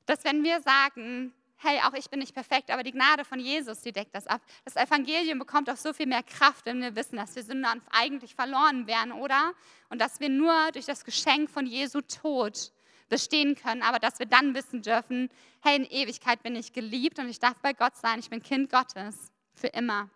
dass 0.06 0.24
wenn 0.24 0.44
wir 0.44 0.62
sagen, 0.62 1.34
hey, 1.58 1.80
auch 1.86 1.94
ich 1.94 2.10
bin 2.10 2.20
nicht 2.20 2.34
perfekt, 2.34 2.70
aber 2.72 2.84
die 2.84 2.92
Gnade 2.92 3.24
von 3.26 3.40
Jesus, 3.40 3.82
die 3.82 3.92
deckt 3.94 4.14
das 4.14 4.28
ab. 4.28 4.42
Das 4.66 4.76
Evangelium 4.76 5.40
bekommt 5.40 5.70
auch 5.70 5.78
so 5.78 5.94
viel 5.94 6.08
mehr 6.08 6.24
Kraft, 6.24 6.66
wenn 6.66 6.82
wir 6.82 6.96
wissen, 6.96 7.16
dass 7.16 7.36
wir 7.36 7.44
Sünder 7.44 7.76
eigentlich 7.90 8.36
verloren 8.36 8.86
wären, 8.86 9.12
oder? 9.14 9.54
Und 9.90 10.02
dass 10.02 10.20
wir 10.20 10.30
nur 10.30 10.54
durch 10.74 10.86
das 10.86 11.06
Geschenk 11.06 11.50
von 11.50 11.66
Jesu 11.66 12.02
Tod 12.02 12.74
bestehen 13.10 13.56
können, 13.56 13.82
aber 13.82 14.00
dass 14.00 14.20
wir 14.20 14.26
dann 14.26 14.56
wissen 14.56 14.82
dürfen, 14.82 15.30
hey, 15.62 15.78
in 15.78 15.86
Ewigkeit 15.86 16.44
bin 16.44 16.56
ich 16.56 16.74
geliebt 16.74 17.20
und 17.20 17.30
ich 17.30 17.40
darf 17.40 17.60
bei 17.62 17.74
Gott 17.74 17.96
sein, 17.96 18.20
ich 18.20 18.30
bin 18.30 18.44
Kind 18.44 18.70
Gottes, 18.70 19.32
für 19.54 19.68
immer. 19.68 20.10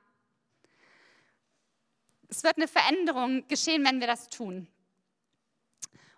Es 2.30 2.44
wird 2.44 2.58
eine 2.58 2.68
Veränderung 2.68 3.48
geschehen, 3.48 3.86
wenn 3.86 4.00
wir 4.00 4.08
das 4.08 4.30
tun. 4.30 4.68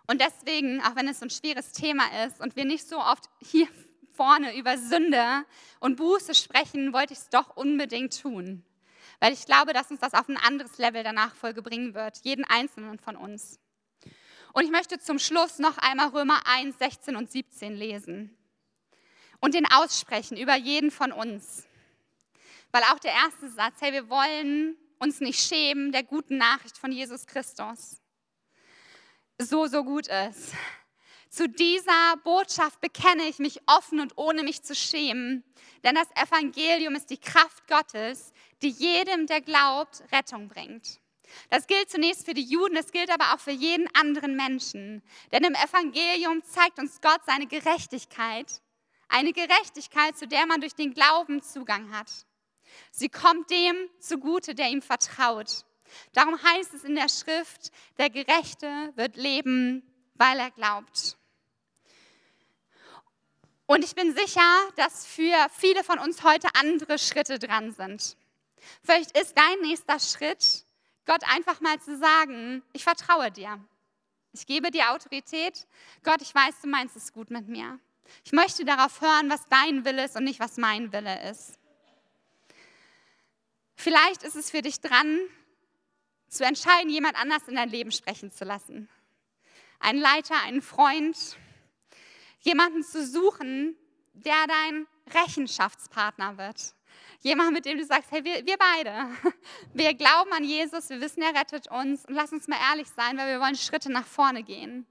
Und 0.06 0.20
deswegen, 0.20 0.80
auch 0.80 0.96
wenn 0.96 1.06
es 1.06 1.20
so 1.20 1.26
ein 1.26 1.30
schweres 1.30 1.72
Thema 1.72 2.04
ist 2.24 2.40
und 2.40 2.56
wir 2.56 2.64
nicht 2.64 2.88
so 2.88 2.98
oft 2.98 3.30
hier 3.40 3.68
vorne 4.12 4.56
über 4.56 4.76
Sünde 4.76 5.44
und 5.78 5.96
Buße 5.96 6.34
sprechen, 6.34 6.92
wollte 6.92 7.12
ich 7.12 7.20
es 7.20 7.28
doch 7.28 7.56
unbedingt 7.56 8.20
tun. 8.20 8.64
Weil 9.20 9.32
ich 9.32 9.46
glaube, 9.46 9.72
dass 9.72 9.90
uns 9.90 10.00
das 10.00 10.14
auf 10.14 10.28
ein 10.28 10.36
anderes 10.36 10.78
Level 10.78 11.02
der 11.02 11.12
Nachfolge 11.12 11.62
bringen 11.62 11.94
wird, 11.94 12.18
jeden 12.24 12.44
einzelnen 12.44 12.98
von 12.98 13.16
uns. 13.16 13.60
Und 14.52 14.64
ich 14.64 14.70
möchte 14.70 14.98
zum 14.98 15.18
Schluss 15.18 15.58
noch 15.58 15.78
einmal 15.78 16.08
Römer 16.08 16.40
1, 16.46 16.76
16 16.78 17.14
und 17.14 17.30
17 17.30 17.76
lesen 17.76 18.36
und 19.40 19.54
den 19.54 19.66
aussprechen 19.70 20.36
über 20.36 20.56
jeden 20.56 20.90
von 20.90 21.12
uns. 21.12 21.66
Weil 22.72 22.82
auch 22.84 22.98
der 22.98 23.12
erste 23.12 23.50
Satz, 23.50 23.76
hey, 23.80 23.92
wir 23.92 24.08
wollen 24.08 24.76
uns 24.98 25.20
nicht 25.20 25.40
schämen 25.40 25.92
der 25.92 26.02
guten 26.02 26.36
Nachricht 26.36 26.78
von 26.78 26.92
Jesus 26.92 27.26
Christus, 27.26 28.00
so, 29.38 29.66
so 29.66 29.82
gut 29.82 30.06
ist. 30.06 30.52
Zu 31.30 31.48
dieser 31.48 32.16
Botschaft 32.24 32.80
bekenne 32.80 33.22
ich 33.22 33.38
mich 33.38 33.60
offen 33.66 34.00
und 34.00 34.18
ohne 34.18 34.42
mich 34.42 34.62
zu 34.62 34.74
schämen, 34.74 35.44
denn 35.84 35.94
das 35.94 36.10
Evangelium 36.16 36.94
ist 36.96 37.08
die 37.10 37.18
Kraft 37.18 37.66
Gottes, 37.68 38.32
die 38.62 38.70
jedem, 38.70 39.26
der 39.26 39.40
glaubt, 39.40 40.02
Rettung 40.12 40.48
bringt. 40.48 41.00
Das 41.48 41.68
gilt 41.68 41.88
zunächst 41.88 42.26
für 42.26 42.34
die 42.34 42.44
Juden, 42.44 42.76
es 42.76 42.90
gilt 42.90 43.10
aber 43.10 43.32
auch 43.32 43.40
für 43.40 43.52
jeden 43.52 43.88
anderen 43.94 44.36
Menschen. 44.36 45.02
Denn 45.32 45.44
im 45.44 45.54
Evangelium 45.54 46.42
zeigt 46.42 46.80
uns 46.80 47.00
Gott 47.00 47.20
seine 47.24 47.46
Gerechtigkeit, 47.46 48.60
eine 49.08 49.32
Gerechtigkeit, 49.32 50.18
zu 50.18 50.26
der 50.26 50.46
man 50.46 50.60
durch 50.60 50.74
den 50.74 50.92
Glauben 50.92 51.42
Zugang 51.42 51.96
hat. 51.96 52.26
Sie 52.90 53.08
kommt 53.08 53.50
dem 53.50 53.76
zugute, 53.98 54.54
der 54.54 54.68
ihm 54.68 54.82
vertraut. 54.82 55.64
Darum 56.12 56.40
heißt 56.42 56.74
es 56.74 56.84
in 56.84 56.94
der 56.94 57.08
Schrift, 57.08 57.72
der 57.98 58.10
Gerechte 58.10 58.92
wird 58.96 59.16
leben, 59.16 59.82
weil 60.14 60.38
er 60.38 60.50
glaubt. 60.50 61.16
Und 63.66 63.84
ich 63.84 63.94
bin 63.94 64.14
sicher, 64.16 64.68
dass 64.76 65.06
für 65.06 65.46
viele 65.56 65.84
von 65.84 65.98
uns 66.00 66.24
heute 66.24 66.48
andere 66.54 66.98
Schritte 66.98 67.38
dran 67.38 67.72
sind. 67.72 68.16
Vielleicht 68.82 69.16
ist 69.16 69.36
dein 69.38 69.60
nächster 69.60 70.00
Schritt, 70.00 70.64
Gott 71.06 71.22
einfach 71.32 71.60
mal 71.60 71.80
zu 71.80 71.96
sagen, 71.96 72.62
ich 72.72 72.82
vertraue 72.82 73.30
dir. 73.30 73.58
Ich 74.32 74.46
gebe 74.46 74.70
dir 74.70 74.92
Autorität. 74.92 75.66
Gott, 76.02 76.20
ich 76.20 76.34
weiß, 76.34 76.60
du 76.62 76.68
meinst 76.68 76.96
es 76.96 77.12
gut 77.12 77.30
mit 77.30 77.48
mir. 77.48 77.78
Ich 78.24 78.32
möchte 78.32 78.64
darauf 78.64 79.00
hören, 79.00 79.30
was 79.30 79.46
dein 79.48 79.84
Wille 79.84 80.04
ist 80.04 80.16
und 80.16 80.24
nicht, 80.24 80.40
was 80.40 80.56
mein 80.56 80.92
Wille 80.92 81.30
ist. 81.30 81.59
Vielleicht 83.80 84.24
ist 84.24 84.36
es 84.36 84.50
für 84.50 84.60
dich 84.60 84.82
dran, 84.82 85.18
zu 86.28 86.44
entscheiden, 86.44 86.90
jemand 86.90 87.16
anders 87.18 87.48
in 87.48 87.54
dein 87.54 87.70
Leben 87.70 87.92
sprechen 87.92 88.30
zu 88.30 88.44
lassen. 88.44 88.90
Ein 89.78 89.96
Leiter, 89.96 90.34
einen 90.42 90.60
Freund, 90.60 91.16
jemanden 92.40 92.82
zu 92.82 93.06
suchen, 93.06 93.74
der 94.12 94.46
dein 94.46 94.86
Rechenschaftspartner 95.14 96.36
wird. 96.36 96.74
Jemand, 97.20 97.54
mit 97.54 97.64
dem 97.64 97.78
du 97.78 97.84
sagst, 97.86 98.10
hey, 98.10 98.22
wir, 98.22 98.44
wir 98.44 98.58
beide, 98.58 99.08
wir 99.72 99.94
glauben 99.94 100.32
an 100.34 100.44
Jesus, 100.44 100.90
wir 100.90 101.00
wissen, 101.00 101.22
er 101.22 101.34
rettet 101.34 101.70
uns 101.70 102.04
und 102.04 102.14
lass 102.14 102.32
uns 102.32 102.48
mal 102.48 102.58
ehrlich 102.70 102.88
sein, 102.88 103.16
weil 103.16 103.28
wir 103.28 103.40
wollen 103.40 103.56
Schritte 103.56 103.90
nach 103.90 104.06
vorne 104.06 104.42
gehen. 104.42 104.86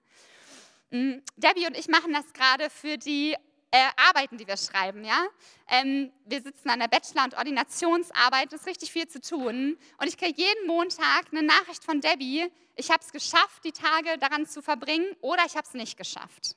Mm, 0.89 1.19
Debbie 1.37 1.67
und 1.67 1.77
ich 1.77 1.89
machen 1.89 2.11
das 2.11 2.33
gerade 2.33 2.71
für 2.71 2.97
die 2.97 3.35
äh, 3.71 3.87
Arbeiten, 4.09 4.37
die 4.37 4.47
wir 4.47 4.57
schreiben. 4.57 5.03
Ja? 5.03 5.27
Ähm, 5.67 6.11
wir 6.25 6.41
sitzen 6.41 6.69
an 6.69 6.79
der 6.79 6.87
Bachelor- 6.87 7.23
und 7.23 7.37
Ordinationsarbeit, 7.37 8.51
das 8.51 8.61
ist 8.61 8.67
richtig 8.67 8.91
viel 8.91 9.07
zu 9.07 9.21
tun. 9.21 9.77
Und 9.97 10.07
ich 10.07 10.17
kriege 10.17 10.41
jeden 10.41 10.67
Montag 10.67 11.27
eine 11.31 11.43
Nachricht 11.43 11.83
von 11.83 12.01
Debbie, 12.01 12.51
ich 12.75 12.89
habe 12.89 13.03
es 13.03 13.11
geschafft, 13.11 13.63
die 13.65 13.73
Tage 13.73 14.17
daran 14.19 14.45
zu 14.45 14.61
verbringen 14.61 15.13
oder 15.21 15.43
ich 15.45 15.55
habe 15.55 15.67
es 15.67 15.73
nicht 15.73 15.97
geschafft. 15.97 16.55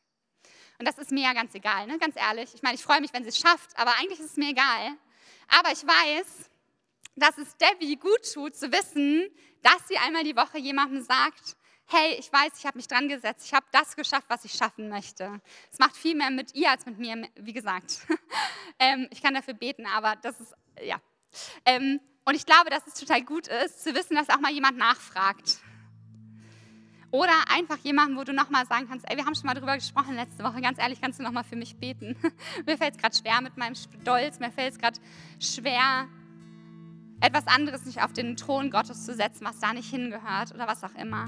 Und 0.78 0.86
das 0.86 0.98
ist 0.98 1.10
mir 1.10 1.24
ja 1.24 1.32
ganz 1.32 1.54
egal, 1.54 1.86
ne? 1.86 1.98
ganz 1.98 2.16
ehrlich. 2.16 2.54
Ich 2.54 2.62
meine, 2.62 2.76
ich 2.76 2.82
freue 2.82 3.00
mich, 3.00 3.12
wenn 3.12 3.24
sie 3.24 3.30
es 3.30 3.38
schafft, 3.38 3.76
aber 3.76 3.92
eigentlich 3.98 4.20
ist 4.20 4.30
es 4.30 4.36
mir 4.36 4.50
egal. 4.50 4.96
Aber 5.48 5.72
ich 5.72 5.84
weiß, 5.84 6.50
dass 7.16 7.38
es 7.38 7.56
Debbie 7.56 7.96
gut 7.96 8.32
tut, 8.32 8.56
zu 8.56 8.72
wissen, 8.72 9.28
dass 9.62 9.88
sie 9.88 9.98
einmal 9.98 10.24
die 10.24 10.36
Woche 10.36 10.58
jemandem 10.58 11.02
sagt, 11.02 11.56
hey, 11.92 12.16
ich 12.18 12.32
weiß, 12.32 12.52
ich 12.58 12.66
habe 12.66 12.78
mich 12.78 12.88
dran 12.88 13.08
gesetzt, 13.08 13.46
ich 13.46 13.54
habe 13.54 13.66
das 13.72 13.96
geschafft, 13.96 14.26
was 14.28 14.44
ich 14.44 14.52
schaffen 14.52 14.88
möchte. 14.88 15.40
Es 15.70 15.78
macht 15.78 15.96
viel 15.96 16.16
mehr 16.16 16.30
mit 16.30 16.54
ihr 16.54 16.70
als 16.70 16.86
mit 16.86 16.98
mir, 16.98 17.28
wie 17.36 17.52
gesagt. 17.52 18.06
ähm, 18.78 19.08
ich 19.10 19.22
kann 19.22 19.34
dafür 19.34 19.54
beten, 19.54 19.86
aber 19.86 20.16
das 20.16 20.40
ist, 20.40 20.54
ja. 20.82 21.00
Ähm, 21.64 22.00
und 22.24 22.34
ich 22.34 22.46
glaube, 22.46 22.70
dass 22.70 22.86
es 22.86 22.94
total 22.94 23.22
gut 23.22 23.48
ist, 23.48 23.82
zu 23.82 23.94
wissen, 23.94 24.14
dass 24.14 24.30
auch 24.30 24.40
mal 24.40 24.52
jemand 24.52 24.78
nachfragt. 24.78 25.58
Oder 27.10 27.32
einfach 27.54 27.76
jemanden, 27.78 28.16
wo 28.16 28.24
du 28.24 28.32
nochmal 28.32 28.66
sagen 28.66 28.88
kannst, 28.88 29.08
ey, 29.10 29.18
wir 29.18 29.26
haben 29.26 29.34
schon 29.34 29.46
mal 29.46 29.54
darüber 29.54 29.74
gesprochen 29.74 30.14
letzte 30.14 30.42
Woche, 30.44 30.62
ganz 30.62 30.78
ehrlich, 30.78 31.00
kannst 31.00 31.18
du 31.18 31.22
nochmal 31.22 31.44
für 31.44 31.56
mich 31.56 31.76
beten? 31.76 32.16
mir 32.66 32.78
fällt 32.78 32.94
es 32.94 33.00
gerade 33.00 33.14
schwer 33.14 33.40
mit 33.42 33.58
meinem 33.58 33.74
Stolz, 33.74 34.38
mir 34.38 34.50
fällt 34.50 34.72
es 34.72 34.78
gerade 34.78 34.98
schwer, 35.38 36.08
etwas 37.20 37.46
anderes 37.46 37.84
nicht 37.84 38.02
auf 38.02 38.14
den 38.14 38.36
Thron 38.36 38.70
Gottes 38.70 39.04
zu 39.04 39.14
setzen, 39.14 39.44
was 39.44 39.60
da 39.60 39.74
nicht 39.74 39.90
hingehört 39.90 40.54
oder 40.54 40.66
was 40.66 40.82
auch 40.84 40.94
immer. 40.94 41.26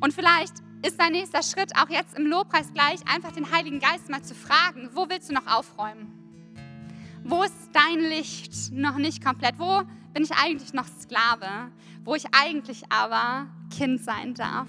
Und 0.00 0.14
vielleicht 0.14 0.54
ist 0.82 0.98
dein 0.98 1.12
nächster 1.12 1.42
Schritt 1.42 1.76
auch 1.76 1.90
jetzt 1.90 2.18
im 2.18 2.26
Lobpreis 2.26 2.72
gleich, 2.72 3.00
einfach 3.06 3.32
den 3.32 3.50
Heiligen 3.50 3.80
Geist 3.80 4.08
mal 4.08 4.22
zu 4.22 4.34
fragen, 4.34 4.88
wo 4.94 5.08
willst 5.08 5.28
du 5.28 5.34
noch 5.34 5.46
aufräumen? 5.46 6.16
Wo 7.22 7.42
ist 7.42 7.54
dein 7.72 8.00
Licht 8.00 8.72
noch 8.72 8.96
nicht 8.96 9.22
komplett? 9.22 9.58
Wo 9.58 9.82
bin 10.14 10.22
ich 10.22 10.32
eigentlich 10.32 10.72
noch 10.72 10.86
Sklave? 10.86 11.70
Wo 12.02 12.14
ich 12.14 12.24
eigentlich 12.32 12.82
aber 12.88 13.46
Kind 13.70 14.02
sein 14.02 14.32
darf. 14.32 14.68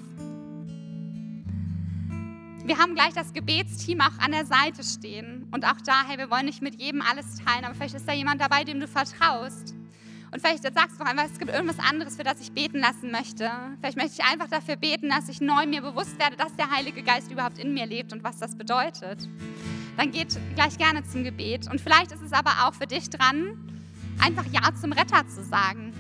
Wir 2.63 2.77
haben 2.77 2.93
gleich 2.93 3.13
das 3.13 3.33
Gebetsteam 3.33 4.01
auch 4.01 4.19
an 4.19 4.33
der 4.33 4.45
Seite 4.45 4.83
stehen. 4.83 5.47
Und 5.51 5.65
auch 5.65 5.81
da, 5.83 6.03
hey, 6.05 6.17
wir 6.17 6.29
wollen 6.29 6.45
nicht 6.45 6.61
mit 6.61 6.79
jedem 6.79 7.01
alles 7.01 7.37
teilen, 7.37 7.65
aber 7.65 7.73
vielleicht 7.73 7.95
ist 7.95 8.07
da 8.07 8.13
jemand 8.13 8.41
dabei, 8.41 8.63
dem 8.63 8.79
du 8.79 8.87
vertraust. 8.87 9.73
Und 10.31 10.39
vielleicht 10.39 10.63
sagst 10.63 10.97
du 10.97 11.03
noch 11.03 11.09
einfach, 11.09 11.25
es 11.25 11.37
gibt 11.37 11.51
irgendwas 11.51 11.79
anderes, 11.79 12.15
für 12.15 12.23
das 12.23 12.39
ich 12.39 12.53
beten 12.53 12.79
lassen 12.79 13.11
möchte. 13.11 13.51
Vielleicht 13.81 13.97
möchte 13.97 14.13
ich 14.19 14.23
einfach 14.23 14.47
dafür 14.47 14.77
beten, 14.77 15.09
dass 15.09 15.27
ich 15.27 15.41
neu 15.41 15.65
mir 15.65 15.81
bewusst 15.81 16.17
werde, 16.19 16.37
dass 16.37 16.55
der 16.55 16.71
Heilige 16.71 17.03
Geist 17.03 17.29
überhaupt 17.29 17.59
in 17.59 17.73
mir 17.73 17.85
lebt 17.85 18.13
und 18.13 18.23
was 18.23 18.39
das 18.39 18.55
bedeutet. 18.55 19.27
Dann 19.97 20.11
geht 20.11 20.39
gleich 20.55 20.77
gerne 20.77 21.03
zum 21.03 21.25
Gebet. 21.25 21.69
Und 21.69 21.81
vielleicht 21.81 22.13
ist 22.13 22.21
es 22.21 22.31
aber 22.31 22.51
auch 22.63 22.73
für 22.73 22.87
dich 22.87 23.09
dran, 23.09 23.57
einfach 24.23 24.45
Ja 24.51 24.73
zum 24.79 24.93
Retter 24.93 25.27
zu 25.27 25.43
sagen. 25.43 25.93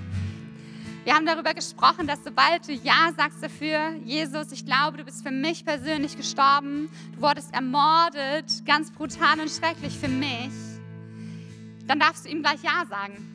Wir 1.03 1.13
haben 1.13 1.25
darüber 1.25 1.53
gesprochen, 1.53 2.07
dass 2.07 2.23
sobald 2.23 2.67
du 2.69 2.71
Ja 2.71 3.11
sagst 3.17 3.43
dafür, 3.43 3.95
Jesus, 4.05 4.53
ich 4.53 4.65
glaube, 4.65 4.97
du 4.97 5.03
bist 5.03 5.23
für 5.23 5.31
mich 5.31 5.65
persönlich 5.65 6.15
gestorben, 6.15 6.89
du 7.15 7.21
wurdest 7.21 7.53
ermordet, 7.53 8.65
ganz 8.65 8.91
brutal 8.91 9.41
und 9.41 9.49
schrecklich 9.49 9.97
für 9.97 10.07
mich, 10.07 10.51
dann 11.87 11.99
darfst 11.99 12.25
du 12.25 12.29
ihm 12.29 12.43
gleich 12.43 12.61
Ja 12.63 12.85
sagen. 12.87 13.27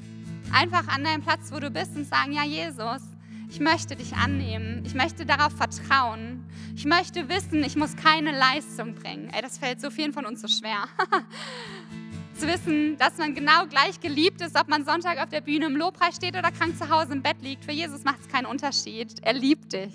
Einfach 0.59 0.89
an 0.89 1.05
deinem 1.05 1.21
Platz, 1.21 1.53
wo 1.53 1.61
du 1.61 1.71
bist 1.71 1.95
und 1.97 2.07
sagen, 2.07 2.33
ja 2.33 2.43
Jesus, 2.43 3.03
ich 3.51 3.61
möchte 3.61 3.95
dich 3.95 4.15
annehmen, 4.15 4.83
ich 4.87 4.95
möchte 4.95 5.27
darauf 5.27 5.55
vertrauen, 5.55 6.47
ich 6.75 6.87
möchte 6.87 7.29
wissen, 7.29 7.63
ich 7.63 7.77
muss 7.77 7.95
keine 7.95 8.31
Leistung 8.33 8.95
bringen. 8.95 9.29
Ey, 9.35 9.43
das 9.43 9.59
fällt 9.59 9.83
so 9.83 9.91
vielen 9.91 10.15
von 10.15 10.25
uns 10.25 10.41
so 10.41 10.49
schwer. 10.49 10.89
zu 12.39 12.47
wissen, 12.47 12.97
dass 12.97 13.19
man 13.19 13.35
genau 13.35 13.67
gleich 13.67 14.01
geliebt 14.01 14.41
ist, 14.41 14.59
ob 14.59 14.69
man 14.69 14.87
Sonntag 14.87 15.19
auf 15.19 15.29
der 15.29 15.43
Bühne 15.43 15.67
im 15.67 15.77
Lobpreis 15.77 16.17
steht 16.17 16.35
oder 16.35 16.51
krank 16.51 16.79
zu 16.79 16.89
Hause 16.89 17.13
im 17.13 17.21
Bett 17.21 17.43
liegt. 17.43 17.67
Für 17.67 17.73
Jesus 17.73 18.05
macht 18.05 18.21
es 18.23 18.29
keinen 18.29 18.47
Unterschied. 18.47 19.13
Er 19.21 19.35
liebt 19.35 19.75
dich. 19.75 19.93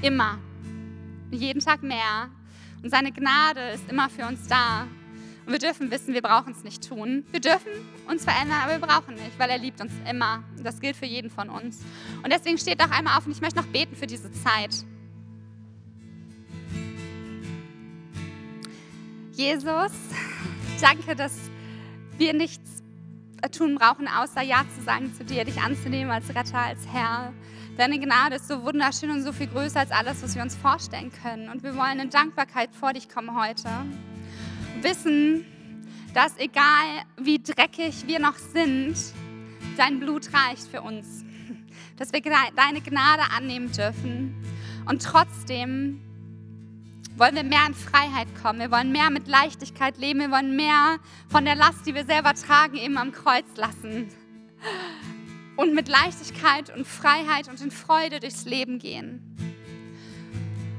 Immer. 0.00 0.38
Jeden 1.30 1.60
Tag 1.60 1.82
mehr. 1.82 2.30
Und 2.82 2.88
seine 2.88 3.12
Gnade 3.12 3.60
ist 3.74 3.90
immer 3.90 4.08
für 4.08 4.26
uns 4.26 4.48
da. 4.48 4.86
Wir 5.48 5.58
dürfen 5.58 5.90
wissen, 5.90 6.12
wir 6.12 6.20
brauchen 6.20 6.52
es 6.52 6.62
nicht 6.62 6.86
tun. 6.86 7.24
Wir 7.30 7.40
dürfen 7.40 7.72
uns 8.06 8.22
verändern, 8.22 8.58
aber 8.62 8.72
wir 8.72 8.86
brauchen 8.86 9.14
nicht, 9.14 9.38
weil 9.38 9.48
er 9.48 9.56
liebt 9.56 9.80
uns 9.80 9.92
immer. 10.08 10.44
Das 10.62 10.78
gilt 10.78 10.94
für 10.94 11.06
jeden 11.06 11.30
von 11.30 11.48
uns. 11.48 11.80
Und 12.22 12.30
deswegen 12.30 12.58
steht 12.58 12.82
auch 12.82 12.90
einmal 12.90 13.16
auf 13.16 13.24
und 13.24 13.32
ich 13.32 13.40
möchte 13.40 13.58
noch 13.58 13.66
beten 13.66 13.96
für 13.96 14.06
diese 14.06 14.30
Zeit. 14.30 14.84
Jesus, 19.32 19.92
danke, 20.82 21.16
dass 21.16 21.34
wir 22.18 22.34
nichts 22.34 22.82
tun 23.50 23.76
brauchen, 23.76 24.06
außer 24.06 24.42
Ja 24.42 24.64
zu 24.76 24.84
sagen 24.84 25.14
zu 25.14 25.24
dir, 25.24 25.46
dich 25.46 25.62
anzunehmen 25.62 26.10
als 26.12 26.28
Retter, 26.28 26.58
als 26.58 26.86
Herr. 26.92 27.32
Deine 27.78 27.98
Gnade 27.98 28.36
ist 28.36 28.48
so 28.48 28.64
wunderschön 28.64 29.10
und 29.10 29.22
so 29.22 29.32
viel 29.32 29.46
größer 29.46 29.80
als 29.80 29.92
alles, 29.92 30.22
was 30.22 30.34
wir 30.34 30.42
uns 30.42 30.54
vorstellen 30.56 31.10
können. 31.22 31.48
Und 31.48 31.62
wir 31.62 31.74
wollen 31.74 32.00
in 32.00 32.10
Dankbarkeit 32.10 32.74
vor 32.74 32.92
dich 32.92 33.08
kommen 33.08 33.40
heute. 33.40 33.70
Wissen, 34.82 35.44
dass 36.14 36.36
egal 36.38 37.02
wie 37.16 37.38
dreckig 37.38 38.06
wir 38.06 38.18
noch 38.18 38.36
sind, 38.36 38.96
dein 39.76 40.00
Blut 40.00 40.30
reicht 40.32 40.68
für 40.68 40.82
uns. 40.82 41.24
Dass 41.96 42.12
wir 42.12 42.20
deine 42.20 42.80
Gnade 42.80 43.22
annehmen 43.36 43.72
dürfen. 43.72 44.34
Und 44.86 45.02
trotzdem 45.02 46.00
wollen 47.16 47.34
wir 47.34 47.44
mehr 47.44 47.66
in 47.66 47.74
Freiheit 47.74 48.28
kommen. 48.40 48.60
Wir 48.60 48.70
wollen 48.70 48.92
mehr 48.92 49.10
mit 49.10 49.26
Leichtigkeit 49.26 49.98
leben. 49.98 50.20
Wir 50.20 50.30
wollen 50.30 50.54
mehr 50.54 50.98
von 51.28 51.44
der 51.44 51.56
Last, 51.56 51.86
die 51.86 51.94
wir 51.94 52.04
selber 52.04 52.34
tragen, 52.34 52.76
eben 52.76 52.96
am 52.98 53.12
Kreuz 53.12 53.46
lassen. 53.56 54.08
Und 55.56 55.74
mit 55.74 55.88
Leichtigkeit 55.88 56.74
und 56.74 56.86
Freiheit 56.86 57.48
und 57.48 57.60
in 57.60 57.72
Freude 57.72 58.20
durchs 58.20 58.44
Leben 58.44 58.78
gehen. 58.78 59.36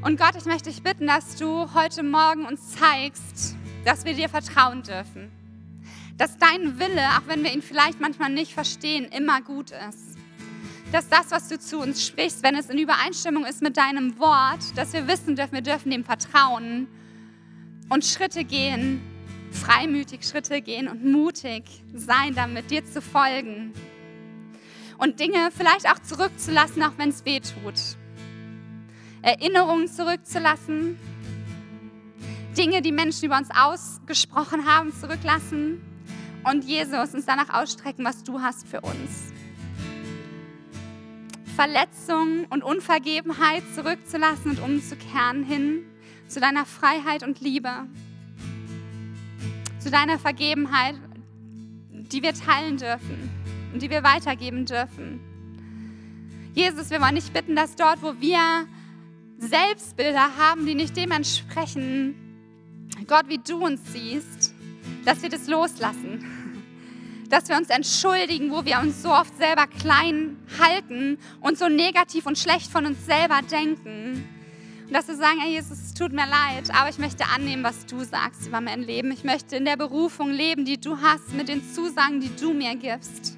Und 0.02 0.18
Gott, 0.18 0.36
ich 0.38 0.46
möchte 0.46 0.70
dich 0.70 0.82
bitten, 0.82 1.08
dass 1.08 1.36
du 1.36 1.74
heute 1.74 2.04
Morgen 2.04 2.46
uns 2.46 2.70
zeigst, 2.70 3.58
dass 3.86 4.06
wir 4.06 4.14
dir 4.14 4.30
vertrauen 4.30 4.84
dürfen. 4.84 5.32
Dass 6.18 6.38
dein 6.38 6.80
Wille, 6.80 7.02
auch 7.18 7.28
wenn 7.28 7.44
wir 7.44 7.54
ihn 7.54 7.62
vielleicht 7.62 8.00
manchmal 8.00 8.30
nicht 8.30 8.54
verstehen, 8.54 9.06
immer 9.06 9.42
gut 9.42 9.72
ist. 9.72 10.18
Dass 10.92 11.08
das, 11.08 11.32
was 11.32 11.48
du 11.48 11.60
zu 11.60 11.80
uns 11.80 12.06
sprichst, 12.06 12.44
wenn 12.44 12.56
es 12.56 12.70
in 12.70 12.78
Übereinstimmung 12.78 13.46
ist 13.46 13.62
mit 13.62 13.78
deinem 13.78 14.18
Wort, 14.20 14.60
dass 14.76 14.94
wir 14.94 15.08
wissen 15.08 15.36
dürfen, 15.36 15.54
wir 15.54 15.62
dürfen 15.62 15.92
dem 15.92 16.04
vertrauen 16.04 16.88
und 17.90 18.06
Schritte 18.06 18.44
gehen, 18.44 19.02
freimütig 19.52 20.24
Schritte 20.24 20.62
gehen 20.62 20.88
und 20.88 21.06
mutig 21.06 21.64
sein, 21.94 22.36
damit 22.36 22.72
dir 22.72 22.86
zu 22.86 23.02
folgen. 23.02 23.74
Und 24.98 25.20
Dinge 25.20 25.50
vielleicht 25.56 25.90
auch 25.90 26.00
zurückzulassen, 26.00 26.84
auch 26.84 26.98
wenn 26.98 27.10
es 27.10 27.24
weh 27.24 27.40
tut. 27.40 27.80
Erinnerungen 29.22 29.88
zurückzulassen, 29.88 30.98
Dinge, 32.58 32.82
die 32.82 32.92
Menschen 32.92 33.26
über 33.26 33.38
uns 33.38 33.50
ausgesprochen 33.52 34.66
haben, 34.66 34.94
zurücklassen 34.94 35.82
und 36.44 36.64
Jesus 36.64 37.14
uns 37.14 37.26
danach 37.26 37.62
ausstrecken, 37.62 38.04
was 38.04 38.24
du 38.24 38.42
hast 38.42 38.68
für 38.68 38.82
uns. 38.82 39.34
Verletzung 41.56 42.46
und 42.50 42.64
Unvergebenheit 42.64 43.64
zurückzulassen 43.76 44.52
und 44.52 44.60
umzukehren 44.60 45.44
hin 45.44 45.84
zu 46.28 46.40
deiner 46.40 46.66
Freiheit 46.66 47.24
und 47.24 47.42
Liebe, 47.42 47.72
zu 49.80 49.92
deiner 49.92 50.20
Vergebenheit, 50.20 50.96
die 51.92 52.24
wir 52.24 52.34
teilen 52.34 52.78
dürfen 52.78 53.30
und 53.74 53.82
die 53.82 53.90
wir 53.90 54.04
weitergeben 54.04 54.66
dürfen. 54.66 55.20
Jesus, 56.54 56.90
wir 56.90 57.02
wollen 57.02 57.16
dich 57.16 57.32
bitten, 57.32 57.56
dass 57.56 57.76
dort, 57.76 58.02
wo 58.02 58.20
wir 58.20 58.66
Selbstbilder 59.38 60.38
haben, 60.38 60.66
die 60.66 60.76
nicht 60.76 60.98
dementsprechend, 60.98 62.16
Gott, 63.08 63.26
wie 63.28 63.38
du 63.38 63.64
uns 63.64 63.82
siehst, 63.92 64.54
dass 65.06 65.22
wir 65.22 65.30
das 65.30 65.48
loslassen. 65.48 66.26
Dass 67.30 67.48
wir 67.48 67.58
uns 67.58 67.70
entschuldigen, 67.70 68.50
wo 68.50 68.66
wir 68.66 68.80
uns 68.80 69.04
so 69.04 69.12
oft 69.12 69.38
selber 69.38 69.68
klein 69.68 70.38
halten 70.60 71.20
und 71.42 71.60
so 71.60 71.70
negativ 71.70 72.26
und 72.26 72.40
schlecht 72.40 72.72
von 72.72 72.88
uns 72.88 73.06
selber 73.06 73.42
denken. 73.44 74.28
Und 74.88 74.94
dass 74.94 75.08
wir 75.08 75.16
sagen, 75.16 75.40
hey 75.40 75.54
Jesus, 75.54 75.78
es 75.78 75.94
tut 75.94 76.12
mir 76.12 76.26
leid, 76.26 76.74
aber 76.74 76.90
ich 76.90 76.98
möchte 76.98 77.26
annehmen, 77.28 77.64
was 77.64 77.86
du 77.86 78.04
sagst 78.04 78.48
über 78.48 78.62
mein 78.62 78.82
Leben. 78.82 79.12
Ich 79.12 79.24
möchte 79.24 79.58
in 79.58 79.66
der 79.66 79.78
Berufung 79.78 80.32
leben, 80.32 80.66
die 80.66 80.82
du 80.82 80.98
hast, 81.00 81.32
mit 81.34 81.50
den 81.50 81.62
Zusagen, 81.72 82.20
die 82.20 82.36
du 82.36 82.52
mir 82.52 82.76
gibst. 82.76 83.38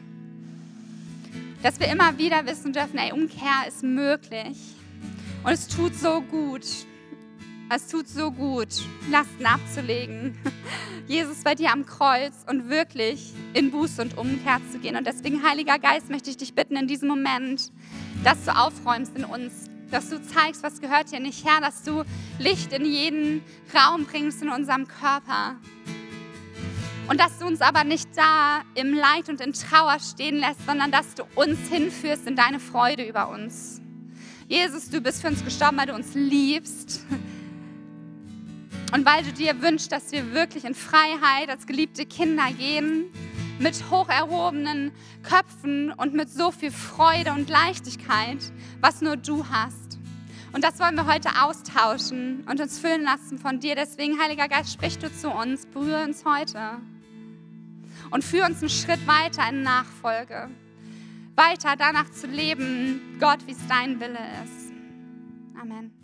Dass 1.61 1.77
wir 1.81 1.89
immer 1.89 2.17
wieder 2.17 2.45
wissen 2.45 2.71
dürfen, 2.71 2.97
ey, 2.97 3.11
Umkehr 3.11 3.67
ist 3.67 3.83
möglich. 3.83 4.57
Und 5.43 5.51
es 5.51 5.67
tut 5.67 5.93
so 5.93 6.21
gut. 6.21 6.65
Es 7.73 7.87
tut 7.87 8.09
so 8.09 8.31
gut, 8.31 8.67
Lasten 9.09 9.45
abzulegen. 9.45 10.37
Jesus 11.07 11.37
bei 11.37 11.55
dir 11.55 11.71
am 11.71 11.85
Kreuz 11.85 12.33
und 12.49 12.67
wirklich 12.67 13.31
in 13.53 13.71
Buße 13.71 14.01
und 14.01 14.17
Umkehr 14.17 14.59
zu 14.73 14.79
gehen. 14.79 14.97
Und 14.97 15.07
deswegen, 15.07 15.41
Heiliger 15.41 15.79
Geist, 15.79 16.09
möchte 16.09 16.29
ich 16.29 16.35
dich 16.35 16.53
bitten 16.53 16.75
in 16.75 16.87
diesem 16.87 17.07
Moment, 17.07 17.71
dass 18.25 18.43
du 18.43 18.53
aufräumst 18.53 19.15
in 19.15 19.23
uns, 19.23 19.69
dass 19.89 20.09
du 20.09 20.21
zeigst, 20.21 20.63
was 20.63 20.81
gehört 20.81 21.11
hier 21.11 21.21
nicht 21.21 21.45
her, 21.45 21.61
dass 21.61 21.83
du 21.83 22.03
Licht 22.39 22.73
in 22.73 22.83
jeden 22.83 23.41
Raum 23.73 24.03
bringst 24.03 24.41
in 24.41 24.49
unserem 24.49 24.85
Körper. 24.89 25.55
Und 27.07 27.21
dass 27.21 27.39
du 27.39 27.47
uns 27.47 27.61
aber 27.61 27.85
nicht 27.85 28.09
da 28.17 28.63
im 28.75 28.93
Leid 28.93 29.29
und 29.29 29.39
in 29.39 29.53
Trauer 29.53 29.97
stehen 30.01 30.35
lässt, 30.35 30.65
sondern 30.65 30.91
dass 30.91 31.15
du 31.15 31.23
uns 31.35 31.57
hinführst 31.69 32.27
in 32.27 32.35
deine 32.35 32.59
Freude 32.59 33.07
über 33.07 33.29
uns. 33.29 33.79
Jesus, 34.49 34.89
du 34.89 34.99
bist 34.99 35.21
für 35.21 35.29
uns 35.29 35.45
gestorben, 35.45 35.77
weil 35.77 35.87
du 35.87 35.95
uns 35.95 36.13
liebst. 36.15 37.05
Und 38.91 39.05
weil 39.05 39.23
du 39.23 39.31
dir 39.31 39.61
wünschst, 39.61 39.91
dass 39.91 40.11
wir 40.11 40.33
wirklich 40.33 40.65
in 40.65 40.75
Freiheit 40.75 41.49
als 41.49 41.65
geliebte 41.65 42.05
Kinder 42.05 42.51
gehen, 42.57 43.05
mit 43.59 43.89
hoch 43.89 44.09
erhobenen 44.09 44.91
Köpfen 45.23 45.91
und 45.91 46.13
mit 46.13 46.29
so 46.29 46.51
viel 46.51 46.71
Freude 46.71 47.31
und 47.31 47.49
Leichtigkeit, 47.49 48.39
was 48.79 49.01
nur 49.01 49.17
du 49.17 49.45
hast. 49.49 49.99
Und 50.51 50.63
das 50.63 50.79
wollen 50.79 50.95
wir 50.95 51.05
heute 51.05 51.29
austauschen 51.41 52.43
und 52.49 52.59
uns 52.59 52.79
füllen 52.79 53.03
lassen 53.03 53.37
von 53.37 53.59
dir. 53.59 53.75
Deswegen, 53.75 54.19
Heiliger 54.19 54.47
Geist, 54.47 54.73
sprich 54.73 54.97
du 54.97 55.13
zu 55.13 55.29
uns, 55.29 55.65
berühre 55.65 56.03
uns 56.03 56.25
heute 56.25 56.77
und 58.09 58.23
führe 58.23 58.47
uns 58.47 58.59
einen 58.59 58.69
Schritt 58.69 59.07
weiter 59.07 59.47
in 59.47 59.61
Nachfolge 59.61 60.49
weiter 61.35 61.75
danach 61.77 62.09
zu 62.11 62.27
leben, 62.27 63.17
Gott, 63.19 63.39
wie 63.47 63.51
es 63.51 63.67
dein 63.67 63.99
Wille 63.99 64.19
ist. 64.43 64.71
Amen. 65.59 66.00